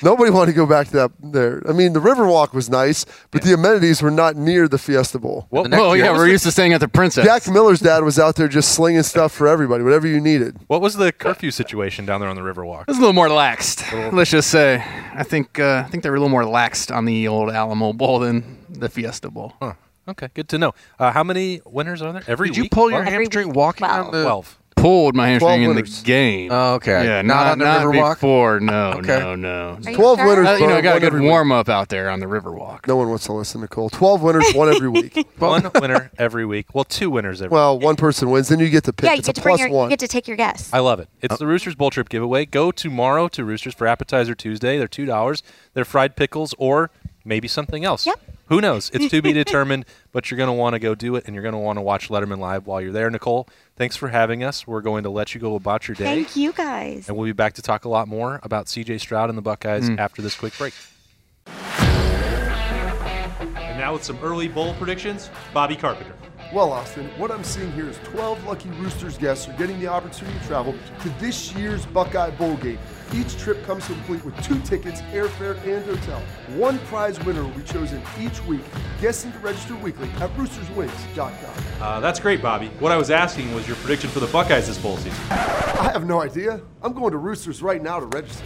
Nobody 0.02 0.30
wanted 0.30 0.52
to 0.52 0.56
go 0.56 0.66
back 0.66 0.86
to 0.88 0.92
that 0.94 1.10
there. 1.22 1.62
I 1.68 1.72
mean, 1.72 1.92
the 1.92 2.00
Riverwalk 2.00 2.52
was 2.52 2.68
nice, 2.68 3.04
but 3.30 3.42
the 3.42 3.54
amenities 3.54 4.02
were 4.02 4.10
not 4.10 4.36
near 4.36 4.68
the 4.68 4.78
Fiesta 4.78 5.18
Bowl. 5.18 5.46
What, 5.50 5.64
The 5.64 5.68
next 5.70 5.80
well, 5.80 5.96
year- 5.96 6.06
yeah, 6.06 6.12
we're 6.12 6.28
used 6.28 6.44
to 6.44 6.50
staying 6.52 6.72
at 6.72 6.80
the 6.80 6.88
Princess. 6.88 7.24
Jack 7.24 7.46
Miller's 7.48 7.80
dad 7.80 8.02
was 8.02 8.18
out 8.18 8.36
there 8.36 8.48
just 8.48 8.72
slinging 8.74 9.02
stuff 9.02 9.32
for 9.32 9.46
everybody, 9.48 9.84
whatever 9.84 10.06
you 10.06 10.20
needed. 10.20 10.58
what 10.66 10.80
was 10.80 10.94
the 10.96 11.12
curfew 11.12 11.50
situation 11.50 12.04
down 12.06 12.20
there 12.20 12.28
on 12.28 12.36
the 12.36 12.42
Riverwalk? 12.42 12.82
It 12.82 12.88
was 12.88 12.96
a 12.98 13.00
little 13.00 13.12
more 13.12 13.28
laxed. 13.28 14.12
Let's 14.12 14.30
just 14.30 14.50
say, 14.50 14.84
I 15.14 15.22
think 15.22 15.58
uh, 15.58 15.84
I 15.86 15.90
think 15.90 16.02
they 16.02 16.10
were 16.10 16.16
a 16.16 16.20
little 16.20 16.30
more 16.30 16.44
laxed 16.44 16.94
on 16.94 17.04
the 17.04 17.28
old 17.28 17.50
Alamo 17.50 17.92
Bowl 17.92 18.18
than 18.18 18.58
the 18.68 18.88
Fiesta 18.88 19.30
Bowl. 19.30 19.52
Huh. 19.60 19.74
Okay, 20.08 20.28
good 20.34 20.48
to 20.48 20.58
know. 20.58 20.74
Uh, 20.98 21.12
how 21.12 21.22
many 21.22 21.60
winners 21.64 22.02
are 22.02 22.12
there 22.12 22.22
every 22.26 22.48
Did 22.48 22.56
you 22.56 22.68
pull 22.68 22.90
your 22.90 22.98
What? 23.00 23.08
Every 23.08 23.24
hamstring 23.26 23.48
week, 23.48 23.56
walking 23.56 23.86
on 23.86 24.00
twelve. 24.10 24.12
the? 24.12 24.22
twelve? 24.24 24.58
Pulled 24.82 25.14
my 25.14 25.28
hamstring 25.28 25.48
12 25.58 25.60
in 25.62 25.68
winners. 25.76 26.00
the 26.02 26.06
game. 26.06 26.50
Oh, 26.52 26.74
okay. 26.74 27.04
Yeah, 27.04 27.22
Not 27.22 27.34
not, 27.36 27.46
on 27.52 27.58
the 27.58 27.64
not 27.64 27.80
Riverwalk? 27.86 28.14
before. 28.16 28.60
No, 28.60 28.92
Okay. 28.94 29.18
no, 29.20 29.34
no. 29.36 29.78
Are 29.84 29.90
you 29.90 29.96
Twelve 29.96 30.18
sure? 30.18 30.26
winners. 30.28 30.48
Uh, 30.48 30.56
you 30.60 30.66
know, 30.66 30.76
I 30.76 30.80
got 30.80 30.96
a 30.96 31.00
good 31.00 31.06
every 31.06 31.20
warm 31.20 31.52
up 31.52 31.68
out 31.68 31.88
there 31.88 32.10
on 32.10 32.18
the 32.20 32.26
Riverwalk. 32.26 32.86
No 32.88 32.96
one 32.96 33.08
wants 33.08 33.26
to 33.26 33.32
listen, 33.32 33.60
Nicole. 33.60 33.88
Twelve 33.90 34.22
winners, 34.22 34.52
one 34.54 34.68
every 34.74 34.88
week. 34.88 35.26
One 35.38 35.70
winner 35.80 36.10
every 36.18 36.44
week. 36.44 36.74
Well, 36.74 36.84
two 36.84 37.10
winners 37.10 37.40
every. 37.42 37.54
Well, 37.54 37.78
one 37.78 37.96
person 37.96 38.30
wins, 38.30 38.48
then 38.48 38.58
you 38.60 38.68
get 38.70 38.84
to 38.84 38.92
pick. 38.92 39.06
Yeah, 39.06 39.12
you 39.14 39.18
it's 39.18 39.28
get 39.28 39.38
a 39.38 39.40
to 39.40 39.42
bring 39.42 39.56
plus 39.56 39.60
your, 39.68 39.70
one. 39.76 39.84
you 39.90 39.96
get 39.96 40.00
to 40.00 40.08
take 40.08 40.26
your 40.28 40.36
guess. 40.36 40.68
I 40.72 40.78
love 40.80 40.98
it. 41.00 41.08
It's 41.20 41.38
the 41.38 41.46
Roosters 41.46 41.74
Bowl 41.74 41.90
Trip 41.90 42.08
giveaway. 42.08 42.44
Go 42.46 42.70
tomorrow 42.70 43.28
to 43.28 43.44
Roosters 43.44 43.74
for 43.74 43.86
Appetizer 43.86 44.34
Tuesday. 44.34 44.78
They're 44.78 44.88
two 44.88 45.06
dollars. 45.06 45.42
They're 45.74 45.84
fried 45.84 46.16
pickles 46.16 46.54
or 46.58 46.90
maybe 47.24 47.48
something 47.48 47.84
else. 47.84 48.06
Yep. 48.06 48.20
Who 48.46 48.60
knows? 48.60 48.90
It's 48.92 49.08
to 49.10 49.22
be 49.22 49.32
determined. 49.44 49.84
But 50.12 50.30
you're 50.30 50.36
going 50.38 50.48
to 50.48 50.52
want 50.52 50.74
to 50.74 50.78
go 50.78 50.94
do 50.94 51.16
it, 51.16 51.24
and 51.26 51.34
you're 51.34 51.42
going 51.42 51.52
to 51.54 51.58
want 51.58 51.78
to 51.78 51.80
watch 51.82 52.08
Lettermen 52.08 52.38
live 52.38 52.66
while 52.66 52.80
you're 52.80 52.92
there. 52.92 53.08
Nicole, 53.10 53.48
thanks 53.76 53.96
for 53.96 54.08
having 54.08 54.44
us. 54.44 54.66
We're 54.66 54.82
going 54.82 55.04
to 55.04 55.10
let 55.10 55.34
you 55.34 55.40
go 55.40 55.54
about 55.54 55.88
your 55.88 55.94
day, 55.94 56.04
Thank 56.04 56.36
you 56.36 56.52
guys. 56.52 57.08
and 57.08 57.16
we'll 57.16 57.26
be 57.26 57.32
back 57.32 57.54
to 57.54 57.62
talk 57.62 57.84
a 57.84 57.88
lot 57.88 58.08
more 58.08 58.40
about 58.42 58.68
C.J. 58.68 58.98
Stroud 58.98 59.28
and 59.30 59.38
the 59.38 59.42
Buckeyes 59.42 59.88
Mm. 59.88 59.98
after 59.98 60.20
this 60.20 60.34
quick 60.34 60.56
break. 60.58 60.74
And 63.56 63.78
now 63.78 63.94
with 63.94 64.04
some 64.04 64.18
early 64.22 64.48
bowl 64.48 64.74
predictions, 64.74 65.30
Bobby 65.54 65.76
Carpenter. 65.76 66.14
Well, 66.52 66.70
Austin, 66.72 67.08
what 67.16 67.30
I'm 67.30 67.44
seeing 67.44 67.72
here 67.72 67.88
is 67.88 67.98
12 68.04 68.44
lucky 68.46 68.68
Roosters 68.70 69.16
guests 69.16 69.48
are 69.48 69.54
getting 69.54 69.80
the 69.80 69.86
opportunity 69.86 70.38
to 70.38 70.44
travel 70.46 70.74
to 71.00 71.08
this 71.18 71.54
year's 71.54 71.86
Buckeye 71.86 72.30
Bowl 72.30 72.56
game. 72.56 72.78
Each 73.14 73.36
trip 73.36 73.62
comes 73.64 73.86
complete 73.86 74.24
with 74.24 74.40
two 74.42 74.58
tickets, 74.60 75.00
airfare, 75.12 75.56
and 75.66 75.84
hotel. 75.84 76.20
One 76.56 76.78
prize 76.80 77.22
winner 77.24 77.42
will 77.42 77.50
be 77.50 77.62
chosen 77.62 78.02
each 78.18 78.42
week. 78.46 78.62
Guessing 79.00 79.32
to 79.32 79.38
register 79.38 79.76
weekly 79.76 80.08
at 80.20 80.30
roosterswings.com. 80.36 81.82
Uh, 81.82 82.00
that's 82.00 82.18
great, 82.20 82.40
Bobby. 82.40 82.68
What 82.78 82.92
I 82.92 82.96
was 82.96 83.10
asking 83.10 83.54
was 83.54 83.66
your 83.66 83.76
prediction 83.76 84.08
for 84.10 84.20
the 84.20 84.26
Buckeyes 84.28 84.66
this 84.66 84.78
bowl 84.78 84.96
season. 84.96 85.12
I 85.30 85.90
have 85.92 86.06
no 86.06 86.22
idea. 86.22 86.60
I'm 86.82 86.92
going 86.92 87.12
to 87.12 87.18
Roosters 87.18 87.62
right 87.62 87.82
now 87.82 88.00
to 88.00 88.06
register. 88.06 88.44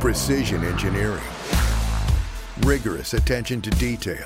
Precision 0.00 0.64
engineering. 0.64 1.22
Rigorous 2.62 3.14
attention 3.14 3.60
to 3.62 3.70
detail. 3.70 4.24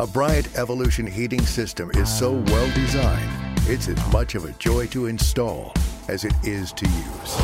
A 0.00 0.06
Bryant 0.06 0.48
Evolution 0.58 1.06
heating 1.06 1.42
system 1.42 1.90
is 1.94 2.12
so 2.12 2.32
well 2.32 2.68
designed, 2.74 3.30
it's 3.68 3.88
as 3.88 4.12
much 4.12 4.34
of 4.34 4.44
a 4.44 4.52
joy 4.52 4.86
to 4.88 5.06
install 5.06 5.72
as 6.08 6.24
it 6.24 6.34
is 6.42 6.72
to 6.72 6.86
use. 6.86 7.40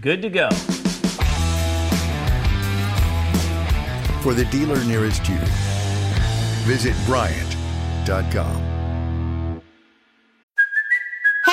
Good 0.00 0.22
to 0.22 0.30
go. 0.30 0.48
For 4.22 4.34
the 4.34 4.46
dealer 4.50 4.82
nearest 4.84 5.28
you, 5.28 5.38
visit 6.66 6.94
Bryant.com. 7.06 8.69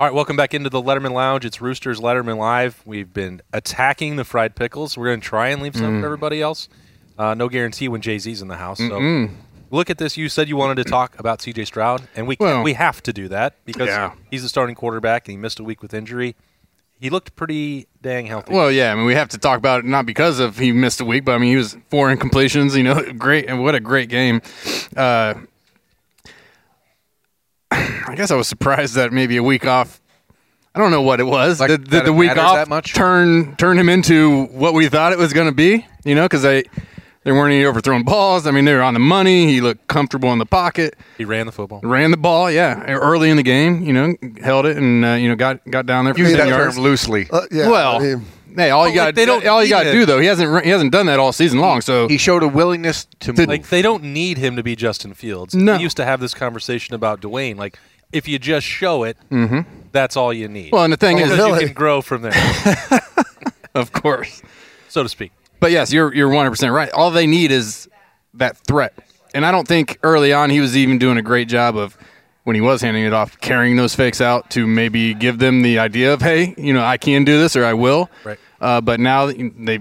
All 0.00 0.06
right, 0.06 0.14
welcome 0.14 0.36
back 0.36 0.54
into 0.54 0.70
the 0.70 0.80
Lettermen 0.80 1.10
Lounge. 1.12 1.44
It's 1.44 1.60
Roosters 1.60 1.98
Lettermen 1.98 2.36
Live. 2.36 2.80
We've 2.86 3.12
been 3.12 3.42
attacking 3.52 4.14
the 4.14 4.22
fried 4.24 4.54
pickles. 4.54 4.96
We're 4.96 5.06
going 5.06 5.20
to 5.20 5.26
try 5.26 5.48
and 5.48 5.60
leave 5.60 5.74
some 5.74 5.96
Mm. 5.96 6.00
for 6.00 6.06
everybody 6.06 6.40
else. 6.40 6.68
Uh, 7.18 7.34
no 7.34 7.48
guarantee 7.48 7.88
when 7.88 8.00
Jay 8.00 8.16
Z's 8.20 8.40
in 8.40 8.46
the 8.46 8.58
house. 8.58 8.78
So 8.78 8.84
Mm-mm. 8.90 9.30
look 9.72 9.90
at 9.90 9.98
this. 9.98 10.16
You 10.16 10.28
said 10.28 10.48
you 10.48 10.56
wanted 10.56 10.76
to 10.76 10.84
talk 10.84 11.18
about 11.18 11.42
C.J. 11.42 11.64
Stroud, 11.64 12.02
and 12.14 12.28
we 12.28 12.36
can, 12.36 12.46
Well- 12.46 12.62
we 12.62 12.74
have 12.74 13.02
to 13.02 13.12
do 13.12 13.26
that 13.26 13.54
because 13.64 13.88
Yeah. 13.88 14.12
he's 14.30 14.44
the 14.44 14.48
starting 14.48 14.76
quarterback 14.76 15.26
and 15.26 15.32
he 15.32 15.36
missed 15.36 15.58
a 15.58 15.64
week 15.64 15.82
with 15.82 15.92
injury. 15.92 16.36
He 17.00 17.10
looked 17.10 17.34
pretty 17.34 17.88
dang 18.00 18.26
healthy. 18.26 18.54
Well, 18.54 18.70
yeah, 18.70 18.92
I 18.92 18.94
mean, 18.94 19.04
we 19.04 19.14
have 19.14 19.28
to 19.30 19.38
talk 19.38 19.58
about 19.58 19.80
it 19.80 19.84
not 19.84 20.06
because 20.06 20.38
of 20.38 20.58
he 20.58 20.70
missed 20.70 21.00
a 21.00 21.04
week, 21.04 21.24
but 21.24 21.32
I 21.34 21.38
mean, 21.38 21.50
he 21.50 21.56
was 21.56 21.76
four 21.90 22.14
incompletions. 22.14 22.76
You 22.76 22.84
know, 22.84 23.02
great 23.18 23.46
and 23.48 23.64
what 23.64 23.74
a 23.74 23.80
great 23.80 24.08
game. 24.08 24.42
Uh, 24.96 25.34
I 27.70 28.14
guess 28.16 28.30
I 28.30 28.36
was 28.36 28.48
surprised 28.48 28.94
that 28.94 29.12
maybe 29.12 29.36
a 29.36 29.42
week 29.42 29.66
off. 29.66 30.00
I 30.74 30.80
don't 30.80 30.90
know 30.90 31.02
what 31.02 31.20
it 31.20 31.24
was. 31.24 31.60
Like, 31.60 31.68
did, 31.68 31.90
did 31.90 32.04
the 32.04 32.12
week 32.12 32.36
off 32.36 32.54
that 32.54 32.68
much? 32.68 32.94
turn 32.94 33.56
turn 33.56 33.78
him 33.78 33.88
into 33.88 34.44
what 34.46 34.74
we 34.74 34.88
thought 34.88 35.12
it 35.12 35.18
was 35.18 35.32
going 35.32 35.48
to 35.48 35.54
be? 35.54 35.86
You 36.04 36.14
know, 36.14 36.24
because 36.24 36.42
they 36.42 36.64
there 37.24 37.34
weren't 37.34 37.52
any 37.52 37.64
overthrown 37.64 38.04
balls. 38.04 38.46
I 38.46 38.50
mean, 38.52 38.64
they 38.64 38.74
were 38.74 38.82
on 38.82 38.94
the 38.94 39.00
money. 39.00 39.46
He 39.46 39.60
looked 39.60 39.86
comfortable 39.88 40.32
in 40.32 40.38
the 40.38 40.46
pocket. 40.46 40.96
he 41.18 41.24
ran 41.24 41.46
the 41.46 41.52
football. 41.52 41.80
Ran 41.82 42.10
the 42.10 42.16
ball, 42.16 42.50
yeah, 42.50 42.84
early 42.86 43.28
in 43.30 43.36
the 43.36 43.42
game. 43.42 43.82
You 43.82 43.92
know, 43.92 44.14
held 44.42 44.66
it 44.66 44.76
and 44.76 45.04
uh, 45.04 45.08
you 45.14 45.28
know 45.28 45.36
got 45.36 45.64
got 45.70 45.86
down 45.86 46.04
there 46.04 46.14
for 46.14 46.20
Use 46.20 46.30
10 46.30 46.38
that 46.38 46.48
yards. 46.48 46.74
term 46.76 46.84
loosely. 46.84 47.26
Uh, 47.30 47.42
yeah, 47.50 47.68
well, 47.68 47.96
I 47.96 47.98
mean, 48.00 48.26
hey, 48.56 48.70
all 48.70 48.88
you 48.88 48.94
got 48.94 49.06
like 49.06 49.14
they 49.16 49.26
don't 49.26 49.46
all 49.46 49.62
you 49.62 49.68
got 49.70 49.82
to 49.84 49.92
do 49.92 50.06
though. 50.06 50.20
He 50.20 50.26
hasn't 50.26 50.64
he 50.64 50.70
hasn't 50.70 50.92
done 50.92 51.06
that 51.06 51.18
all 51.18 51.32
season 51.32 51.58
long. 51.60 51.80
So 51.82 52.08
He 52.08 52.16
showed 52.18 52.42
a 52.42 52.48
willingness 52.48 53.06
to 53.20 53.32
move. 53.32 53.48
Like 53.48 53.68
they 53.68 53.82
don't 53.82 54.04
need 54.04 54.38
him 54.38 54.56
to 54.56 54.62
be 54.62 54.74
Justin 54.76 55.12
Fields. 55.14 55.54
No. 55.54 55.76
We 55.76 55.82
used 55.82 55.96
to 55.98 56.04
have 56.04 56.20
this 56.20 56.34
conversation 56.34 56.94
about 56.94 57.20
Dwayne. 57.20 57.56
Like 57.56 57.78
if 58.12 58.26
you 58.26 58.38
just 58.38 58.66
show 58.66 59.02
it, 59.04 59.18
that's 59.92 60.16
all 60.16 60.32
you 60.32 60.48
need. 60.48 60.72
Well, 60.72 60.84
and 60.84 60.92
the 60.92 60.96
thing 60.96 61.18
is- 61.18 61.24
because 61.30 61.38
Really? 61.38 61.60
you 61.60 61.66
can 61.66 61.74
grow 61.74 62.00
from 62.00 62.22
there, 62.22 62.32
of 63.74 63.92
course. 63.92 64.40
so 64.88 65.02
to 65.02 65.08
speak. 65.08 65.32
But 65.60 65.70
yes, 65.72 65.92
you're 65.92 66.14
you're 66.14 66.28
100 66.28 66.50
percent 66.50 66.72
right. 66.72 66.90
All 66.92 67.10
they 67.10 67.26
need 67.26 67.50
is 67.50 67.88
that 68.34 68.56
threat, 68.58 68.94
and 69.34 69.44
I 69.44 69.50
don't 69.50 69.66
think 69.66 69.98
early 70.02 70.32
on 70.32 70.50
he 70.50 70.60
was 70.60 70.76
even 70.76 70.98
doing 70.98 71.18
a 71.18 71.22
great 71.22 71.48
job 71.48 71.76
of 71.76 71.96
when 72.44 72.54
he 72.54 72.60
was 72.60 72.80
handing 72.80 73.04
it 73.04 73.12
off, 73.12 73.38
carrying 73.40 73.76
those 73.76 73.94
fakes 73.94 74.20
out 74.20 74.50
to 74.50 74.66
maybe 74.66 75.12
give 75.12 75.38
them 75.38 75.62
the 75.62 75.78
idea 75.78 76.14
of 76.14 76.22
hey, 76.22 76.54
you 76.56 76.72
know, 76.72 76.82
I 76.82 76.96
can 76.96 77.24
do 77.24 77.38
this 77.38 77.56
or 77.56 77.64
I 77.64 77.74
will. 77.74 78.08
Right. 78.24 78.38
Uh, 78.60 78.80
but 78.80 79.00
now 79.00 79.26
they 79.26 79.80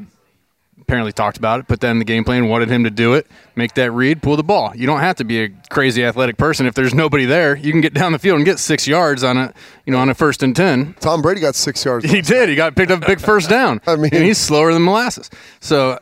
apparently 0.87 1.11
talked 1.11 1.35
about 1.37 1.59
it, 1.59 1.65
but 1.67 1.81
then 1.81 1.99
the 1.99 2.05
game 2.05 2.23
plan 2.23 2.47
wanted 2.47 2.69
him 2.69 2.85
to 2.85 2.89
do 2.89 3.13
it, 3.13 3.27
make 3.57 3.73
that 3.73 3.91
read, 3.91 4.21
pull 4.23 4.37
the 4.37 4.43
ball. 4.43 4.71
You 4.73 4.87
don't 4.87 5.01
have 5.01 5.17
to 5.17 5.25
be 5.25 5.43
a 5.43 5.49
crazy 5.69 6.01
athletic 6.05 6.37
person 6.37 6.65
if 6.65 6.75
there's 6.75 6.93
nobody 6.93 7.25
there. 7.25 7.57
You 7.57 7.73
can 7.73 7.81
get 7.81 7.93
down 7.93 8.13
the 8.13 8.19
field 8.19 8.37
and 8.37 8.45
get 8.45 8.57
six 8.57 8.87
yards 8.87 9.21
on 9.21 9.35
a 9.37 9.53
you 9.85 9.91
know 9.91 9.99
on 9.99 10.07
a 10.09 10.13
first 10.13 10.43
and 10.43 10.55
ten. 10.55 10.93
Tom 11.01 11.21
Brady 11.21 11.41
got 11.41 11.55
six 11.55 11.83
yards. 11.83 12.09
He 12.09 12.21
did. 12.21 12.47
He 12.47 12.55
got 12.55 12.73
picked 12.75 12.91
up 12.91 13.03
a 13.03 13.05
big 13.05 13.19
first 13.19 13.49
down. 13.49 13.81
I 13.87 13.97
mean- 13.97 14.13
and 14.13 14.23
he's 14.23 14.37
slower 14.37 14.71
than 14.73 14.81
molasses. 14.85 15.29
So, 15.59 15.99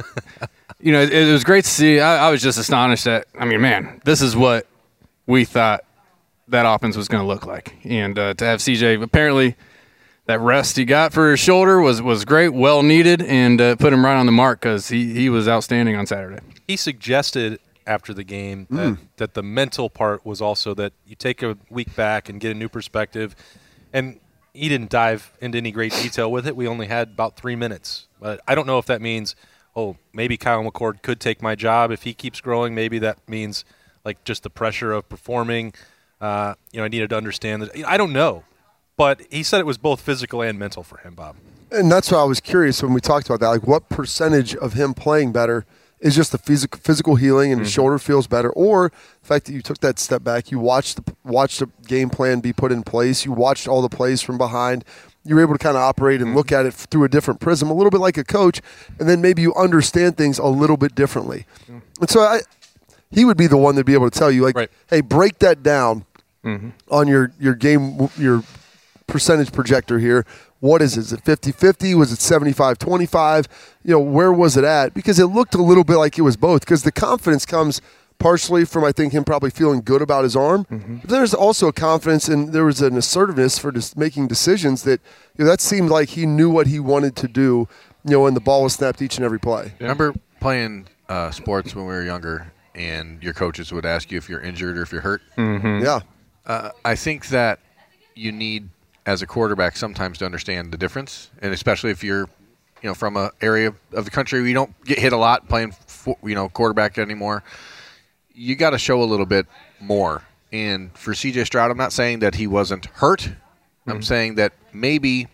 you 0.79 0.91
know, 0.91 1.01
it, 1.01 1.11
it 1.11 1.31
was 1.31 1.43
great 1.43 1.63
to 1.65 1.71
see. 1.71 1.99
I, 1.99 2.27
I 2.27 2.29
was 2.29 2.43
just 2.43 2.59
astonished 2.59 3.05
that. 3.05 3.25
I 3.39 3.45
mean, 3.45 3.61
man, 3.61 4.01
this 4.05 4.21
is 4.21 4.35
what 4.35 4.67
we 5.25 5.45
thought 5.45 5.83
that 6.49 6.67
offense 6.71 6.95
was 6.95 7.07
going 7.07 7.23
to 7.23 7.27
look 7.27 7.47
like, 7.47 7.73
and 7.85 8.19
uh, 8.19 8.35
to 8.35 8.45
have 8.45 8.59
CJ 8.59 9.01
apparently 9.01 9.55
that 10.25 10.39
rest 10.39 10.77
he 10.77 10.85
got 10.85 11.13
for 11.13 11.31
his 11.31 11.39
shoulder 11.39 11.79
was 11.79 12.01
was 12.01 12.25
great, 12.25 12.49
well 12.49 12.83
needed, 12.83 13.21
and 13.21 13.61
uh, 13.61 13.75
put 13.75 13.93
him 13.93 14.03
right 14.03 14.17
on 14.17 14.25
the 14.25 14.31
mark 14.31 14.61
because 14.61 14.89
he 14.89 15.13
he 15.13 15.29
was 15.29 15.47
outstanding 15.47 15.95
on 15.95 16.05
Saturday. 16.05 16.39
He 16.67 16.77
suggested 16.77 17.59
after 17.87 18.13
the 18.13 18.23
game 18.23 18.67
that, 18.69 18.97
that 19.17 19.33
the 19.35 19.43
mental 19.43 19.89
part 19.89 20.25
was 20.25 20.41
also 20.41 20.73
that 20.73 20.93
you 21.05 21.15
take 21.15 21.43
a 21.43 21.57
week 21.69 21.95
back 21.95 22.29
and 22.29 22.39
get 22.39 22.51
a 22.51 22.53
new 22.55 22.69
perspective. 22.69 23.35
And 23.93 24.19
he 24.53 24.69
didn't 24.69 24.89
dive 24.89 25.31
into 25.41 25.57
any 25.57 25.71
great 25.71 25.91
detail 25.91 26.31
with 26.31 26.47
it. 26.47 26.55
We 26.55 26.67
only 26.67 26.87
had 26.87 27.09
about 27.09 27.35
three 27.35 27.55
minutes. 27.55 28.07
But 28.19 28.41
I 28.47 28.55
don't 28.55 28.65
know 28.65 28.79
if 28.79 28.85
that 28.87 29.01
means, 29.01 29.35
oh, 29.75 29.97
maybe 30.13 30.37
Kyle 30.37 30.63
McCord 30.63 31.01
could 31.01 31.19
take 31.19 31.41
my 31.41 31.55
job 31.55 31.91
if 31.91 32.03
he 32.03 32.13
keeps 32.13 32.41
growing. 32.41 32.73
Maybe 32.73 32.97
that 32.99 33.17
means 33.29 33.65
like 34.03 34.23
just 34.23 34.43
the 34.43 34.49
pressure 34.49 34.91
of 34.91 35.07
performing. 35.09 35.73
Uh, 36.19 36.55
you 36.71 36.79
know, 36.79 36.85
I 36.85 36.87
needed 36.87 37.09
to 37.09 37.17
understand 37.17 37.63
that. 37.63 37.85
I 37.87 37.97
don't 37.97 38.13
know. 38.13 38.43
But 38.97 39.21
he 39.29 39.43
said 39.43 39.59
it 39.59 39.65
was 39.65 39.77
both 39.77 40.01
physical 40.01 40.41
and 40.41 40.57
mental 40.57 40.83
for 40.83 40.97
him, 40.99 41.15
Bob. 41.15 41.35
And 41.71 41.91
that's 41.91 42.11
why 42.11 42.19
I 42.19 42.23
was 42.23 42.39
curious 42.39 42.81
when 42.81 42.93
we 42.93 43.01
talked 43.01 43.27
about 43.27 43.39
that. 43.41 43.49
Like, 43.49 43.67
what 43.67 43.89
percentage 43.89 44.55
of 44.55 44.73
him 44.73 44.93
playing 44.93 45.31
better 45.31 45.65
is 45.99 46.15
just 46.15 46.31
the 46.31 46.37
physical 46.37 46.79
physical 46.79 47.15
healing 47.15 47.51
and 47.51 47.59
his 47.59 47.69
mm-hmm. 47.69 47.75
shoulder 47.75 47.99
feels 47.99 48.27
better, 48.27 48.49
or 48.51 48.91
the 49.21 49.27
fact 49.27 49.45
that 49.45 49.53
you 49.53 49.61
took 49.61 49.79
that 49.79 49.97
step 49.97 50.23
back, 50.23 50.51
you 50.51 50.59
watched 50.59 51.03
the 51.03 51.15
watched 51.23 51.59
the 51.59 51.69
game 51.87 52.09
plan 52.09 52.39
be 52.39 52.53
put 52.53 52.71
in 52.71 52.83
place, 52.83 53.25
you 53.25 53.31
watched 53.31 53.67
all 53.67 53.81
the 53.81 53.89
plays 53.89 54.21
from 54.21 54.37
behind, 54.37 54.85
you 55.23 55.35
were 55.35 55.41
able 55.41 55.53
to 55.53 55.59
kind 55.59 55.75
of 55.75 55.81
operate 55.81 56.21
and 56.21 56.35
look 56.35 56.47
mm-hmm. 56.47 56.59
at 56.59 56.65
it 56.67 56.73
through 56.73 57.03
a 57.03 57.09
different 57.09 57.39
prism, 57.39 57.69
a 57.69 57.73
little 57.73 57.89
bit 57.89 57.99
like 57.99 58.17
a 58.17 58.23
coach, 58.23 58.61
and 58.99 59.09
then 59.09 59.21
maybe 59.21 59.41
you 59.41 59.53
understand 59.55 60.15
things 60.15 60.37
a 60.37 60.45
little 60.45 60.77
bit 60.77 60.93
differently. 60.93 61.45
Mm. 61.69 61.81
And 62.01 62.09
so 62.09 62.21
I, 62.21 62.41
he 63.09 63.25
would 63.25 63.37
be 63.37 63.47
the 63.47 63.57
one 63.57 63.75
to 63.75 63.83
be 63.83 63.93
able 63.93 64.09
to 64.09 64.17
tell 64.17 64.29
you, 64.29 64.43
like, 64.43 64.55
Right. 64.55 64.71
hey, 64.89 65.01
break 65.01 65.39
that 65.39 65.63
down 65.63 66.05
mm-hmm. 66.43 66.69
on 66.89 67.07
your 67.07 67.31
your 67.39 67.55
game 67.55 68.09
your 68.17 68.43
percentage 69.07 69.51
projector 69.51 69.99
here. 69.99 70.25
What 70.59 70.81
is 70.81 70.97
it? 70.97 71.01
Is 71.01 71.13
it 71.13 71.21
50 71.23 71.51
50? 71.51 71.95
Was 71.95 72.11
it 72.11 72.19
75 72.19 72.79
25? 72.79 73.47
You 73.83 73.91
know, 73.91 73.99
where 73.99 74.33
was 74.33 74.57
it 74.57 74.63
at? 74.63 74.93
Because 74.93 75.19
it 75.19 75.27
looked 75.27 75.53
a 75.53 75.61
little 75.61 75.83
bit 75.83 75.97
like 75.97 76.17
it 76.17 76.23
was 76.23 76.37
both. 76.37 76.61
Because 76.61 76.83
the 76.83 76.91
confidence 76.91 77.45
comes 77.45 77.81
partially 78.17 78.63
from, 78.65 78.83
I 78.83 78.91
think, 78.91 79.13
him 79.13 79.23
probably 79.25 79.49
feeling 79.49 79.81
good 79.81 80.01
about 80.01 80.23
his 80.23 80.35
arm. 80.35 80.65
But 81.01 81.09
there's 81.09 81.33
also 81.33 81.67
a 81.67 81.73
confidence 81.73 82.27
and 82.29 82.53
there 82.53 82.63
was 82.65 82.81
an 82.81 82.95
assertiveness 82.97 83.59
for 83.59 83.71
just 83.71 83.97
making 83.97 84.27
decisions 84.27 84.83
that, 84.83 85.01
you 85.37 85.43
know, 85.43 85.51
that 85.51 85.59
seemed 85.61 85.89
like 85.89 86.09
he 86.09 86.25
knew 86.25 86.49
what 86.49 86.67
he 86.67 86.79
wanted 86.79 87.15
to 87.17 87.27
do, 87.27 87.67
you 88.05 88.11
know, 88.11 88.21
when 88.21 88.33
the 88.33 88.39
ball 88.39 88.63
was 88.63 88.73
snapped 88.73 89.01
each 89.01 89.17
and 89.17 89.25
every 89.25 89.39
play. 89.39 89.73
Remember 89.79 90.13
playing 90.39 90.87
uh, 91.09 91.29
sports 91.31 91.75
when 91.75 91.85
we 91.85 91.93
were 91.93 92.03
younger, 92.03 92.51
and 92.73 93.21
your 93.21 93.33
coaches 93.33 93.71
would 93.73 93.85
ask 93.85 94.11
you 94.11 94.17
if 94.17 94.29
you're 94.29 94.41
injured 94.41 94.77
or 94.77 94.81
if 94.83 94.91
you're 94.91 95.01
hurt. 95.01 95.21
Yeah. 95.83 95.99
Uh, 96.45 96.71
I 96.83 96.95
think 96.95 97.27
that 97.27 97.59
you 98.15 98.31
need, 98.31 98.69
as 99.05 99.21
a 99.21 99.27
quarterback, 99.27 99.77
sometimes 99.77 100.17
to 100.19 100.25
understand 100.25 100.71
the 100.71 100.77
difference, 100.77 101.29
and 101.41 101.53
especially 101.53 101.91
if 101.91 102.03
you're, 102.03 102.27
you 102.81 102.89
know, 102.89 102.93
from 102.93 103.17
a 103.17 103.31
area 103.41 103.73
of 103.93 104.05
the 104.05 104.11
country 104.11 104.39
where 104.39 104.47
you 104.47 104.53
don't 104.53 104.83
get 104.83 104.99
hit 104.99 105.13
a 105.13 105.17
lot 105.17 105.47
playing, 105.47 105.71
fo- 105.71 106.17
you 106.23 106.35
know, 106.35 106.49
quarterback 106.49 106.97
anymore. 106.97 107.43
You 108.33 108.55
got 108.55 108.71
to 108.71 108.77
show 108.77 109.01
a 109.01 109.05
little 109.05 109.25
bit 109.25 109.45
more. 109.79 110.23
And 110.51 110.95
for 110.97 111.13
C.J. 111.13 111.45
Stroud, 111.45 111.71
I'm 111.71 111.77
not 111.77 111.93
saying 111.93 112.19
that 112.19 112.35
he 112.35 112.47
wasn't 112.47 112.85
hurt. 112.85 113.27
I'm 113.87 113.95
mm-hmm. 113.95 114.01
saying 114.01 114.35
that 114.35 114.53
maybe 114.73 115.27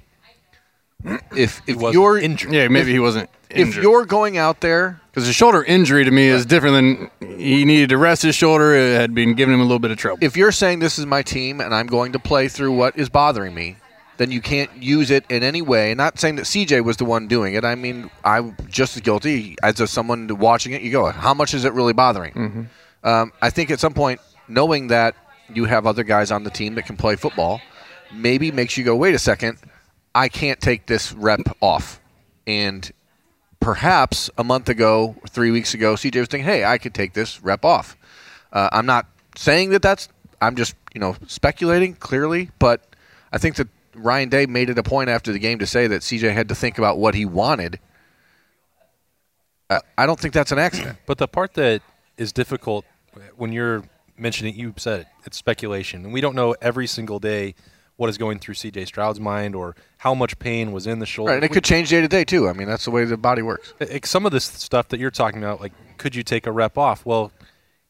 if 1.36 1.62
if 1.68 1.78
wasn't 1.78 1.94
you're 1.94 2.18
injured. 2.18 2.54
Yeah, 2.54 2.68
maybe 2.68 2.92
he 2.92 3.00
wasn't. 3.00 3.30
If 3.56 3.76
you're 3.76 4.06
going 4.06 4.38
out 4.38 4.62
there 4.62 5.00
because 5.12 5.28
the 5.28 5.34
shoulder 5.34 5.64
injury 5.64 6.06
to 6.06 6.12
me 6.12 6.28
is 6.28 6.46
different 6.46 7.10
than 7.20 7.38
he 7.38 7.66
needed 7.66 7.90
to 7.90 7.98
rest 7.98 8.22
his 8.22 8.36
shoulder. 8.36 8.74
It 8.74 9.00
had 9.00 9.14
been 9.14 9.34
giving 9.36 9.54
him 9.54 9.60
a 9.60 9.64
little 9.64 9.80
bit 9.80 9.92
of 9.92 9.98
trouble. 9.98 10.20
if 10.22 10.38
you're 10.38 10.52
saying 10.54 10.80
this 10.80 10.98
is 10.98 11.06
my 11.06 11.22
team 11.22 11.60
and 11.60 11.74
I'm 11.76 11.88
going 11.88 12.14
to 12.14 12.20
play 12.20 12.48
through 12.48 12.76
what 12.76 12.98
is 12.98 13.10
bothering 13.10 13.54
me, 13.54 13.76
then 14.18 14.32
you 14.32 14.40
can't 14.40 14.72
use 14.82 15.12
it 15.12 15.26
in 15.30 15.44
any 15.44 15.62
way. 15.62 15.94
Not 15.96 16.20
saying 16.20 16.36
that 16.36 16.46
CJ 16.46 16.84
was 16.84 16.98
the 16.98 17.06
one 17.06 17.28
doing 17.28 17.56
it. 17.56 17.66
I 17.66 17.76
mean, 17.76 18.10
I'm 18.24 18.56
just 18.70 18.96
as 18.96 19.02
guilty 19.02 19.56
as 19.64 19.80
a, 19.80 19.88
someone 19.88 20.28
watching 20.38 20.74
it. 20.74 20.82
You 20.82 20.92
go, 20.92 21.10
how 21.10 21.34
much 21.34 21.54
is 21.54 21.66
it 21.66 21.74
really 21.74 21.94
bothering? 21.94 22.70
Um, 23.04 23.34
I 23.42 23.50
think 23.50 23.72
at 23.72 23.80
some 23.80 23.94
point, 23.94 24.22
knowing 24.48 24.88
that 24.88 25.16
you 25.54 25.66
have 25.66 25.86
other 25.86 26.04
guys 26.04 26.32
on 26.32 26.44
the 26.44 26.52
team 26.52 26.76
that 26.76 26.86
can 26.86 26.96
play 26.98 27.16
football, 27.16 27.60
maybe 28.14 28.52
makes 28.52 28.78
you 28.78 28.84
go, 28.84 28.96
wait 28.96 29.16
a 29.16 29.20
second, 29.20 29.58
I 30.14 30.30
can't 30.30 30.62
take 30.62 30.86
this 30.86 31.14
rep 31.14 31.42
off. 31.62 32.00
And 32.46 32.90
perhaps 33.62 34.30
a 34.38 34.44
month 34.44 34.68
ago, 34.68 35.16
three 35.30 35.52
weeks 35.52 35.74
ago, 35.74 35.94
CJ 35.94 36.20
was 36.20 36.28
thinking, 36.28 36.46
"Hey, 36.46 36.66
I 36.66 36.78
could 36.78 36.94
take 36.94 37.14
this 37.14 37.42
rep 37.42 37.64
off." 37.64 37.96
Uh, 38.52 38.68
I'm 38.74 38.86
not 38.86 39.08
saying 39.38 39.70
that 39.70 39.82
that's. 39.82 40.10
I'm 40.42 40.58
just 40.58 40.76
you 40.94 41.00
know 41.00 41.16
speculating 41.28 41.94
clearly, 41.94 42.50
but 42.60 42.84
I 43.32 43.38
think 43.38 43.56
that 43.56 43.70
Ryan 43.96 44.28
Day 44.28 44.46
made 44.46 44.70
it 44.70 44.78
a 44.78 44.84
point 44.84 45.10
after 45.10 45.32
the 45.32 45.40
game 45.40 45.60
to 45.60 45.68
say 45.68 45.88
that 45.88 46.02
CJ 46.02 46.34
had 46.34 46.50
to 46.50 46.56
think 46.56 46.78
about 46.78 46.98
what 46.98 47.16
he 47.16 47.24
wanted. 47.24 47.80
Uh, 49.70 49.80
I 49.98 50.06
don't 50.06 50.20
think 50.20 50.34
that's 50.34 50.52
an 50.52 50.60
accident. 50.60 50.98
But 51.06 51.18
the 51.18 51.30
part 51.30 51.54
that 51.54 51.82
is 52.18 52.34
difficult 52.34 52.84
when 53.38 53.54
you're 53.54 53.84
mentioning, 54.18 54.56
you 54.56 54.74
said 54.78 55.02
it, 55.02 55.08
it's 55.26 55.38
speculation, 55.38 56.04
and 56.04 56.14
we 56.14 56.20
don't 56.20 56.36
know 56.36 56.56
every 56.62 56.88
single 56.88 57.20
day 57.20 57.56
what 58.02 58.10
is 58.10 58.18
going 58.18 58.40
through 58.40 58.56
C.J. 58.56 58.86
Stroud's 58.86 59.20
mind 59.20 59.54
or 59.56 59.76
how 60.00 60.16
much 60.16 60.40
pain 60.40 60.72
was 60.72 60.88
in 60.88 60.98
the 60.98 61.06
shoulder. 61.06 61.30
Right, 61.34 61.36
and 61.36 61.46
it 61.46 61.52
could 61.54 61.64
change 61.64 61.92
day 61.92 62.02
to 62.02 62.08
day 62.08 62.24
too. 62.26 62.50
I 62.50 62.54
mean, 62.54 62.68
that's 62.68 62.86
the 62.86 62.90
way 62.92 63.06
the 63.06 63.16
body 63.16 63.44
works. 63.44 63.76
Some 64.06 64.26
of 64.26 64.32
this 64.32 64.44
stuff 64.46 64.88
that 64.88 65.00
you're 65.00 65.12
talking 65.12 65.38
about, 65.44 65.62
like, 65.62 65.72
could 66.00 66.16
you 66.16 66.24
take 66.24 66.48
a 66.48 66.52
rep 66.52 66.80
off? 66.80 67.06
Well, 67.06 67.32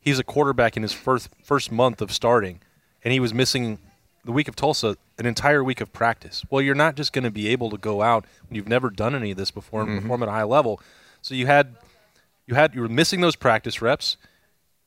he's 0.01 0.19
a 0.19 0.23
quarterback 0.25 0.75
in 0.75 0.83
his 0.83 0.91
first 0.91 1.29
first 1.43 1.71
month 1.71 2.01
of 2.01 2.11
starting, 2.11 2.59
and 3.05 3.13
he 3.13 3.21
was 3.21 3.33
missing 3.33 3.79
the 4.25 4.33
week 4.33 4.49
of 4.49 4.55
Tulsa 4.57 4.97
an 5.17 5.25
entire 5.25 5.63
week 5.63 5.79
of 5.79 5.93
practice. 5.93 6.43
Well, 6.49 6.61
you're 6.61 6.75
not 6.75 6.95
just 6.95 7.13
going 7.13 7.23
to 7.23 7.31
be 7.31 7.47
able 7.47 7.69
to 7.69 7.77
go 7.77 8.01
out 8.01 8.25
when 8.49 8.55
you've 8.57 8.67
never 8.67 8.89
done 8.89 9.15
any 9.15 9.31
of 9.31 9.37
this 9.37 9.49
before 9.49 9.79
and 9.81 9.89
Mm-hmm. 9.91 9.99
Mhm. 9.99 10.01
perform 10.01 10.23
at 10.23 10.29
a 10.29 10.33
high 10.33 10.43
level. 10.43 10.81
So 11.21 11.35
you 11.35 11.47
had 11.47 11.75
you 12.47 12.55
had 12.55 12.75
you 12.75 12.81
were 12.81 12.89
missing 12.89 13.21
those 13.21 13.37
practice 13.37 13.81
reps. 13.81 14.17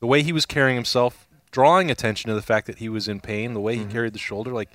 The 0.01 0.07
way 0.07 0.21
he 0.21 0.31
was 0.31 0.45
carrying 0.45 0.75
himself, 0.75 1.27
drawing 1.49 1.89
attention 1.89 2.29
to 2.29 2.35
the 2.35 2.43
fact 2.43 2.67
that 2.67 2.77
he 2.77 2.89
was 2.89 3.07
in 3.07 3.21
pain, 3.21 3.53
the 3.55 3.59
way 3.61 3.75
he 3.77 3.85
carried 3.85 4.13
the 4.13 4.19
shoulder, 4.19 4.51
like 4.51 4.69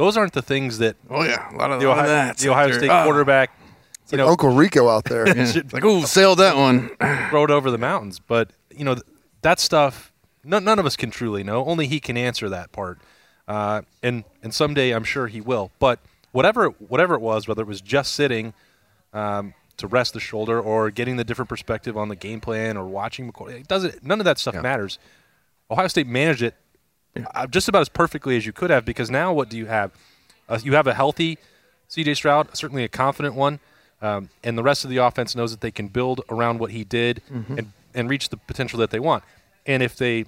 those 0.00 0.16
aren't 0.16 0.32
the 0.32 0.40
things 0.40 0.78
that. 0.78 0.96
Oh 1.10 1.22
yeah, 1.22 1.54
a 1.54 1.56
lot 1.56 1.70
of, 1.70 1.78
the 1.78 1.86
Ohio, 1.86 2.06
that. 2.06 2.38
the 2.38 2.48
Ohio 2.48 2.68
There- 2.68 2.78
State 2.78 2.90
ah. 2.90 3.04
quarterback. 3.04 3.50
It's 4.02 4.12
like 4.14 4.22
Uncle 4.22 4.48
Rico 4.48 4.88
out 4.88 5.04
there. 5.04 5.26
should 5.46 5.72
like, 5.74 5.84
ooh, 5.84 6.06
sailed 6.06 6.38
that 6.38 6.56
one. 6.56 6.90
rode 7.32 7.50
over 7.50 7.70
the 7.70 7.78
mountains. 7.78 8.18
But 8.18 8.50
you 8.74 8.84
know 8.84 8.94
th- 8.94 9.06
that 9.42 9.60
stuff. 9.60 10.10
None, 10.42 10.64
none 10.64 10.78
of 10.78 10.86
us 10.86 10.96
can 10.96 11.10
truly 11.10 11.44
know. 11.44 11.66
Only 11.66 11.86
he 11.86 12.00
can 12.00 12.16
answer 12.16 12.48
that 12.48 12.72
part. 12.72 12.98
Uh, 13.46 13.82
and 14.02 14.24
and 14.42 14.54
someday 14.54 14.92
I'm 14.92 15.04
sure 15.04 15.26
he 15.26 15.42
will. 15.42 15.70
But 15.78 16.00
whatever 16.32 16.68
whatever 16.68 17.14
it 17.14 17.20
was, 17.20 17.46
whether 17.46 17.60
it 17.60 17.68
was 17.68 17.82
just 17.82 18.14
sitting 18.14 18.54
um, 19.12 19.52
to 19.76 19.86
rest 19.86 20.14
the 20.14 20.20
shoulder 20.20 20.58
or 20.58 20.90
getting 20.90 21.16
the 21.18 21.24
different 21.24 21.50
perspective 21.50 21.98
on 21.98 22.08
the 22.08 22.16
game 22.16 22.40
plan 22.40 22.78
or 22.78 22.86
watching 22.86 23.30
McCord, 23.30 23.50
it 23.50 23.68
doesn't. 23.68 24.02
None 24.02 24.18
of 24.18 24.24
that 24.24 24.38
stuff 24.38 24.54
matters. 24.62 24.98
Ohio 25.70 25.88
State 25.88 26.06
managed 26.06 26.40
it 26.40 26.54
uh, 27.34 27.46
just 27.46 27.68
about 27.68 27.80
as 27.80 27.88
perfectly 27.88 28.36
as 28.36 28.46
you 28.46 28.52
could 28.52 28.70
have 28.70 28.84
because 28.84 29.10
now 29.10 29.32
what 29.32 29.48
do 29.48 29.56
you 29.56 29.66
have? 29.66 29.90
Uh, 30.48 30.58
you 30.62 30.74
have 30.74 30.86
a 30.86 30.94
healthy 30.94 31.38
C.J. 31.88 32.14
Stroud, 32.14 32.56
certainly 32.56 32.84
a 32.84 32.88
confident 32.88 33.34
one, 33.34 33.58
um, 34.00 34.28
and 34.44 34.56
the 34.56 34.62
rest 34.62 34.84
of 34.84 34.90
the 34.90 34.98
offense 34.98 35.34
knows 35.34 35.50
that 35.50 35.60
they 35.60 35.70
can 35.72 35.88
build 35.88 36.20
around 36.30 36.58
what 36.60 36.70
he 36.70 36.84
did 36.84 37.22
Mhm. 37.30 37.58
and 37.58 37.72
and 37.92 38.08
reach 38.08 38.28
the 38.28 38.36
potential 38.36 38.78
that 38.78 38.90
they 38.90 39.00
want. 39.00 39.24
And 39.66 39.82
if 39.82 39.96
they 39.96 40.26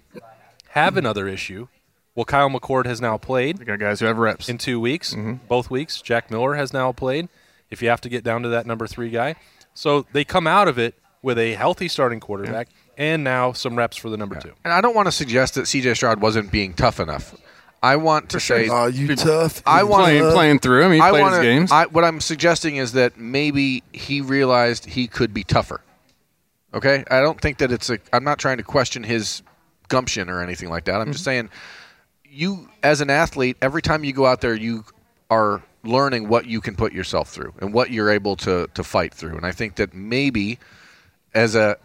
have 0.70 0.96
another 0.96 1.28
issue, 1.28 1.68
well, 2.16 2.24
Kyle 2.24 2.50
McCord 2.50 2.86
has 2.86 3.00
now 3.00 3.16
played. 3.18 3.64
Got 3.64 3.78
guys 3.78 4.00
who 4.00 4.06
have 4.06 4.18
reps 4.18 4.48
in 4.48 4.58
two 4.58 4.80
weeks, 4.80 5.14
both 5.48 5.70
weeks. 5.70 6.00
Jack 6.02 6.30
Miller 6.30 6.54
has 6.54 6.72
now 6.72 6.90
played. 6.92 7.28
If 7.70 7.80
you 7.80 7.88
have 7.88 8.00
to 8.02 8.08
get 8.08 8.24
down 8.24 8.42
to 8.42 8.48
that 8.50 8.66
number 8.66 8.86
three 8.88 9.10
guy, 9.10 9.36
so 9.74 10.04
they 10.12 10.24
come 10.24 10.46
out 10.48 10.66
of 10.68 10.76
it 10.78 10.94
with 11.22 11.38
a 11.38 11.54
healthy 11.54 11.86
starting 11.88 12.18
quarterback 12.20 12.68
and 12.98 13.24
now 13.24 13.52
some 13.52 13.76
reps 13.76 13.96
for 13.96 14.10
the 14.10 14.16
number 14.16 14.38
two. 14.38 14.52
And 14.64 14.72
I 14.72 14.80
don't 14.80 14.94
want 14.94 15.06
to 15.06 15.12
suggest 15.12 15.54
that 15.54 15.62
CJ 15.62 15.96
Stroud 15.96 16.20
wasn't 16.20 16.50
being 16.52 16.74
tough 16.74 17.00
enough. 17.00 17.34
I 17.82 17.96
want 17.96 18.30
to 18.30 18.38
say, 18.40 18.68
Oh, 18.70 18.86
you 18.86 19.16
tough. 19.16 19.60
I 19.66 19.82
want 19.82 20.04
Playing- 20.04 20.30
playing 20.32 20.58
through. 20.60 20.84
I 20.84 20.88
mean, 20.88 21.02
he 21.02 21.08
played 21.08 21.20
wanna- 21.20 21.42
games. 21.42 21.72
I, 21.72 21.86
what 21.86 22.04
I'm 22.04 22.20
suggesting 22.20 22.76
is 22.76 22.92
that 22.92 23.18
maybe 23.18 23.82
he 23.92 24.20
realized 24.20 24.84
he 24.86 25.08
could 25.08 25.34
be 25.34 25.42
tougher. 25.42 25.80
Okay, 26.74 27.04
I 27.10 27.20
don't 27.20 27.40
think 27.40 27.58
that 27.58 27.70
it's 27.72 27.90
a. 27.90 27.98
I'm 28.12 28.24
not 28.24 28.38
trying 28.38 28.56
to 28.58 28.62
question 28.62 29.02
his 29.02 29.42
gumption 29.88 30.30
or 30.30 30.42
anything 30.42 30.70
like 30.70 30.84
that. 30.84 30.94
I'm 30.94 31.02
Mm-hmm. 31.02 31.12
just 31.12 31.24
saying, 31.24 31.50
you 32.24 32.68
as 32.82 33.00
an 33.00 33.10
athlete, 33.10 33.56
every 33.60 33.82
time 33.82 34.04
you 34.04 34.12
go 34.12 34.24
out 34.26 34.40
there, 34.40 34.54
you 34.54 34.84
are 35.28 35.62
learning 35.84 36.28
what 36.28 36.46
you 36.46 36.60
can 36.60 36.74
put 36.76 36.92
yourself 36.92 37.28
through 37.28 37.52
and 37.60 37.74
what 37.74 37.90
you're 37.90 38.10
able 38.10 38.36
to 38.36 38.68
to 38.74 38.84
fight 38.84 39.12
through. 39.12 39.36
And 39.36 39.44
I 39.44 39.50
think 39.52 39.74
that 39.74 39.92
maybe 39.92 40.58
as 41.34 41.54
a 41.54 41.76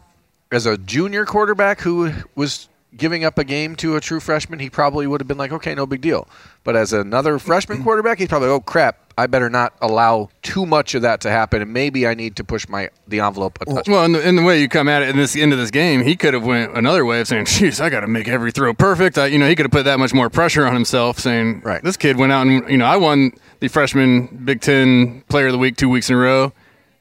as 0.51 0.65
a 0.65 0.77
junior 0.77 1.25
quarterback 1.25 1.81
who 1.81 2.13
was 2.35 2.69
giving 2.95 3.23
up 3.23 3.37
a 3.37 3.43
game 3.43 3.75
to 3.75 3.95
a 3.95 4.01
true 4.01 4.19
freshman, 4.19 4.59
he 4.59 4.69
probably 4.69 5.07
would 5.07 5.21
have 5.21 5.27
been 5.27 5.37
like, 5.37 5.51
okay, 5.51 5.75
no 5.75 5.85
big 5.85 6.01
deal. 6.01 6.27
But 6.63 6.75
as 6.75 6.93
another 6.93 7.37
freshman 7.39 7.83
quarterback, 7.83 8.19
he's 8.19 8.27
probably, 8.27 8.49
oh 8.49 8.59
crap, 8.59 9.13
I 9.17 9.27
better 9.27 9.49
not 9.49 9.73
allow 9.81 10.29
too 10.43 10.65
much 10.65 10.93
of 10.93 11.01
that 11.01 11.21
to 11.21 11.29
happen, 11.29 11.61
and 11.61 11.73
maybe 11.73 12.07
I 12.07 12.13
need 12.13 12.35
to 12.35 12.43
push 12.43 12.67
my 12.69 12.89
the 13.07 13.19
envelope 13.19 13.57
a 13.61 13.65
touch. 13.65 13.87
Well, 13.87 14.05
in 14.05 14.11
the, 14.11 14.27
in 14.27 14.35
the 14.35 14.43
way 14.43 14.61
you 14.61 14.69
come 14.69 14.87
at 14.87 15.01
it 15.01 15.09
in 15.09 15.17
this 15.17 15.35
end 15.35 15.53
of 15.53 15.59
this 15.59 15.71
game, 15.71 16.03
he 16.03 16.15
could 16.15 16.35
have 16.35 16.45
went 16.45 16.77
another 16.77 17.03
way 17.03 17.21
of 17.21 17.27
saying, 17.27 17.45
"Jeez, 17.45 17.81
I 17.81 17.89
got 17.89 18.01
to 18.01 18.07
make 18.07 18.27
every 18.27 18.51
throw 18.51 18.75
perfect." 18.75 19.17
I, 19.17 19.25
you 19.27 19.39
know, 19.39 19.47
he 19.47 19.55
could 19.55 19.65
have 19.65 19.71
put 19.71 19.85
that 19.85 19.97
much 19.97 20.13
more 20.13 20.29
pressure 20.29 20.67
on 20.67 20.73
himself, 20.75 21.19
saying, 21.19 21.61
"Right, 21.61 21.83
this 21.83 21.97
kid 21.97 22.17
went 22.17 22.31
out 22.31 22.45
and 22.45 22.69
you 22.69 22.77
know, 22.77 22.85
I 22.85 22.97
won 22.97 23.31
the 23.59 23.69
freshman 23.69 24.27
Big 24.45 24.61
Ten 24.61 25.23
Player 25.29 25.47
of 25.47 25.53
the 25.53 25.57
Week 25.57 25.77
two 25.77 25.89
weeks 25.89 26.11
in 26.11 26.15
a 26.15 26.19
row. 26.19 26.53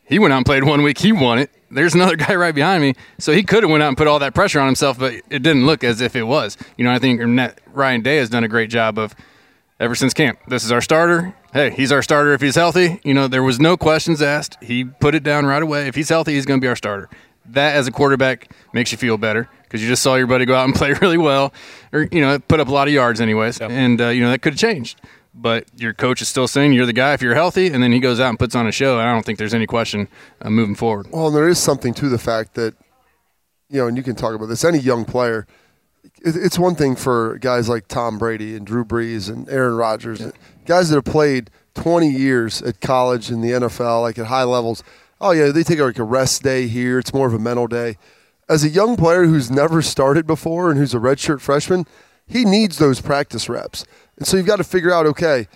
He 0.05 0.19
went 0.19 0.33
out 0.33 0.39
and 0.39 0.47
played 0.47 0.65
one 0.65 0.83
week, 0.83 0.99
he 0.99 1.13
won 1.13 1.39
it. 1.39 1.51
There's 1.71 1.95
another 1.95 2.17
guy 2.17 2.35
right 2.35 2.55
behind 2.55 2.83
me, 2.83 2.95
so 3.19 3.33
he 3.33 3.43
could 3.43 3.63
have 3.63 3.71
went 3.71 3.83
out 3.83 3.89
and 3.89 3.97
put 3.97 4.07
all 4.07 4.19
that 4.21 4.35
pressure 4.35 4.61
on 4.61 4.67
himself, 4.67 4.99
but 4.99 5.15
it 5.31 5.43
didn't 5.43 5.67
look 5.67 5.85
as 5.85 6.01
if 6.01 6.17
it 6.17 6.25
was. 6.25 6.57
You 6.77 6.85
know, 6.85 6.93
I 6.93 6.99
think 6.99 7.21
Ryan 7.73 8.03
Day 8.03 8.17
has 8.17 8.29
done 8.31 8.45
a 8.45 8.49
great 8.49 8.71
job 8.71 8.99
of 8.99 9.15
ever 9.81 9.95
since 9.95 10.15
camp. 10.15 10.39
This 10.49 10.65
is 10.65 10.73
our 10.73 10.81
starter. 10.81 11.35
Hey, 11.53 11.71
he's 11.71 11.93
our 11.93 12.03
starter 12.03 12.33
if 12.33 12.41
he's 12.41 12.55
healthy. 12.55 13.01
You 13.05 13.15
know, 13.15 13.29
there 13.29 13.43
was 13.43 13.59
no 13.61 13.77
questions 13.77 14.23
asked. 14.23 14.63
He 14.63 14.85
put 14.85 15.15
it 15.15 15.23
down 15.23 15.47
right 15.47 15.63
away. 15.63 15.89
If 15.89 15.95
he's 15.95 16.09
healthy, 16.09 16.35
he's 16.35 16.47
going 16.47 16.61
to 16.61 16.65
be 16.65 16.69
our 16.69 16.77
starter. 16.77 17.09
That, 17.51 17.77
as 17.77 17.87
a 17.87 17.93
quarterback, 17.93 18.51
makes 18.73 18.91
you 18.91 18.99
feel 18.99 19.19
better 19.19 19.49
because 19.63 19.81
you 19.81 19.89
just 19.89 20.03
saw 20.03 20.17
your 20.17 20.27
buddy 20.27 20.45
go 20.45 20.55
out 20.57 20.65
and 20.65 20.75
play 20.77 20.93
really 20.95 21.19
well, 21.19 21.53
or 21.93 22.09
you 22.11 22.21
know, 22.21 22.39
put 22.39 22.61
up 22.61 22.69
a 22.69 22.73
lot 22.73 22.89
of 22.89 22.95
yards, 22.95 23.21
anyways. 23.21 23.61
And 23.61 24.01
uh, 24.01 24.09
you 24.09 24.23
know 24.23 24.31
that 24.31 24.43
could 24.43 24.55
have 24.55 24.61
changed. 24.61 25.01
But 25.39 25.67
your 25.77 25.93
coach 25.93 26.23
is 26.23 26.29
still 26.29 26.49
saying 26.49 26.73
you're 26.73 26.87
the 26.87 26.95
guy 26.95 27.13
if 27.13 27.21
you're 27.21 27.35
healthy, 27.35 27.69
and 27.69 27.83
then 27.83 27.93
he 27.93 28.01
goes 28.01 28.19
out 28.19 28.31
and 28.31 28.39
puts 28.39 28.55
on 28.55 28.67
a 28.67 28.73
show. 28.73 28.99
And 28.99 29.07
I 29.07 29.13
don't 29.13 29.25
think 29.25 29.39
there's 29.39 29.55
any 29.55 29.67
question 29.67 30.09
uh, 30.41 30.49
moving 30.49 30.75
forward. 30.75 31.09
Well, 31.11 31.31
there 31.31 31.47
is 31.47 31.59
something 31.59 31.93
to 31.95 32.09
the 32.09 32.19
fact 32.19 32.55
that, 32.55 32.75
you 33.69 33.81
know, 33.81 33.87
and 33.87 33.97
you 33.97 34.03
can 34.03 34.15
talk 34.15 34.35
about 34.35 34.47
this. 34.47 34.65
Any 34.65 34.79
young 34.79 35.05
player, 35.05 35.47
it, 36.25 36.37
it's 36.37 36.59
one 36.59 36.75
thing 36.75 36.97
for 36.97 37.37
guys 37.39 37.69
like 37.69 37.87
Tom 37.87 38.19
Brady 38.19 38.57
and 38.57 38.67
Drew 38.67 38.85
Brees 38.85 39.29
and 39.29 39.47
Aaron 39.51 39.77
Rodgers, 39.77 40.23
guys 40.65 40.89
that 40.89 40.97
have 40.97 41.05
played 41.05 41.51
20 41.75 42.09
years 42.09 42.63
at 42.63 42.81
college 42.81 43.31
in 43.31 43.43
the 43.43 43.51
NFL, 43.51 44.03
like 44.03 44.19
at 44.19 44.27
high 44.27 44.45
levels. 44.45 44.83
Oh 45.21 45.33
yeah, 45.33 45.51
they 45.51 45.63
take 45.63 45.79
like 45.79 45.99
a 45.99 46.05
rest 46.05 46.43
day 46.43 46.67
here. 46.67 46.99
It's 46.99 47.15
more 47.15 47.27
of 47.27 47.35
a 47.35 47.39
mental 47.39 47.67
day. 47.67 47.99
As 48.49 48.65
a 48.65 48.69
young 48.69 48.97
player 48.97 49.25
who's 49.25 49.51
never 49.51 49.83
started 49.83 50.27
before 50.27 50.71
and 50.71 50.79
who's 50.79 50.95
a 50.95 50.99
redshirt 50.99 51.41
freshman, 51.41 51.85
he 52.27 52.45
needs 52.45 52.79
those 52.79 53.01
practice 53.01 53.49
reps. 53.49 53.85
And 54.19 54.27
so 54.27 54.37
you've 54.37 54.47
got 54.47 54.57
to 54.57 54.65
figure 54.65 54.93
out, 54.93 55.07
okay, 55.07 55.47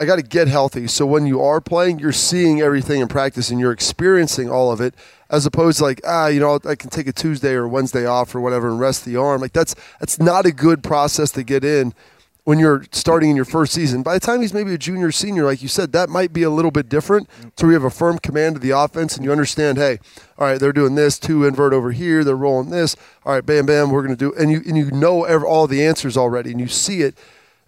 I 0.00 0.06
got 0.06 0.16
to 0.16 0.22
get 0.22 0.48
healthy. 0.48 0.88
So 0.88 1.06
when 1.06 1.26
you 1.26 1.40
are 1.40 1.60
playing, 1.60 2.00
you're 2.00 2.12
seeing 2.12 2.60
everything 2.60 3.00
in 3.00 3.08
practice 3.08 3.50
and 3.50 3.60
you're 3.60 3.72
experiencing 3.72 4.50
all 4.50 4.72
of 4.72 4.80
it, 4.80 4.94
as 5.30 5.46
opposed 5.46 5.78
to 5.78 5.84
like, 5.84 6.00
ah, 6.04 6.26
you 6.26 6.40
know, 6.40 6.58
I 6.64 6.74
can 6.74 6.90
take 6.90 7.06
a 7.06 7.12
Tuesday 7.12 7.52
or 7.52 7.68
Wednesday 7.68 8.04
off 8.04 8.34
or 8.34 8.40
whatever 8.40 8.68
and 8.68 8.80
rest 8.80 9.04
the 9.04 9.16
arm. 9.16 9.40
Like 9.40 9.52
that's 9.52 9.74
that's 10.00 10.18
not 10.18 10.46
a 10.46 10.52
good 10.52 10.82
process 10.82 11.30
to 11.32 11.44
get 11.44 11.64
in 11.64 11.94
when 12.42 12.58
you're 12.58 12.84
starting 12.90 13.30
in 13.30 13.36
your 13.36 13.44
first 13.44 13.72
season. 13.72 14.02
By 14.02 14.14
the 14.14 14.20
time 14.20 14.42
he's 14.42 14.52
maybe 14.52 14.74
a 14.74 14.78
junior, 14.78 15.10
senior, 15.12 15.44
like 15.44 15.62
you 15.62 15.68
said, 15.68 15.92
that 15.92 16.10
might 16.10 16.32
be 16.32 16.42
a 16.42 16.50
little 16.50 16.70
bit 16.70 16.88
different. 16.88 17.28
So 17.56 17.66
we 17.66 17.72
have 17.72 17.84
a 17.84 17.90
firm 17.90 18.18
command 18.18 18.56
of 18.56 18.62
the 18.62 18.70
offense, 18.70 19.16
and 19.16 19.24
you 19.24 19.32
understand, 19.32 19.78
hey, 19.78 19.98
all 20.38 20.48
right, 20.48 20.60
they're 20.60 20.72
doing 20.72 20.94
this, 20.94 21.18
two 21.18 21.46
invert 21.46 21.72
over 21.72 21.92
here, 21.92 22.22
they're 22.22 22.36
rolling 22.36 22.70
this. 22.70 22.96
All 23.24 23.32
right, 23.32 23.46
bam, 23.46 23.64
bam, 23.64 23.90
we're 23.90 24.02
going 24.02 24.16
to 24.16 24.30
do, 24.30 24.34
and 24.34 24.50
you 24.50 24.62
and 24.66 24.76
you 24.76 24.90
know 24.90 25.24
all 25.44 25.66
the 25.66 25.84
answers 25.84 26.16
already, 26.16 26.50
and 26.50 26.60
you 26.60 26.68
see 26.68 27.00
it 27.00 27.16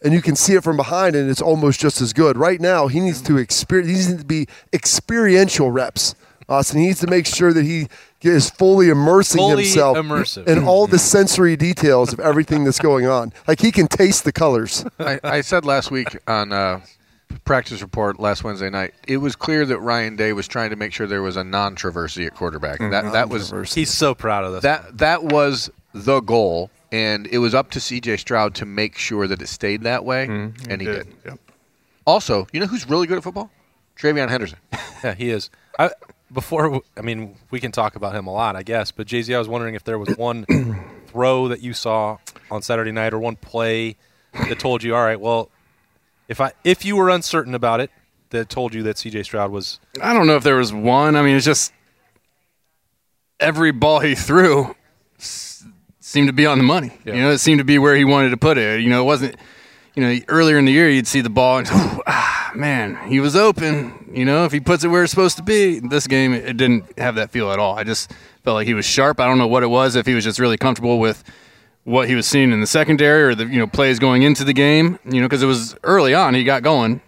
and 0.07 0.15
you 0.15 0.23
can 0.23 0.37
see 0.37 0.55
it 0.55 0.63
from 0.63 0.77
behind, 0.77 1.17
and 1.17 1.29
it's 1.29 1.43
almost 1.43 1.81
just 1.81 2.01
as 2.01 2.13
good. 2.13 2.37
Right 2.37 2.61
now, 2.61 2.87
he 2.87 3.01
needs 3.01 3.21
to 3.23 3.37
experience. 3.39 3.91
He 3.91 3.95
needs 4.13 4.23
to 4.23 4.25
be 4.25 4.47
experiential 4.73 5.71
reps. 5.71 6.15
Austin 6.49 6.79
he 6.81 6.87
needs 6.87 7.01
to 7.01 7.09
make 7.09 7.27
sure 7.27 7.53
that 7.53 7.65
he 7.65 7.89
is 8.23 8.49
fully 8.51 8.89
immersing 8.89 9.39
Fully 9.41 9.65
himself 9.65 9.97
immersive. 9.97 10.47
in 10.47 10.63
all 10.65 10.87
the 10.87 10.99
sensory 10.99 11.57
details 11.57 12.13
of 12.13 12.21
everything 12.21 12.63
that's 12.63 12.79
going 12.79 13.07
on. 13.07 13.33
Like 13.49 13.61
he 13.61 13.73
can 13.73 13.89
taste 13.89 14.23
the 14.23 14.31
colors. 14.31 14.85
I, 15.01 15.19
I 15.25 15.41
said 15.41 15.65
last 15.65 15.91
week 15.91 16.17
on 16.29 16.53
uh, 16.53 16.81
practice 17.45 17.83
report 17.83 18.21
last 18.21 18.45
Wednesday 18.45 18.71
night, 18.71 18.95
it 19.09 19.17
was 19.17 19.35
clear 19.35 19.67
that 19.67 19.81
Ryan 19.81 20.15
Day 20.15 20.33
was 20.33 20.47
trying 20.47 20.71
to 20.71 20.77
make 20.77 20.93
sure 20.93 21.09
there 21.09 21.21
was 21.23 21.37
a 21.37 21.43
non-traversy 21.45 22.27
at 22.27 22.35
quarterback. 22.37 22.79
That 22.79 23.13
that 23.13 23.29
was 23.29 23.53
He's 23.75 23.93
so 23.93 24.15
proud 24.15 24.45
of 24.45 24.53
this. 24.53 24.63
that 24.63 24.99
that 24.99 25.25
was 25.25 25.69
the 25.93 26.21
goal, 26.21 26.71
and 26.93 27.27
it 27.27 27.39
was 27.39 27.55
up 27.55 27.71
to 27.73 27.81
C.J. 27.81 28.19
Stroud 28.19 28.55
to 28.57 28.67
make 28.67 28.97
sure 28.97 29.27
that 29.27 29.41
it 29.43 29.49
stayed 29.49 29.83
that 29.83 30.05
way, 30.05 30.27
mm-hmm. 30.27 30.71
and 30.71 30.81
he 30.81 30.87
did. 30.87 31.09
Also, 32.07 32.47
you 32.53 32.61
know 32.61 32.67
who's 32.67 32.89
really 32.89 33.07
good 33.07 33.19
at 33.19 33.25
football? 33.25 33.51
TreVeyon 33.97 34.29
Henderson. 34.29 34.59
Yeah, 35.05 35.13
he 35.13 35.29
is. 35.29 35.51
I, 35.79 35.91
before, 36.33 36.81
I 36.97 37.03
mean, 37.03 37.37
we 37.51 37.61
can 37.61 37.71
talk 37.71 37.97
about 37.97 38.15
him 38.15 38.27
a 38.27 38.33
lot, 38.33 38.57
I 38.57 38.63
guess. 38.63 38.91
But 38.91 39.07
Jay 39.07 39.21
Z, 39.21 39.35
I 39.35 39.39
was 39.39 39.47
wondering 39.47 39.75
if 39.75 39.85
there 39.85 39.99
was 39.99 40.17
one 40.17 40.47
throw 41.07 41.49
that 41.49 41.61
you 41.61 41.75
saw 41.75 42.17
on 42.51 42.63
Saturday 42.63 42.93
night, 42.93 43.13
or 43.13 43.19
one 43.19 43.37
play 43.37 43.97
that 44.33 44.59
told 44.59 44.83
you, 44.83 44.97
all 44.97 45.05
right, 45.05 45.21
well, 45.21 45.51
if 46.29 46.41
I 46.41 46.53
if 46.65 46.85
you 46.85 46.97
were 46.97 47.11
uncertain 47.11 47.55
about 47.55 47.81
it, 47.81 47.91
that 48.31 48.49
told 48.49 48.75
you 48.75 48.83
that 48.85 48.99
C.J. 48.99 49.25
Stroud 49.25 49.51
was. 49.51 49.79
I 50.03 50.13
don't 50.13 50.27
know 50.27 50.37
if 50.37 50.43
there 50.43 50.57
was 50.57 50.73
one. 50.73 51.15
I 51.15 51.23
mean, 51.23 51.37
it's 51.37 51.45
just 51.45 51.73
every 53.39 53.71
ball 53.71 54.01
he 54.01 54.15
threw 54.15 54.75
s- 55.19 55.46
seemed 56.17 56.29
to 56.29 56.33
be 56.33 56.47
on 56.47 56.57
the 56.57 56.65
money. 56.65 56.97
You 57.05 57.13
know, 57.13 57.31
it 57.31 57.39
seemed 57.41 57.59
to 57.59 57.65
be 57.65 57.79
where 57.79 57.95
he 57.95 58.03
wanted 58.03 58.31
to 58.31 58.39
put 58.39 58.57
it. 58.57 58.81
You 58.81 58.89
know, 58.89 59.03
it 59.03 59.05
wasn't. 59.05 59.37
You 59.95 60.03
know, 60.03 60.19
earlier 60.29 60.59
in 60.59 60.65
the 60.65 60.73
year 60.73 60.91
you'd 60.91 61.07
see 61.07 61.21
the 61.21 61.31
ball 61.31 61.59
and 61.59 61.67
ah, 61.71 62.53
man, 62.55 62.97
he 63.07 63.21
was 63.21 63.37
open. 63.37 64.11
You 64.15 64.25
know, 64.25 64.47
if 64.47 64.53
he 64.53 64.61
puts 64.61 64.83
it 64.83 64.89
where 64.89 65.03
it's 65.03 65.11
supposed 65.11 65.37
to 65.37 65.43
be, 65.43 65.79
this 65.79 66.07
game 66.07 66.33
it 66.33 66.57
didn't 66.57 66.99
have 66.99 67.17
that 67.17 67.31
feel 67.31 67.51
at 67.51 67.59
all. 67.59 67.79
I 67.79 67.85
just 67.85 68.13
felt 68.45 68.55
like 68.55 68.67
he 68.67 68.73
was 68.73 68.87
sharp. 68.87 69.21
I 69.21 69.27
don't 69.27 69.37
know 69.37 69.47
what 69.47 69.63
it 69.63 69.67
was. 69.67 69.95
If 69.95 70.07
he 70.07 70.15
was 70.15 70.25
just 70.25 70.39
really 70.39 70.57
comfortable 70.57 70.99
with 70.99 71.23
what 71.85 72.09
he 72.09 72.15
was 72.15 72.27
seeing 72.27 72.51
in 72.51 72.61
the 72.61 72.67
secondary 72.67 73.23
or 73.25 73.35
the 73.35 73.45
you 73.45 73.59
know 73.59 73.67
plays 73.67 73.99
going 73.99 74.23
into 74.23 74.43
the 74.43 74.55
game. 74.55 74.99
You 75.05 75.21
know, 75.21 75.29
because 75.29 75.43
it 75.43 75.47
was 75.47 75.77
early 75.83 76.15
on 76.15 76.35
he 76.35 76.45
got 76.45 76.63
going. 76.63 77.03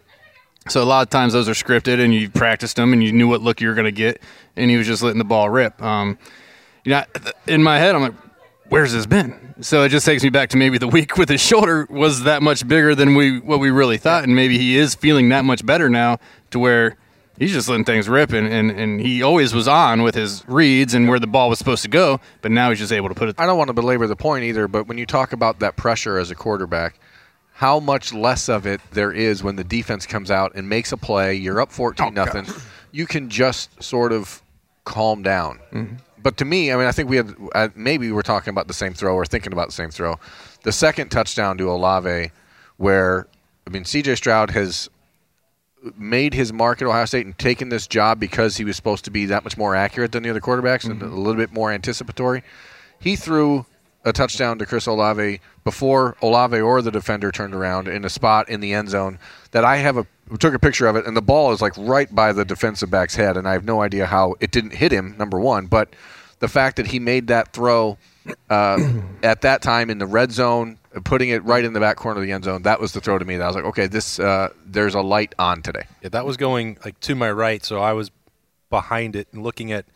So 0.68 0.82
a 0.82 0.84
lot 0.84 1.00
of 1.00 1.08
times 1.08 1.32
those 1.32 1.48
are 1.48 1.52
scripted, 1.54 1.98
and 1.98 2.14
you 2.14 2.28
practiced 2.28 2.76
them, 2.76 2.92
and 2.92 3.02
you 3.02 3.12
knew 3.12 3.28
what 3.28 3.40
look 3.40 3.62
you 3.62 3.68
were 3.68 3.74
going 3.74 3.86
to 3.86 3.92
get, 3.92 4.20
and 4.54 4.70
he 4.70 4.76
was 4.76 4.86
just 4.86 5.02
letting 5.02 5.18
the 5.18 5.24
ball 5.24 5.48
rip. 5.48 5.80
Um, 5.82 6.18
you 6.84 6.92
know, 6.92 7.04
in 7.46 7.62
my 7.62 7.78
head, 7.78 7.94
I'm 7.94 8.02
like, 8.02 8.14
"Where's 8.68 8.92
this 8.92 9.06
been?" 9.06 9.54
So 9.60 9.82
it 9.82 9.88
just 9.88 10.06
takes 10.06 10.22
me 10.22 10.30
back 10.30 10.50
to 10.50 10.56
maybe 10.56 10.78
the 10.78 10.88
week 10.88 11.16
with 11.16 11.28
his 11.28 11.40
shoulder 11.40 11.86
was 11.90 12.22
that 12.22 12.42
much 12.42 12.66
bigger 12.66 12.94
than 12.94 13.14
we 13.14 13.40
what 13.40 13.60
we 13.60 13.70
really 13.70 13.98
thought, 13.98 14.24
and 14.24 14.34
maybe 14.34 14.58
he 14.58 14.76
is 14.76 14.94
feeling 14.94 15.28
that 15.30 15.44
much 15.44 15.64
better 15.66 15.88
now 15.88 16.18
to 16.50 16.58
where 16.58 16.96
he's 17.38 17.52
just 17.52 17.68
letting 17.68 17.84
things 17.84 18.08
rip, 18.08 18.32
and, 18.32 18.46
and, 18.46 18.70
and 18.70 19.00
he 19.00 19.22
always 19.22 19.54
was 19.54 19.68
on 19.68 20.02
with 20.02 20.14
his 20.14 20.44
reads 20.48 20.94
and 20.94 21.08
where 21.08 21.18
the 21.18 21.26
ball 21.26 21.48
was 21.48 21.58
supposed 21.58 21.82
to 21.82 21.88
go, 21.88 22.20
but 22.42 22.50
now 22.50 22.68
he's 22.70 22.78
just 22.78 22.92
able 22.92 23.08
to 23.08 23.14
put 23.14 23.28
it. 23.28 23.36
I 23.38 23.46
don't 23.46 23.58
want 23.58 23.68
to 23.68 23.74
belabor 23.74 24.06
the 24.06 24.16
point 24.16 24.44
either, 24.44 24.68
but 24.68 24.86
when 24.86 24.98
you 24.98 25.06
talk 25.06 25.32
about 25.32 25.60
that 25.60 25.76
pressure 25.76 26.18
as 26.18 26.30
a 26.30 26.34
quarterback, 26.34 26.98
how 27.52 27.80
much 27.80 28.12
less 28.12 28.48
of 28.48 28.66
it 28.66 28.80
there 28.92 29.12
is 29.12 29.42
when 29.42 29.56
the 29.56 29.64
defense 29.64 30.06
comes 30.06 30.30
out 30.30 30.52
and 30.54 30.68
makes 30.68 30.92
a 30.92 30.96
play, 30.96 31.34
you're 31.34 31.60
up 31.60 31.72
14 31.72 32.14
nothing, 32.14 32.46
you 32.92 33.06
can 33.06 33.28
just 33.28 33.82
sort 33.82 34.12
of 34.12 34.42
calm 34.84 35.22
down. 35.22 35.58
Mm-hmm. 35.72 35.96
But 36.22 36.36
to 36.38 36.44
me, 36.44 36.72
I 36.72 36.76
mean, 36.76 36.86
I 36.86 36.92
think 36.92 37.08
we 37.08 37.16
had 37.16 37.34
uh, 37.54 37.68
maybe 37.74 38.10
we're 38.12 38.22
talking 38.22 38.50
about 38.50 38.68
the 38.68 38.74
same 38.74 38.94
throw 38.94 39.14
or 39.14 39.24
thinking 39.24 39.52
about 39.52 39.68
the 39.68 39.72
same 39.72 39.90
throw. 39.90 40.18
The 40.62 40.72
second 40.72 41.10
touchdown 41.10 41.58
to 41.58 41.70
Olave, 41.70 42.32
where 42.76 43.26
I 43.66 43.70
mean, 43.70 43.84
C.J. 43.84 44.16
Stroud 44.16 44.50
has 44.50 44.88
made 45.96 46.34
his 46.34 46.52
mark 46.52 46.82
at 46.82 46.88
Ohio 46.88 47.04
State 47.04 47.26
and 47.26 47.38
taken 47.38 47.68
this 47.68 47.86
job 47.86 48.18
because 48.18 48.56
he 48.56 48.64
was 48.64 48.76
supposed 48.76 49.04
to 49.04 49.10
be 49.10 49.26
that 49.26 49.44
much 49.44 49.56
more 49.56 49.74
accurate 49.74 50.12
than 50.12 50.22
the 50.22 50.30
other 50.30 50.40
quarterbacks 50.40 50.88
and 50.88 51.02
a 51.02 51.06
little 51.06 51.36
bit 51.36 51.52
more 51.52 51.70
anticipatory. 51.70 52.42
He 52.98 53.14
threw 53.14 53.66
a 54.04 54.12
touchdown 54.12 54.58
to 54.58 54.66
Chris 54.66 54.86
Olave 54.86 55.40
before 55.64 56.16
Olave 56.22 56.58
or 56.58 56.82
the 56.82 56.90
defender 56.90 57.30
turned 57.30 57.54
around 57.54 57.88
in 57.88 58.04
a 58.04 58.08
spot 58.08 58.48
in 58.48 58.60
the 58.60 58.72
end 58.72 58.88
zone 58.88 59.18
that 59.50 59.64
I 59.64 59.76
have 59.76 59.96
a 59.96 60.06
took 60.36 60.54
a 60.54 60.58
picture 60.58 60.86
of 60.86 60.96
it 60.96 61.06
and 61.06 61.16
the 61.16 61.22
ball 61.22 61.52
is 61.52 61.62
like 61.62 61.72
right 61.78 62.12
by 62.14 62.32
the 62.32 62.44
defensive 62.44 62.90
back's 62.90 63.14
head 63.16 63.36
and 63.36 63.48
I 63.48 63.52
have 63.52 63.64
no 63.64 63.80
idea 63.82 64.06
how 64.06 64.34
it 64.40 64.50
didn't 64.50 64.74
hit 64.74 64.92
him 64.92 65.14
number 65.18 65.38
1 65.40 65.66
but 65.66 65.94
the 66.40 66.48
fact 66.48 66.76
that 66.76 66.88
he 66.88 66.98
made 66.98 67.28
that 67.28 67.52
throw 67.52 67.96
uh, 68.50 68.78
at 69.22 69.40
that 69.42 69.62
time 69.62 69.90
in 69.90 69.98
the 69.98 70.06
red 70.06 70.30
zone 70.32 70.78
putting 71.04 71.28
it 71.30 71.42
right 71.44 71.64
in 71.64 71.72
the 71.72 71.80
back 71.80 71.96
corner 71.96 72.20
of 72.20 72.26
the 72.26 72.32
end 72.32 72.44
zone 72.44 72.62
that 72.62 72.80
was 72.80 72.92
the 72.92 73.00
throw 73.00 73.18
to 73.18 73.24
me 73.24 73.36
that 73.36 73.44
I 73.44 73.46
was 73.46 73.56
like 73.56 73.64
okay 73.66 73.86
this 73.86 74.18
uh, 74.20 74.50
there's 74.66 74.94
a 74.94 75.00
light 75.00 75.34
on 75.38 75.62
today 75.62 75.84
Yeah, 76.02 76.08
that 76.10 76.26
was 76.26 76.36
going 76.36 76.78
like 76.84 76.98
to 77.00 77.14
my 77.14 77.30
right, 77.30 77.64
so 77.64 77.80
I 77.80 77.92
was 77.92 78.10
behind 78.70 79.16
it 79.16 79.28
and 79.32 79.42
looking 79.42 79.72
at, 79.72 79.86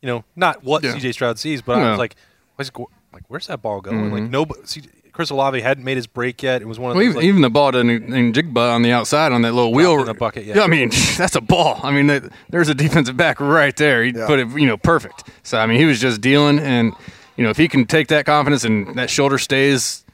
you 0.00 0.06
know, 0.08 0.24
not 0.34 0.64
what 0.64 0.82
Yeah. 0.82 0.94
CJ 0.94 1.12
Stroud 1.12 1.38
sees, 1.38 1.60
but 1.60 1.76
I 1.82 1.90
was 1.90 1.98
like, 1.98 2.14
where's 2.56 2.70
like 3.12 3.24
where's 3.28 3.46
that 3.48 3.60
ball 3.60 3.80
going? 3.82 4.10
Like 4.10 4.22
Mhm. 4.24 4.30
nobody, 4.30 4.62
CJ 4.62 4.88
Chris 5.14 5.30
Olave 5.30 5.60
hadn't 5.60 5.84
made 5.84 5.96
his 5.96 6.06
break 6.06 6.42
yet. 6.42 6.60
It 6.60 6.66
was 6.66 6.78
one 6.78 6.90
of 6.90 6.96
Well, 6.96 7.04
those 7.04 7.10
even, 7.10 7.16
like, 7.16 7.24
even 7.24 7.40
the 7.42 7.48
ball 7.50 7.72
to 7.72 7.78
N- 7.78 8.32
Njigba 8.32 8.74
on 8.74 8.82
the 8.82 8.92
outside 8.92 9.32
on 9.32 9.42
that 9.42 9.52
little 9.54 9.72
wheel 9.72 9.98
in 10.00 10.06
the 10.06 10.12
bucket, 10.14 10.44
yeah. 10.44 10.60
I 10.62 10.66
mean 10.66 10.90
that's 11.16 11.36
a 11.36 11.40
ball. 11.40 11.80
I 11.82 11.90
mean, 11.92 12.08
that, 12.08 12.24
there's 12.50 12.68
a 12.68 12.74
defensive 12.74 13.16
back 13.16 13.40
right 13.40 13.74
there. 13.76 14.04
He 14.04 14.12
put 14.12 14.38
it, 14.40 14.48
you 14.50 14.66
know, 14.66 14.76
perfect. 14.76 15.24
So 15.42 15.58
I 15.58 15.66
mean, 15.66 15.78
he 15.78 15.84
was 15.86 16.00
just 16.00 16.20
dealing, 16.20 16.58
and 16.58 16.92
you 17.36 17.44
know, 17.44 17.50
if 17.50 17.56
he 17.56 17.68
can 17.68 17.86
take 17.86 18.08
that 18.08 18.26
confidence 18.26 18.64
and 18.64 18.94
that 18.96 19.08
shoulder 19.08 19.38
stays 19.38 20.04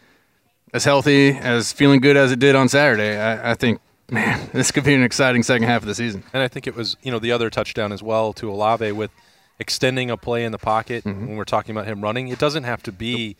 as 0.72 0.84
healthy 0.84 1.30
as 1.30 1.72
feeling 1.72 2.01
good 2.01 2.16
as 2.16 2.30
it 2.30 2.38
did 2.38 2.55
on 2.55 2.68
Saturday, 2.68 3.18
I, 3.18 3.51
I 3.51 3.55
think, 3.55 3.80
man, 4.11 4.48
this 4.53 4.70
could 4.70 4.84
be 4.84 4.94
an 4.94 5.03
exciting 5.03 5.42
second 5.42 5.66
half 5.66 5.82
of 5.82 5.88
the 5.88 5.94
season. 5.94 6.22
And 6.32 6.42
I 6.42 6.48
think 6.48 6.66
it 6.66 6.76
was, 6.76 6.96
you 7.03 7.11
know, 7.11 7.18
the 7.18 7.32
other 7.32 7.51
touchdown 7.51 7.90
as 7.92 8.03
well 8.03 8.32
to 8.34 8.51
Olave 8.51 8.92
with 8.92 9.11
extending 9.59 10.11
a 10.11 10.16
play 10.16 10.44
in 10.44 10.53
the 10.53 10.59
pocket 10.59 11.05
Mm-hmm. 11.05 11.26
when 11.26 11.36
we're 11.36 11.44
talking 11.44 11.74
about 11.74 11.86
him 11.86 12.01
running. 12.03 12.28
It 12.28 12.38
doesn't 12.38 12.64
have 12.64 12.82
to 12.84 12.92
be 12.92 13.36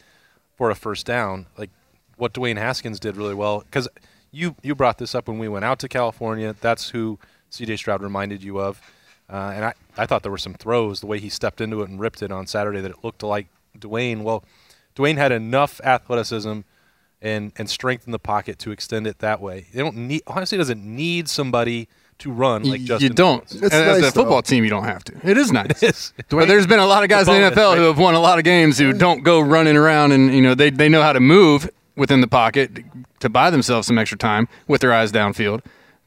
for 0.61 0.69
a 0.69 0.75
first 0.75 1.07
down. 1.07 1.47
Like 1.57 1.71
what 2.19 2.35
Dwayne 2.35 2.59
Haskins 2.59 3.01
did 3.01 3.17
really 3.17 3.33
well 3.33 3.61
because 3.61 3.89
you 4.31 4.57
you 4.63 4.75
brought 4.75 4.99
this 4.99 5.15
up 5.15 5.27
when 5.27 5.39
we 5.39 5.49
went 5.49 5.65
out 5.65 5.79
to 5.79 5.89
California. 5.89 6.55
That's 6.61 6.91
who 6.91 7.19
C.J. 7.49 7.77
Stroud 7.77 8.03
reminded 8.03 8.43
you 8.43 8.61
of. 8.61 8.79
Uh, 9.31 9.53
and 9.55 9.65
I, 9.65 9.73
I 9.97 10.05
thought 10.05 10.23
there 10.23 10.31
were 10.31 10.37
some 10.37 10.53
throws, 10.53 11.01
the 11.01 11.07
way 11.07 11.19
he 11.19 11.31
stepped 11.31 11.63
into 11.63 11.81
it 11.81 11.89
and 11.89 11.99
ripped 11.99 12.21
it 12.21 12.31
on 12.31 12.47
Saturday, 12.47 12.83
that 12.83 12.91
it 12.91 13.03
looked 13.03 13.23
like 13.23 13.47
Dwayne. 13.79 14.21
Well, 14.21 14.45
Dwayne 14.95 15.17
had 15.17 15.33
enough 15.33 15.81
athleticism 15.83 16.61
and, 17.23 17.53
and 17.57 17.71
strength 17.71 18.05
in 18.05 18.13
the 18.13 18.19
pocket 18.19 18.59
to 18.59 18.71
extend 18.71 19.07
it 19.07 19.21
that 19.21 19.41
way. 19.41 19.69
They 19.73 19.81
don't 19.81 19.97
need 19.97 20.25
State 20.45 20.59
doesn't 20.59 20.85
need 20.85 21.31
somebody 21.31 21.89
to 22.21 22.31
run 22.33 22.63
like 22.63 22.81
Y- 22.81 22.87
Justin. 22.87 23.09
you 23.09 23.15
don't. 23.15 23.49
Fields. 23.49 23.63
And 23.63 23.73
as 23.73 24.03
a 24.05 24.13
football 24.13 24.43
team, 24.43 24.65
you 24.65 24.71
don't 24.71 24.85
have 24.85 25.05
to. 25.05 25.29
It 25.29 25.37
is 25.37 25.53
nice. 25.53 25.83
is. 25.83 26.13
But 26.29 26.49
there's 26.49 26.67
been 26.67 26.79
a 26.79 26.87
lot 26.87 27.03
of 27.03 27.09
guys 27.09 27.29
It's 27.29 27.31
in 27.37 27.43
the 27.43 27.51
NFL 27.51 27.71
right? 27.71 27.79
who 27.79 27.85
have 27.85 27.99
won 27.99 28.15
a 28.15 28.21
lot 28.21 28.39
of 28.39 28.45
games 28.45 28.79
who 28.79 28.93
don't 28.93 29.23
go 29.23 29.41
running 29.41 29.77
around 29.77 30.13
and 30.13 30.35
you 30.35 30.41
know 30.43 30.55
they 30.55 30.71
they 30.71 30.89
know 30.89 31.03
how 31.03 31.13
to 31.13 31.21
move 31.21 31.69
within 31.97 32.21
the 32.21 32.29
pocket 32.29 32.83
to 33.21 33.29
buy 33.29 33.51
themselves 33.51 33.87
some 33.87 33.99
extra 33.99 34.17
time 34.17 34.49
with 34.69 34.81
their 34.81 34.93
eyes 34.93 35.13
downfield. 35.13 35.63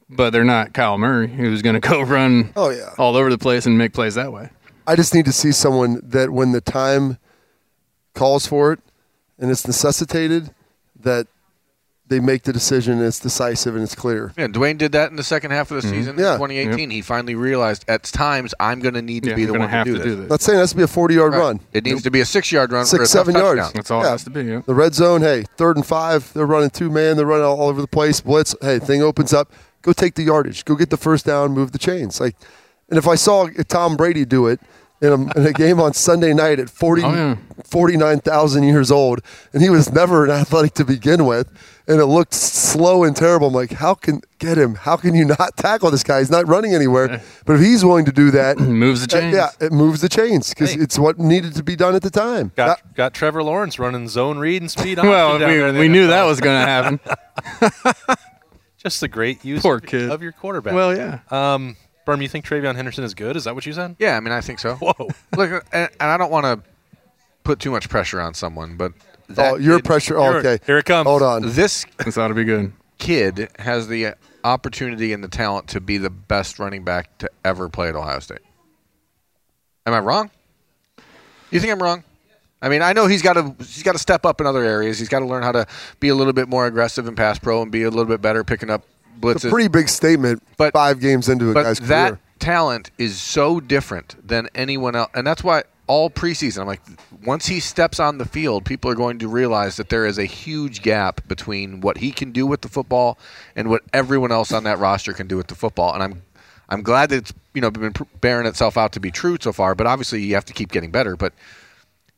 But 0.09 0.29
they're 0.31 0.43
not 0.43 0.73
Kyler 0.73 0.99
Murray, 0.99 1.27
who's 1.27 1.61
going 1.61 1.79
to 1.79 1.79
go 1.79 2.01
run 2.03 2.51
Oh, 2.55 2.69
yeah. 2.69 2.93
all 2.97 3.15
over 3.15 3.29
the 3.29 3.37
place 3.37 3.65
and 3.65 3.77
make 3.77 3.93
plays 3.93 4.15
that 4.15 4.31
way. 4.31 4.49
I 4.85 4.95
just 4.95 5.13
need 5.15 5.25
to 5.25 5.31
see 5.31 5.51
someone 5.51 6.01
that 6.03 6.29
when 6.31 6.51
the 6.51 6.61
time 6.61 7.17
calls 8.13 8.45
for 8.45 8.73
it 8.73 8.79
and 9.39 9.49
it's 9.49 9.65
necessitated, 9.65 10.53
that 10.99 11.27
they 12.13 12.19
make 12.19 12.43
the 12.43 12.53
decision 12.53 12.93
and 12.99 13.01
it's 13.03 13.19
decisive 13.19 13.73
and 13.73 13.83
it's 13.83 13.95
clear. 13.95 14.33
Yeah, 14.37 14.47
Dwayne 14.47 14.77
did 14.77 14.91
that 14.91 15.09
in 15.09 15.15
the 15.15 15.23
second 15.23 15.49
half 15.49 15.71
of 15.71 15.81
the 15.81 15.87
mm-hmm. 15.87 15.97
season 15.97 16.19
Yeah. 16.19 16.33
in 16.33 16.37
2018. 16.39 16.91
He 16.91 17.01
finally 17.01 17.33
realized 17.33 17.85
at 17.87 18.03
times 18.03 18.53
I'm 18.59 18.81
going 18.81 18.93
to 18.93 19.01
need 19.01 19.23
to 19.23 19.29
Yeah, 19.29 19.35
be 19.35 19.45
the 19.45 19.53
one 19.53 19.67
have 19.67 19.85
to 19.87 19.91
do 19.93 19.97
to 19.97 20.03
this. 20.03 20.15
do 20.15 20.21
this. 20.21 20.29
Not 20.29 20.41
saying 20.41 20.59
it 20.59 20.61
has 20.61 20.69
to 20.71 20.77
be 20.77 20.83
a 20.83 20.87
40 20.87 21.15
yard 21.15 21.33
Right. 21.33 21.39
run. 21.39 21.59
It 21.73 21.83
needs 21.85 22.03
to 22.03 22.11
be 22.11 22.21
a 22.21 22.25
six 22.25 22.51
yard 22.51 22.71
run 22.71 22.85
for 22.85 22.97
a 22.97 22.99
Six, 22.99 23.09
seven 23.09 23.33
yards. 23.33 23.59
touchdown. 23.61 23.71
That's 23.73 23.91
all 23.91 24.01
Yeah. 24.03 24.07
it 24.07 24.11
has 24.11 24.23
to 24.25 24.29
be. 24.29 24.43
Yeah. 24.43 24.61
The 24.63 24.75
red 24.75 24.93
zone, 24.93 25.21
hey, 25.21 25.45
third 25.57 25.75
and 25.75 25.85
five, 25.85 26.31
they're 26.33 26.45
running 26.45 26.69
two 26.69 26.91
man, 26.91 27.17
they're 27.17 27.25
running 27.25 27.45
all, 27.45 27.59
all 27.59 27.69
over 27.69 27.81
the 27.81 27.87
place. 27.87 28.21
Blitz, 28.21 28.55
hey, 28.61 28.77
thing 28.77 29.01
opens 29.01 29.33
up, 29.33 29.51
go 29.81 29.91
take 29.91 30.13
the 30.13 30.23
yardage, 30.23 30.65
go 30.65 30.75
get 30.75 30.91
the 30.91 30.97
first 30.97 31.25
down, 31.25 31.51
move 31.53 31.71
the 31.71 31.79
chains. 31.79 32.19
Like, 32.21 32.35
and 32.89 32.99
if 32.99 33.07
I 33.07 33.15
saw 33.15 33.47
Tom 33.67 33.97
Brady 33.97 34.23
do 34.25 34.45
it 34.45 34.59
in 35.03 35.09
a, 35.11 35.37
in 35.39 35.45
a 35.45 35.53
game 35.53 35.79
on 35.79 35.93
Sunday 35.93 36.33
night 36.33 36.59
at 36.59 36.69
40, 36.69 37.03
Oh, 37.03 37.13
yeah. 37.13 37.35
49,000 37.65 38.63
years 38.63 38.89
old, 38.91 39.19
and 39.51 39.61
he 39.61 39.69
was 39.69 39.91
never 39.91 40.23
an 40.25 40.31
athletic 40.31 40.73
to 40.75 40.85
begin 40.85 41.25
with, 41.25 41.47
and 41.87 41.99
it 41.99 42.05
looked 42.05 42.33
slow 42.33 43.03
and 43.03 43.15
terrible. 43.15 43.47
I'm 43.49 43.53
like, 43.53 43.71
how 43.73 43.93
can 43.95 44.21
get 44.39 44.57
him? 44.57 44.75
How 44.75 44.95
can 44.95 45.13
you 45.15 45.25
not 45.25 45.57
tackle 45.57 45.91
this 45.91 46.03
guy? 46.03 46.19
He's 46.19 46.31
not 46.31 46.47
running 46.47 46.73
anywhere. 46.73 47.21
But 47.45 47.53
if 47.57 47.61
he's 47.61 47.83
willing 47.83 48.05
to 48.05 48.11
do 48.11 48.31
that, 48.31 48.57
Moves 48.59 49.05
the 49.05 49.17
uh, 49.17 49.19
chains. 49.21 49.35
yeah, 49.35 49.49
it 49.59 49.71
moves 49.73 49.99
the 50.01 50.09
chains 50.09 50.49
because 50.49 50.73
Hey. 50.73 50.79
it's 50.81 50.97
what 50.97 51.19
needed 51.19 51.53
to 51.55 51.63
be 51.63 51.75
done 51.75 51.95
at 51.95 52.01
the 52.01 52.09
time. 52.09 52.51
Got 52.55 52.77
That- 52.77 52.95
got 52.95 53.13
Trevor 53.13 53.43
Lawrence 53.43 53.77
running 53.79 54.07
zone 54.07 54.37
read 54.39 54.61
and 54.61 54.71
speed. 54.71 54.99
option 54.99 55.09
Well, 55.09 55.39
down 55.39 55.49
there 55.49 55.67
in 55.67 55.75
we, 55.75 55.81
we 55.81 55.87
knew 55.89 56.07
that 56.07 56.23
was 56.23 56.39
going 56.39 56.59
to 56.61 56.65
happen. 56.65 56.99
just 58.77 59.01
the 59.01 59.07
great 59.07 59.43
use 59.43 59.61
Poor 59.61 59.75
of, 59.77 59.83
kid. 59.85 60.09
of 60.09 60.21
your 60.21 60.31
quarterback. 60.31 60.73
Well, 60.73 60.95
yeah. 60.95 61.19
Um, 61.29 61.75
Berm, 62.05 62.21
you 62.21 62.27
think 62.27 62.45
TreVeyon 62.45 62.75
Henderson 62.75 63.03
is 63.03 63.13
good? 63.13 63.35
Is 63.35 63.45
that 63.45 63.55
what 63.55 63.65
you 63.65 63.73
said? 63.73 63.95
Yeah, 63.99 64.17
I 64.17 64.19
mean, 64.19 64.33
I 64.33 64.41
think 64.41 64.59
so. 64.59 64.75
Whoa. 64.81 65.09
Look, 65.35 65.65
and, 65.71 65.89
and 65.99 66.11
I 66.11 66.17
don't 66.17 66.31
want 66.31 66.45
to 66.45 66.69
put 67.43 67.59
too 67.59 67.71
much 67.71 67.89
pressure 67.89 68.19
on 68.19 68.33
someone, 68.33 68.77
but 68.77 68.93
oh, 68.97 69.33
that 69.33 69.53
oh, 69.53 69.55
your 69.57 69.77
kid- 69.77 69.85
pressure. 69.85 70.17
Oh, 70.17 70.37
okay. 70.37 70.59
here 70.65 70.77
it 70.77 70.85
comes. 70.85 71.07
Hold 71.07 71.21
on. 71.21 71.43
This 71.49 71.85
This 72.03 72.17
ought 72.17 72.29
to 72.29 72.33
be 72.33 72.43
good. 72.43 72.73
kid 72.99 73.49
has 73.59 73.87
the 73.87 74.15
opportunity 74.43 75.13
and 75.13 75.23
the 75.23 75.29
talent 75.29 75.67
to 75.69 75.79
be 75.79 75.97
the 75.97 76.09
best 76.09 76.59
running 76.59 76.83
back 76.83 77.17
to 77.19 77.29
ever 77.45 77.69
play 77.69 77.89
at 77.89 77.95
Ohio 77.95 78.19
State. 78.19 78.39
Am 79.85 79.93
I 79.93 79.99
wrong? 79.99 80.29
You 81.51 81.59
think 81.59 81.71
I'm 81.71 81.81
wrong? 81.81 82.03
I 82.61 82.69
mean, 82.69 82.81
I 82.81 82.93
know 82.93 83.07
he's 83.07 83.21
got 83.21 83.33
to 83.33 83.53
he's 83.59 83.83
got 83.83 83.91
to 83.91 83.99
step 83.99 84.25
up 84.25 84.39
in 84.39 84.47
other 84.47 84.63
areas. 84.63 84.97
He's 84.97 85.09
got 85.09 85.19
to 85.19 85.25
learn 85.25 85.43
how 85.43 85.51
to 85.51 85.67
be 85.99 86.07
a 86.07 86.15
little 86.15 86.31
bit 86.31 86.47
more 86.47 86.65
aggressive 86.65 87.07
in 87.07 87.15
pass 87.15 87.37
pro 87.37 87.61
and 87.61 87.71
be 87.71 87.83
a 87.83 87.89
little 87.89 88.05
bit 88.05 88.21
better 88.21 88.43
picking 88.45 88.69
up 88.69 88.85
blitzes. 89.19 89.35
It's 89.35 89.45
a 89.45 89.49
pretty 89.49 89.67
big 89.69 89.89
statement. 89.89 90.43
But- 90.57 90.73
five 90.73 90.99
games 90.99 91.29
into 91.29 91.51
a 91.51 91.53
but 91.53 91.63
guy's 91.63 91.79
that 91.79 92.09
career. 92.09 92.19
talent 92.39 92.91
is 92.97 93.19
so 93.19 93.59
different 93.59 94.15
than 94.27 94.47
anyone 94.55 94.95
else, 94.95 95.09
and 95.13 95.25
that's 95.25 95.43
why 95.43 95.63
all 95.85 96.09
preseason 96.09 96.61
I'm 96.61 96.67
like, 96.67 96.81
once 97.25 97.45
he 97.47 97.59
steps 97.59 97.99
on 97.99 98.17
the 98.17 98.25
field, 98.25 98.63
people 98.63 98.89
are 98.89 98.95
going 98.95 99.19
to 99.19 99.27
realize 99.27 99.75
that 99.75 99.89
there 99.89 100.05
is 100.05 100.17
a 100.17 100.25
huge 100.25 100.81
gap 100.81 101.27
between 101.27 101.81
what 101.81 101.97
he 101.97 102.11
can 102.11 102.31
do 102.31 102.47
with 102.47 102.61
the 102.61 102.69
football 102.69 103.17
and 103.55 103.69
what 103.69 103.81
everyone 103.91 104.31
else 104.31 104.53
on 104.53 104.63
that 104.63 104.79
roster 104.79 105.11
can 105.13 105.27
do 105.27 105.35
with 105.35 105.47
the 105.47 105.55
football. 105.55 105.93
And 105.93 106.01
I'm 106.01 106.21
I'm 106.69 106.81
glad 106.83 107.09
that 107.09 107.17
it's 107.17 107.33
you 107.53 107.61
know 107.61 107.69
been 107.69 107.93
bearing 108.21 108.47
itself 108.47 108.77
out 108.77 108.93
to 108.93 108.99
be 108.99 109.11
true 109.11 109.37
so 109.39 109.51
far. 109.51 109.75
But 109.75 109.85
obviously, 109.87 110.21
you 110.21 110.35
have 110.35 110.45
to 110.45 110.53
keep 110.53 110.71
getting 110.71 110.89
better. 110.89 111.15
But 111.17 111.33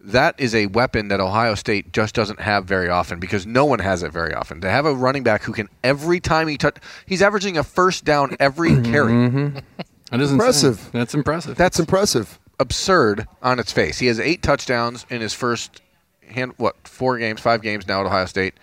that 0.06 0.40
is 0.40 0.54
a 0.54 0.68
weapon 0.68 1.08
that 1.08 1.20
Ohio 1.20 1.56
State 1.56 1.92
just 1.92 2.14
doesn't 2.14 2.40
have 2.40 2.66
very 2.66 2.90
often 2.90 3.20
because 3.20 3.46
no 3.46 3.66
one 3.66 3.80
has 3.80 4.04
it 4.04 4.12
very 4.12 4.34
often. 4.34 4.62
To 4.62 4.70
have 4.70 4.86
a 4.86 4.94
running 4.94 5.24
back 5.24 5.44
who 5.44 5.52
can 5.52 5.68
every 5.84 6.20
time 6.20 6.48
he 6.48 6.58
touch, 6.58 6.78
he's 7.06 7.22
averaging 7.22 7.58
a 7.58 7.64
first 7.64 8.06
down 8.06 8.36
every 8.40 8.72
mm-hmm. 8.72 8.92
carry. 8.92 9.64
That 10.12 10.22
is 10.22 10.32
Impressive. 10.32 10.78
insane. 10.78 10.92
That's 10.94 11.14
impressive. 11.16 11.58
That's 11.58 11.80
impressive. 11.80 12.40
absurd 12.60 13.28
on 13.42 13.58
its 13.60 13.72
face. 13.72 13.98
He 13.98 14.06
has 14.06 14.20
eight 14.20 14.44
touchdowns 14.44 15.06
in 15.10 15.20
his 15.20 15.34
first 15.34 15.82
hand 16.30 16.54
what 16.58 16.88
four 16.88 17.18
games, 17.18 17.42
five 17.42 17.62
games 17.64 17.88
now 17.88 18.02
at 18.02 18.06
Ohio 18.06 18.26
State. 18.28 18.54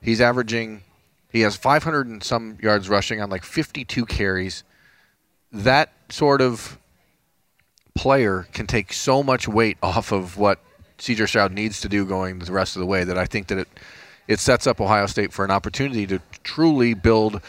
He's 0.00 0.20
averaging 0.20 0.82
he 1.30 1.40
has 1.40 1.56
500 1.56 2.06
and 2.06 2.22
some 2.22 2.56
yards 2.62 2.88
rushing 2.88 3.20
on 3.20 3.28
like 3.28 3.42
52 3.42 4.06
carries. 4.06 4.62
That 5.52 5.92
sort 6.08 6.40
of 6.40 6.78
player 7.94 8.46
can 8.52 8.66
take 8.66 8.92
so 8.92 9.22
much 9.22 9.48
weight 9.48 9.76
off 9.82 10.12
of 10.12 10.38
what 10.38 10.60
CJ 10.98 11.28
Stroud 11.28 11.52
needs 11.52 11.80
to 11.80 11.88
do 11.88 12.04
going 12.04 12.38
the 12.38 12.52
rest 12.52 12.76
of 12.76 12.80
the 12.80 12.86
way 12.86 13.04
that 13.04 13.18
I 13.18 13.26
think 13.26 13.48
that 13.48 13.58
it 13.58 13.68
it 14.28 14.40
sets 14.40 14.66
up 14.66 14.80
Ohio 14.80 15.06
State 15.06 15.32
for 15.32 15.44
an 15.44 15.50
opportunity 15.52 16.06
to 16.08 16.20
truly 16.42 16.94
build 16.94 17.40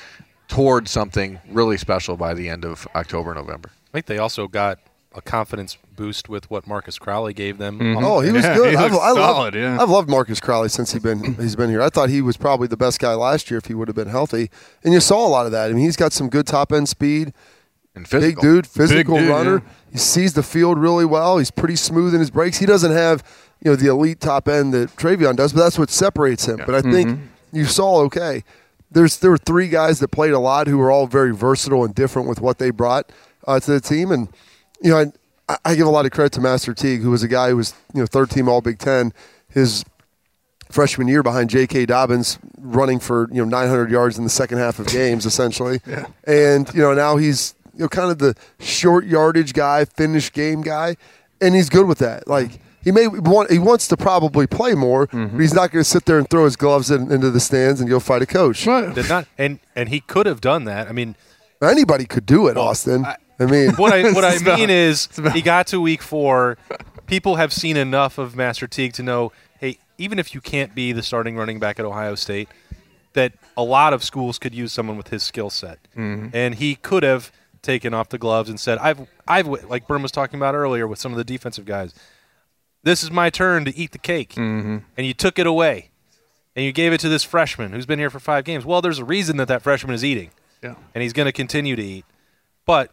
toward 0.47 0.87
something 0.87 1.39
really 1.49 1.77
special 1.77 2.15
by 2.17 2.33
the 2.33 2.49
end 2.49 2.63
of 2.63 2.87
October, 2.95 3.33
November. 3.33 3.71
I 3.89 3.97
think 3.97 4.05
they 4.05 4.19
also 4.19 4.47
got 4.47 4.79
a 5.15 5.21
confidence 5.21 5.77
boost 5.95 6.29
with 6.29 6.49
what 6.51 6.67
Marcus 6.67 6.99
Crowley 6.99 7.33
gave 7.33 7.57
them. 7.57 7.79
Mm-hmm. 7.79 8.03
Oh, 8.05 8.19
he 8.19 8.31
was 8.31 8.43
Yeah, 8.45 8.55
good. 8.55 8.69
he 8.71 8.75
I've, 8.75 8.91
looks 8.91 9.03
I 9.03 9.09
love, 9.11 9.35
solid, 9.35 9.55
yeah. 9.55 9.81
I've 9.81 9.89
loved 9.89 10.07
Marcus 10.07 10.39
Crowley 10.39 10.69
since 10.69 10.91
he 10.93 10.99
been 10.99 11.33
he's 11.35 11.55
been 11.55 11.71
here. 11.71 11.81
I 11.81 11.89
thought 11.89 12.09
he 12.09 12.21
was 12.21 12.37
probably 12.37 12.67
the 12.67 12.77
best 12.77 12.99
guy 12.99 13.15
last 13.15 13.49
year 13.49 13.57
if 13.57 13.65
he 13.65 13.73
would 13.73 13.87
have 13.87 13.95
been 13.95 14.09
healthy. 14.09 14.51
And 14.83 14.93
you 14.93 14.99
saw 14.99 15.25
a 15.25 15.29
lot 15.29 15.47
of 15.47 15.51
that. 15.53 15.71
I 15.71 15.73
mean, 15.73 15.83
he's 15.85 15.95
got 15.97 16.13
some 16.13 16.29
good 16.29 16.45
top 16.45 16.71
end 16.71 16.87
speed. 16.87 17.33
And 17.97 18.09
Big 18.09 18.39
dude, 18.39 18.65
physical 18.67 19.17
dude, 19.17 19.29
runner. 19.29 19.63
yeah. 19.65 19.73
He 19.93 19.97
sees 19.97 20.33
the 20.33 20.43
field 20.43 20.77
really 20.77 21.05
well. 21.05 21.37
He's 21.37 21.51
pretty 21.51 21.75
smooth 21.75 22.13
in 22.13 22.19
his 22.19 22.29
breaks. 22.31 22.57
He 22.57 22.65
doesn't 22.65 22.91
have 22.91 23.23
you 23.63 23.71
know 23.71 23.75
the 23.75 23.87
elite 23.87 24.19
top 24.19 24.47
end 24.47 24.73
that 24.73 24.89
TreVeyon 24.97 25.35
does, 25.35 25.53
but 25.53 25.61
that's 25.61 25.79
what 25.79 25.89
separates 25.89 26.47
him. 26.47 26.61
But 26.65 26.75
I 26.75 26.81
think 26.81 27.09
Mm-hmm. 27.09 27.57
you 27.57 27.65
saw 27.65 28.01
okay. 28.05 28.43
There's 28.91 29.17
there 29.17 29.31
were 29.31 29.37
three 29.37 29.67
guys 29.67 29.99
that 29.99 30.09
played 30.09 30.31
a 30.33 30.39
lot 30.39 30.67
who 30.67 30.77
were 30.77 30.91
all 30.91 31.07
very 31.07 31.33
versatile 31.33 31.83
and 31.83 31.93
different 31.95 32.27
with 32.29 32.39
what 32.39 32.57
they 32.59 32.69
brought 32.69 33.11
uh, 33.47 33.59
to 33.59 33.71
the 33.71 33.81
team, 33.81 34.11
and 34.11 34.29
you 34.81 34.91
know 34.91 35.11
I, 35.49 35.57
I 35.65 35.75
give 35.75 35.87
a 35.87 35.89
lot 35.89 36.05
of 36.05 36.11
credit 36.11 36.33
to 36.33 36.41
Master 36.41 36.73
Teague, 36.73 37.01
who 37.01 37.09
was 37.11 37.23
a 37.23 37.27
guy 37.27 37.49
who 37.49 37.57
was 37.57 37.73
you 37.93 37.99
know 38.01 38.05
third 38.05 38.29
team 38.29 38.47
All 38.47 38.61
Big 38.61 38.77
Ten. 38.79 39.13
His 39.49 39.83
freshman 40.69 41.07
year 41.07 41.23
behind 41.23 41.49
J.K. 41.49 41.85
Dobbins, 41.85 42.37
running 42.59 42.99
for 42.99 43.27
you 43.31 43.37
know 43.43 43.45
900 43.45 43.89
yards 43.89 44.17
in 44.17 44.23
the 44.23 44.29
second 44.29 44.57
half 44.57 44.79
of 44.79 44.87
games, 44.87 45.25
essentially. 45.25 45.79
And 46.25 46.71
you 46.73 46.81
know 46.81 46.93
now 46.93 47.15
he's 47.17 47.55
you 47.77 47.83
know 47.85 47.89
kind 47.89 48.11
of 48.11 48.17
the 48.19 48.35
short 48.59 49.05
yardage 49.05 49.53
guy, 49.53 49.85
finish 49.85 50.31
game 50.31 50.61
guy, 50.61 50.95
and 51.41 51.55
he's 51.55 51.69
good 51.69 51.87
with 51.87 51.99
that. 51.99 52.27
Like 52.27 52.59
he 52.83 52.91
may 52.91 53.07
want 53.07 53.51
he 53.51 53.59
wants 53.59 53.87
to 53.89 53.97
probably 53.97 54.47
play 54.47 54.73
more, 54.73 55.07
but 55.07 55.39
he's 55.39 55.53
not 55.53 55.71
going 55.71 55.83
to 55.83 55.89
sit 55.89 56.05
there 56.05 56.17
and 56.17 56.29
throw 56.29 56.45
his 56.45 56.55
gloves 56.55 56.89
in, 56.91 57.11
into 57.11 57.31
the 57.31 57.39
stands 57.39 57.79
and 57.81 57.89
go 57.89 57.99
fight 57.99 58.21
a 58.21 58.25
coach. 58.25 58.63
Did 58.65 59.09
not, 59.09 59.27
and 59.37 59.59
and 59.75 59.89
he 59.89 59.99
could 59.99 60.25
have 60.25 60.41
done 60.41 60.65
that. 60.65 60.87
I 60.87 60.91
mean, 60.91 61.15
Anybody 61.61 62.05
could 62.05 62.25
do 62.27 62.47
it, 62.47 62.55
Austin. 62.57 63.03
I, 63.39 63.45
mean, 63.45 63.71
what 63.75 63.91
I 63.91 64.11
what 64.13 64.23
I 64.23 64.31
It's 64.33 64.41
about- 64.41 64.59
mean 64.59 64.69
is 64.69 65.09
he 65.33 65.41
got 65.41 65.65
to 65.67 65.81
week 65.81 66.01
four. 66.03 66.57
People 67.07 67.37
have 67.37 67.51
seen 67.51 67.77
enough 67.77 68.17
of 68.19 68.35
Master 68.35 68.67
Teague 68.67 68.93
to 68.93 69.03
know, 69.03 69.31
hey, 69.59 69.79
even 69.97 70.19
if 70.19 70.35
you 70.35 70.41
can't 70.41 70.75
be 70.75 70.91
the 70.91 71.01
starting 71.01 71.35
running 71.35 71.59
back 71.59 71.79
at 71.79 71.85
Ohio 71.85 72.13
State, 72.15 72.47
that 73.13 73.31
a 73.55 73.63
lot 73.63 73.91
of 73.93 74.03
schools 74.03 74.37
could 74.37 74.53
use 74.53 74.71
someone 74.71 74.97
with 74.97 75.07
his 75.07 75.23
skill 75.23 75.49
set, 75.49 75.79
Mm-hmm. 75.97 76.27
and 76.33 76.55
he 76.55 76.75
could 76.75 77.01
have 77.03 77.31
taken 77.67 77.93
off 77.93 78.09
the 78.09 78.17
gloves 78.17 78.49
and 78.49 78.59
said, 78.59 78.77
"I've 78.79 79.07
I've 79.27 79.45
like 79.47 79.87
Berm 79.87 80.01
was 80.01 80.11
talking 80.11 80.39
about 80.39 80.55
earlier 80.55 80.87
with 80.87 80.97
some 80.99 81.11
of 81.11 81.17
the 81.17 81.23
defensive 81.23 81.65
guys. 81.65 81.93
This 82.83 83.03
is 83.03 83.11
my 83.11 83.29
turn 83.29 83.65
to 83.65 83.75
eat 83.77 83.91
the 83.91 83.97
cake, 83.99 84.31
Mm-hmm. 84.35 84.77
and 84.97 85.05
you 85.07 85.13
took 85.13 85.37
it 85.37 85.45
away." 85.47 85.89
And 86.55 86.65
you 86.65 86.71
gave 86.71 86.91
it 86.91 86.99
to 87.01 87.09
this 87.09 87.23
freshman 87.23 87.71
who's 87.71 87.85
been 87.85 87.99
here 87.99 88.09
for 88.09 88.19
five 88.19 88.43
games. 88.43 88.65
Well, 88.65 88.81
there's 88.81 88.97
a 88.97 89.05
reason 89.05 89.37
that 89.37 89.47
that 89.47 89.61
freshman 89.61 89.93
is 89.93 90.03
eating 90.03 90.31
Yeah. 90.63 90.73
and 90.95 91.03
he's 91.03 91.13
going 91.13 91.27
to 91.27 91.31
continue 91.31 91.75
to 91.75 91.83
eat. 91.83 92.03
But 92.65 92.91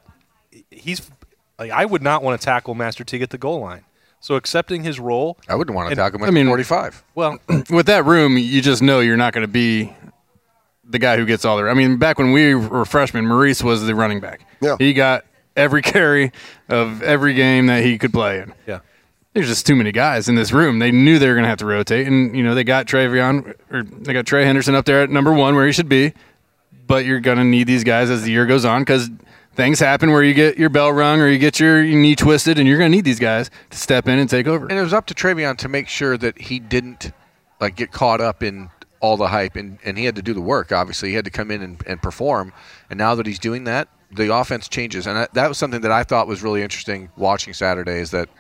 he's 0.71 1.11
like 1.59 1.71
I 1.71 1.87
would 1.87 2.03
not 2.03 2.23
want 2.23 2.39
to 2.39 2.45
tackle 2.45 2.75
Master 2.75 3.05
Teague 3.05 3.23
at 3.23 3.31
the 3.31 3.39
goal 3.39 3.61
line. 3.61 3.85
So 4.21 4.35
accepting 4.35 4.85
his 4.85 5.01
role, 5.01 5.39
I 5.49 5.55
wouldn't 5.55 5.75
want 5.75 5.87
to 5.87 5.93
And- 5.93 5.97
tackle 5.99 6.19
him 6.19 6.27
I 6.29 6.31
mean- 6.31 6.47
45. 6.47 7.03
well, 7.15 7.39
with 7.71 7.87
that 7.87 8.05
room, 8.05 8.37
you 8.37 8.61
just 8.61 8.83
know 8.83 9.01
you're 9.01 9.17
not 9.17 9.33
going 9.33 9.47
to 9.47 9.49
be 9.53 9.95
the 10.89 10.99
guy 10.99 11.17
who 11.17 11.25
gets 11.27 11.45
all 11.45 11.57
the. 11.57 11.65
I 11.69 11.75
mean, 11.75 11.97
back 11.97 12.19
when 12.19 12.33
we 12.33 12.55
were 12.55 12.85
freshmen, 12.85 13.27
Maurice 13.27 13.63
was 13.63 13.85
the 13.87 13.95
running 13.95 14.21
back. 14.21 14.47
Yeah. 14.61 14.77
he 14.79 14.93
got 14.93 15.25
every 15.57 15.83
carry 15.83 16.33
of 16.69 17.03
every 17.03 17.35
game 17.35 17.67
that 17.67 17.85
he 17.85 17.99
could 17.99 18.13
play 18.13 18.41
in. 18.41 18.55
yeah. 18.67 18.81
There's 19.33 19.49
just 19.49 19.67
too 19.67 19.75
many 19.75 19.91
guys 19.91 20.29
in 20.29 20.37
this 20.37 20.53
room. 20.53 20.79
They 20.79 20.93
knew 20.93 21.19
they 21.19 21.27
were 21.27 21.35
going 21.35 21.43
to 21.43 21.49
have 21.49 21.59
to 21.59 21.67
rotate, 21.67 22.07
and 22.07 22.37
you 22.37 22.45
know 22.45 22.55
they 22.55 22.63
got 22.63 22.87
TreVeyon 22.87 23.55
or 23.69 23.83
they 23.83 24.13
got 24.13 24.27
Trey 24.27 24.45
Henderson 24.45 24.77
up 24.77 24.85
there 24.85 25.03
at 25.03 25.11
number 25.11 25.33
one 25.33 25.57
where 25.57 25.67
he 25.67 25.73
should 25.73 25.89
be. 25.89 26.13
But 26.87 27.05
you're 27.05 27.19
going 27.19 27.39
to 27.39 27.45
need 27.45 27.67
these 27.67 27.83
guys 27.83 28.11
as 28.11 28.23
the 28.23 28.31
year 28.31 28.47
goes 28.47 28.65
on 28.65 28.83
because 28.83 29.11
things 29.57 29.81
happen 29.81 30.13
where 30.13 30.23
you 30.23 30.35
get 30.35 30.57
your 30.57 30.69
bell 30.69 30.93
rung 30.93 31.21
or 31.21 31.29
you 31.29 31.39
get 31.39 31.59
your 31.59 31.83
knee 31.83 32.15
twisted, 32.15 32.61
and 32.61 32.69
you're 32.69 32.79
going 32.79 32.93
to 32.93 32.97
need 32.97 33.05
these 33.05 33.19
guys 33.19 33.51
to 33.71 33.77
step 33.77 34.07
in 34.07 34.21
and 34.21 34.31
take 34.31 34.47
over. 34.47 34.67
And 34.69 34.79
it 34.79 34.83
was 34.83 34.93
up 34.93 35.07
to 35.07 35.15
TreVeyon 35.15 35.57
to 35.59 35.69
make 35.69 35.89
sure 35.89 36.17
that 36.17 36.39
he 36.41 36.61
didn't 36.61 37.11
like 37.61 37.75
get 37.75 37.91
caught 37.91 38.21
up 38.21 38.41
in 38.43 38.71
all 39.05 39.19
the 39.19 39.29
hype, 39.29 39.55
and, 39.55 39.79
and 39.85 39.99
he 39.99 40.07
had 40.07 40.17
to 40.17 40.23
do 40.23 40.33
the 40.33 40.41
work. 40.41 40.73
Obviously, 40.73 41.11
he 41.11 41.15
had 41.15 41.27
to 41.27 41.31
come 41.31 41.51
in 41.51 41.61
and, 41.61 41.83
and 41.87 42.01
perform. 42.01 42.55
And 42.89 42.97
now 42.97 43.15
that 43.15 43.27
he's 43.27 43.39
doing 43.39 43.65
that, 43.65 43.89
the 44.11 44.35
offense 44.35 44.67
changes, 44.67 45.07
and 45.07 45.15
that, 45.15 45.35
that 45.35 45.47
was 45.47 45.59
something 45.59 45.83
that 45.83 45.93
I 45.93 46.05
thought 46.05 46.27
was 46.27 46.43
really 46.43 46.63
interesting 46.63 47.11
watching 47.15 47.53
Saturday. 47.53 47.99
Is 47.99 48.13
that 48.13 48.31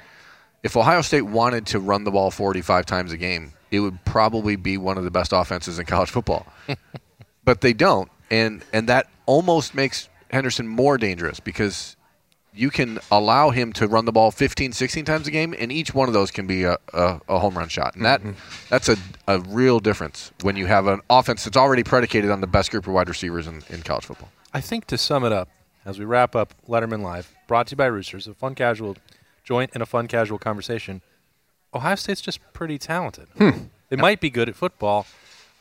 if 0.62 0.74
Ohio 0.74 1.02
State 1.02 1.22
wanted 1.22 1.66
to 1.66 1.80
run 1.80 2.04
the 2.04 2.10
ball 2.10 2.30
45 2.30 2.86
times 2.86 3.12
a 3.12 3.18
game, 3.18 3.52
it 3.70 3.80
would 3.80 4.02
probably 4.06 4.56
be 4.56 4.78
one 4.78 4.96
of 4.96 5.04
the 5.04 5.10
best 5.10 5.34
offenses 5.34 5.78
in 5.78 5.84
college 5.94 6.10
football. 6.10 6.46
but 7.44 7.60
they 7.60 7.74
don't, 7.74 8.10
and 8.30 8.64
and 8.72 8.88
that 8.88 9.08
almost 9.26 9.74
makes 9.74 10.08
Henderson 10.30 10.66
more 10.66 10.96
dangerous 10.96 11.40
because 11.40 11.94
you 12.54 12.70
can 12.70 12.98
allow 13.10 13.50
him 13.50 13.72
to 13.74 13.88
run 13.88 14.04
the 14.04 14.12
ball 14.12 14.30
15, 14.30 14.72
16 14.72 15.04
times 15.04 15.26
a 15.26 15.30
game, 15.30 15.54
and 15.58 15.72
each 15.72 15.94
one 15.94 16.08
of 16.08 16.14
those 16.14 16.30
can 16.30 16.46
be 16.46 16.64
a, 16.64 16.76
a, 16.92 17.20
a 17.28 17.38
home 17.38 17.58
run 17.58 17.68
shot. 17.68 17.96
And 17.96 18.04
that 18.04 18.20
mm-hmm. 18.20 18.38
that's 18.68 18.88
a, 18.88 18.96
a 19.26 19.40
real 19.40 19.80
difference 19.80 20.32
when 20.42 20.56
you 20.56 20.66
have 20.66 20.86
an 20.86 21.00
offense 21.10 21.44
that's 21.44 21.56
already 21.56 21.82
predicated 21.82 22.30
on 22.30 22.40
the 22.40 22.46
best 22.46 22.70
group 22.70 22.86
of 22.86 22.92
wide 22.92 23.08
receivers 23.08 23.46
in, 23.46 23.62
in 23.68 23.82
college 23.82 24.04
football. 24.04 24.30
I 24.52 24.60
think 24.60 24.86
to 24.86 24.98
sum 24.98 25.24
it 25.24 25.32
up, 25.32 25.48
as 25.84 25.98
we 25.98 26.04
wrap 26.04 26.36
up 26.36 26.54
Lettermen 26.68 27.02
Live, 27.02 27.34
brought 27.46 27.66
to 27.68 27.72
you 27.72 27.76
by 27.76 27.86
Roosters, 27.86 28.26
a 28.26 28.34
fun 28.34 28.54
casual 28.54 28.96
joint 29.42 29.70
and 29.74 29.82
a 29.82 29.86
fun 29.86 30.06
casual 30.06 30.38
conversation. 30.38 31.02
Ohio 31.74 31.96
State's 31.96 32.20
just 32.20 32.40
pretty 32.52 32.78
talented. 32.78 33.28
Hmm. 33.36 33.64
They 33.88 33.96
might 33.96 34.20
be 34.20 34.30
good 34.30 34.48
at 34.48 34.54
football, 34.54 35.06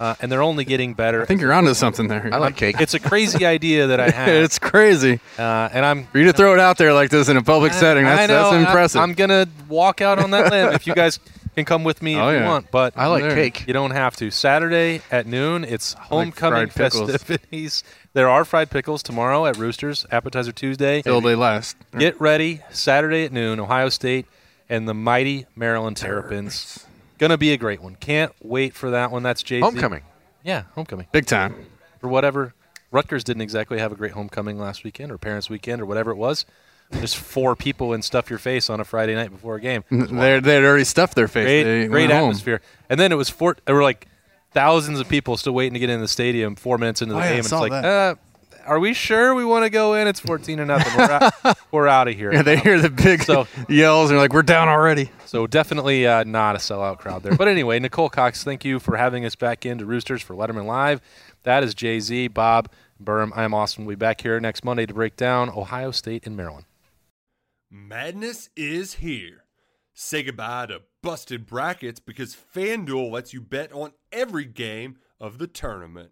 uh, 0.03 0.15
and 0.21 0.31
they're 0.31 0.41
only 0.43 0.65
getting 0.65 0.93
better. 0.93 1.21
I 1.21 1.25
think 1.25 1.39
you're 1.41 1.53
onto 1.53 1.73
something 1.73 2.07
there. 2.07 2.29
I 2.33 2.37
like 2.37 2.57
cake. 2.57 2.81
it's 2.81 2.93
a 2.93 2.99
crazy 2.99 3.45
idea 3.55 3.87
that 3.87 3.99
I 3.99 4.09
have, 4.09 4.27
it's 4.29 4.59
crazy 4.59 5.19
uh, 5.39 5.69
and 5.71 5.85
I'm 5.85 6.05
for 6.07 6.19
you 6.19 6.25
to 6.25 6.33
throw 6.33 6.53
it 6.53 6.59
out 6.59 6.77
there 6.77 6.93
like 6.93 7.09
this 7.09 7.29
in 7.29 7.37
a 7.37 7.43
public 7.43 7.73
setting. 7.73 8.03
That's, 8.03 8.21
I 8.21 8.25
know. 8.27 8.51
That's 8.51 8.67
impressive. 8.67 9.01
I'm 9.01 9.13
gonna 9.13 9.47
walk 9.69 10.01
out 10.01 10.19
on 10.19 10.31
that 10.31 10.51
limb 10.51 10.73
if 10.73 10.85
you 10.87 10.93
guys 10.93 11.19
can 11.55 11.65
come 11.65 11.83
with 11.83 12.01
me 12.01 12.15
if 12.15 12.19
Oh, 12.19 12.29
you 12.31 12.43
want, 12.43 12.71
but 12.71 12.93
I 12.97 13.05
like 13.07 13.23
There. 13.23 13.35
cake. 13.35 13.65
You 13.67 13.73
don't 13.73 13.91
have 13.91 14.15
to. 14.17 14.31
Saturday 14.31 15.01
at 15.11 15.27
noon, 15.27 15.63
it's 15.63 15.93
homecoming 15.93 16.69
fried 16.69 16.91
pickles. 16.91 17.11
festivities. 17.11 17.83
There 18.13 18.27
are 18.27 18.43
fried 18.43 18.69
pickles 18.71 19.03
tomorrow 19.03 19.45
at 19.45 19.57
Roosters, 19.57 20.05
Appetizer 20.11 20.51
Tuesday. 20.51 21.01
Till 21.03 21.21
they 21.21 21.35
last. 21.35 21.77
Get 21.97 22.19
ready, 22.19 22.61
Saturday 22.71 23.23
at 23.25 23.31
noon, 23.31 23.59
Ohio 23.59 23.89
State 23.89 24.25
and 24.69 24.87
the 24.87 24.93
mighty 24.95 25.45
Maryland 25.55 25.97
Terrapins. 25.97 26.85
Gonna 27.27 27.37
be 27.37 27.53
a 27.53 27.57
great 27.57 27.81
one. 27.81 27.95
Can't 27.95 28.33
wait 28.41 28.73
for 28.73 28.89
that 28.91 29.09
one. 29.09 29.23
That's 29.23 29.41
Jay. 29.43 29.61
Homecoming. 29.61 30.01
Yeah, 30.43 30.63
homecoming. 30.75 31.07
Big 31.13 31.25
time. 31.25 31.55
For 32.01 32.09
whatever. 32.09 32.53
Rutgers 32.91 33.23
didn't 33.23 33.41
exactly 33.41 33.79
have 33.79 33.91
a 33.93 33.95
great 33.95 34.11
homecoming 34.11 34.59
last 34.59 34.83
weekend 34.83 35.09
or 35.09 35.17
parents' 35.17 35.49
weekend 35.49 35.81
or 35.81 35.85
whatever 35.85 36.11
it 36.11 36.17
was. 36.17 36.45
Just 36.91 37.15
four 37.15 37.55
people 37.55 37.93
and 37.93 38.03
stuff 38.03 38.29
your 38.29 38.39
face 38.39 38.69
on 38.69 38.79
a 38.81 38.83
Friday 38.83 39.15
night 39.15 39.31
before 39.31 39.55
a 39.55 39.61
game. 39.61 39.83
They 39.89 40.39
they 40.41 40.55
had 40.55 40.63
already 40.65 40.83
stuffed 40.83 41.15
their 41.15 41.29
face. 41.29 41.63
Great, 41.63 41.87
great 41.87 42.01
went 42.01 42.11
home. 42.11 42.23
atmosphere. 42.29 42.61
And 42.89 42.99
then 42.99 43.11
it 43.13 43.15
was 43.15 43.29
four. 43.29 43.55
There 43.65 43.73
were 43.73 43.83
like 43.83 44.05
thousands 44.51 44.99
of 44.99 45.07
people 45.07 45.37
still 45.37 45.53
waiting 45.53 45.73
to 45.75 45.79
get 45.79 45.89
in 45.89 46.01
the 46.01 46.07
stadium. 46.09 46.55
Four 46.55 46.77
minutes 46.77 47.01
into 47.01 47.13
the 47.15 47.19
Oh, 47.21 47.23
yeah, 47.23 47.29
I 47.29 47.31
game, 47.31 47.39
it's 47.39 47.51
like, 47.53 47.71
that. 47.71 47.85
uh, 47.85 48.15
are 48.65 48.79
we 48.79 48.93
sure 48.93 49.33
we 49.35 49.45
want 49.45 49.65
to 49.65 49.69
go 49.69 49.93
in? 49.95 50.07
It's 50.07 50.19
fourteen 50.19 50.57
to 50.57 50.65
nothing. 50.65 50.93
We're 50.97 51.11
out, 51.11 51.57
we're 51.71 51.87
out 51.87 52.07
of 52.07 52.15
here. 52.15 52.33
Yeah, 52.33 52.41
they 52.41 52.57
hear 52.57 52.79
the 52.79 52.89
big 52.89 53.23
So- 53.23 53.47
yells 53.69 54.09
and 54.09 54.15
they're 54.17 54.23
like, 54.23 54.33
"We're 54.33 54.41
down 54.43 54.69
already." 54.69 55.09
So 55.25 55.47
definitely 55.47 56.05
uh, 56.07 56.23
not 56.23 56.55
a 56.55 56.59
sellout 56.59 56.99
crowd 56.99 57.23
there. 57.23 57.35
But 57.35 57.47
anyway, 57.47 57.79
Nicole 57.79 58.09
Cox, 58.09 58.43
thank 58.43 58.63
you 58.63 58.79
for 58.79 58.97
having 58.97 59.25
us 59.25 59.35
back 59.35 59.65
into 59.65 59.85
Roosters 59.85 60.21
for 60.21 60.35
Lettermen 60.35 60.65
Live. 60.65 61.01
That 61.43 61.63
is 61.63 61.73
Jay 61.73 61.99
Z, 61.99 62.27
Bob, 62.29 62.69
Burm. 62.99 63.33
I'm 63.35 63.53
Austin. 63.53 63.85
We'll 63.85 63.95
be 63.95 63.99
back 63.99 64.21
here 64.21 64.39
next 64.39 64.63
Monday 64.63 64.85
to 64.85 64.93
break 64.93 65.15
down 65.15 65.49
Ohio 65.49 65.91
State 65.91 66.25
and 66.27 66.37
Maryland. 66.37 66.65
Madness 67.69 68.49
is 68.55 68.95
here. 68.95 69.43
Say 69.93 70.23
goodbye 70.23 70.67
to 70.67 70.81
busted 71.01 71.45
brackets 71.45 71.99
because 71.99 72.35
FanDuel 72.55 73.11
lets 73.11 73.33
you 73.33 73.41
bet 73.41 73.71
on 73.73 73.93
every 74.11 74.45
game 74.45 74.97
of 75.19 75.37
the 75.37 75.47
tournament. 75.47 76.11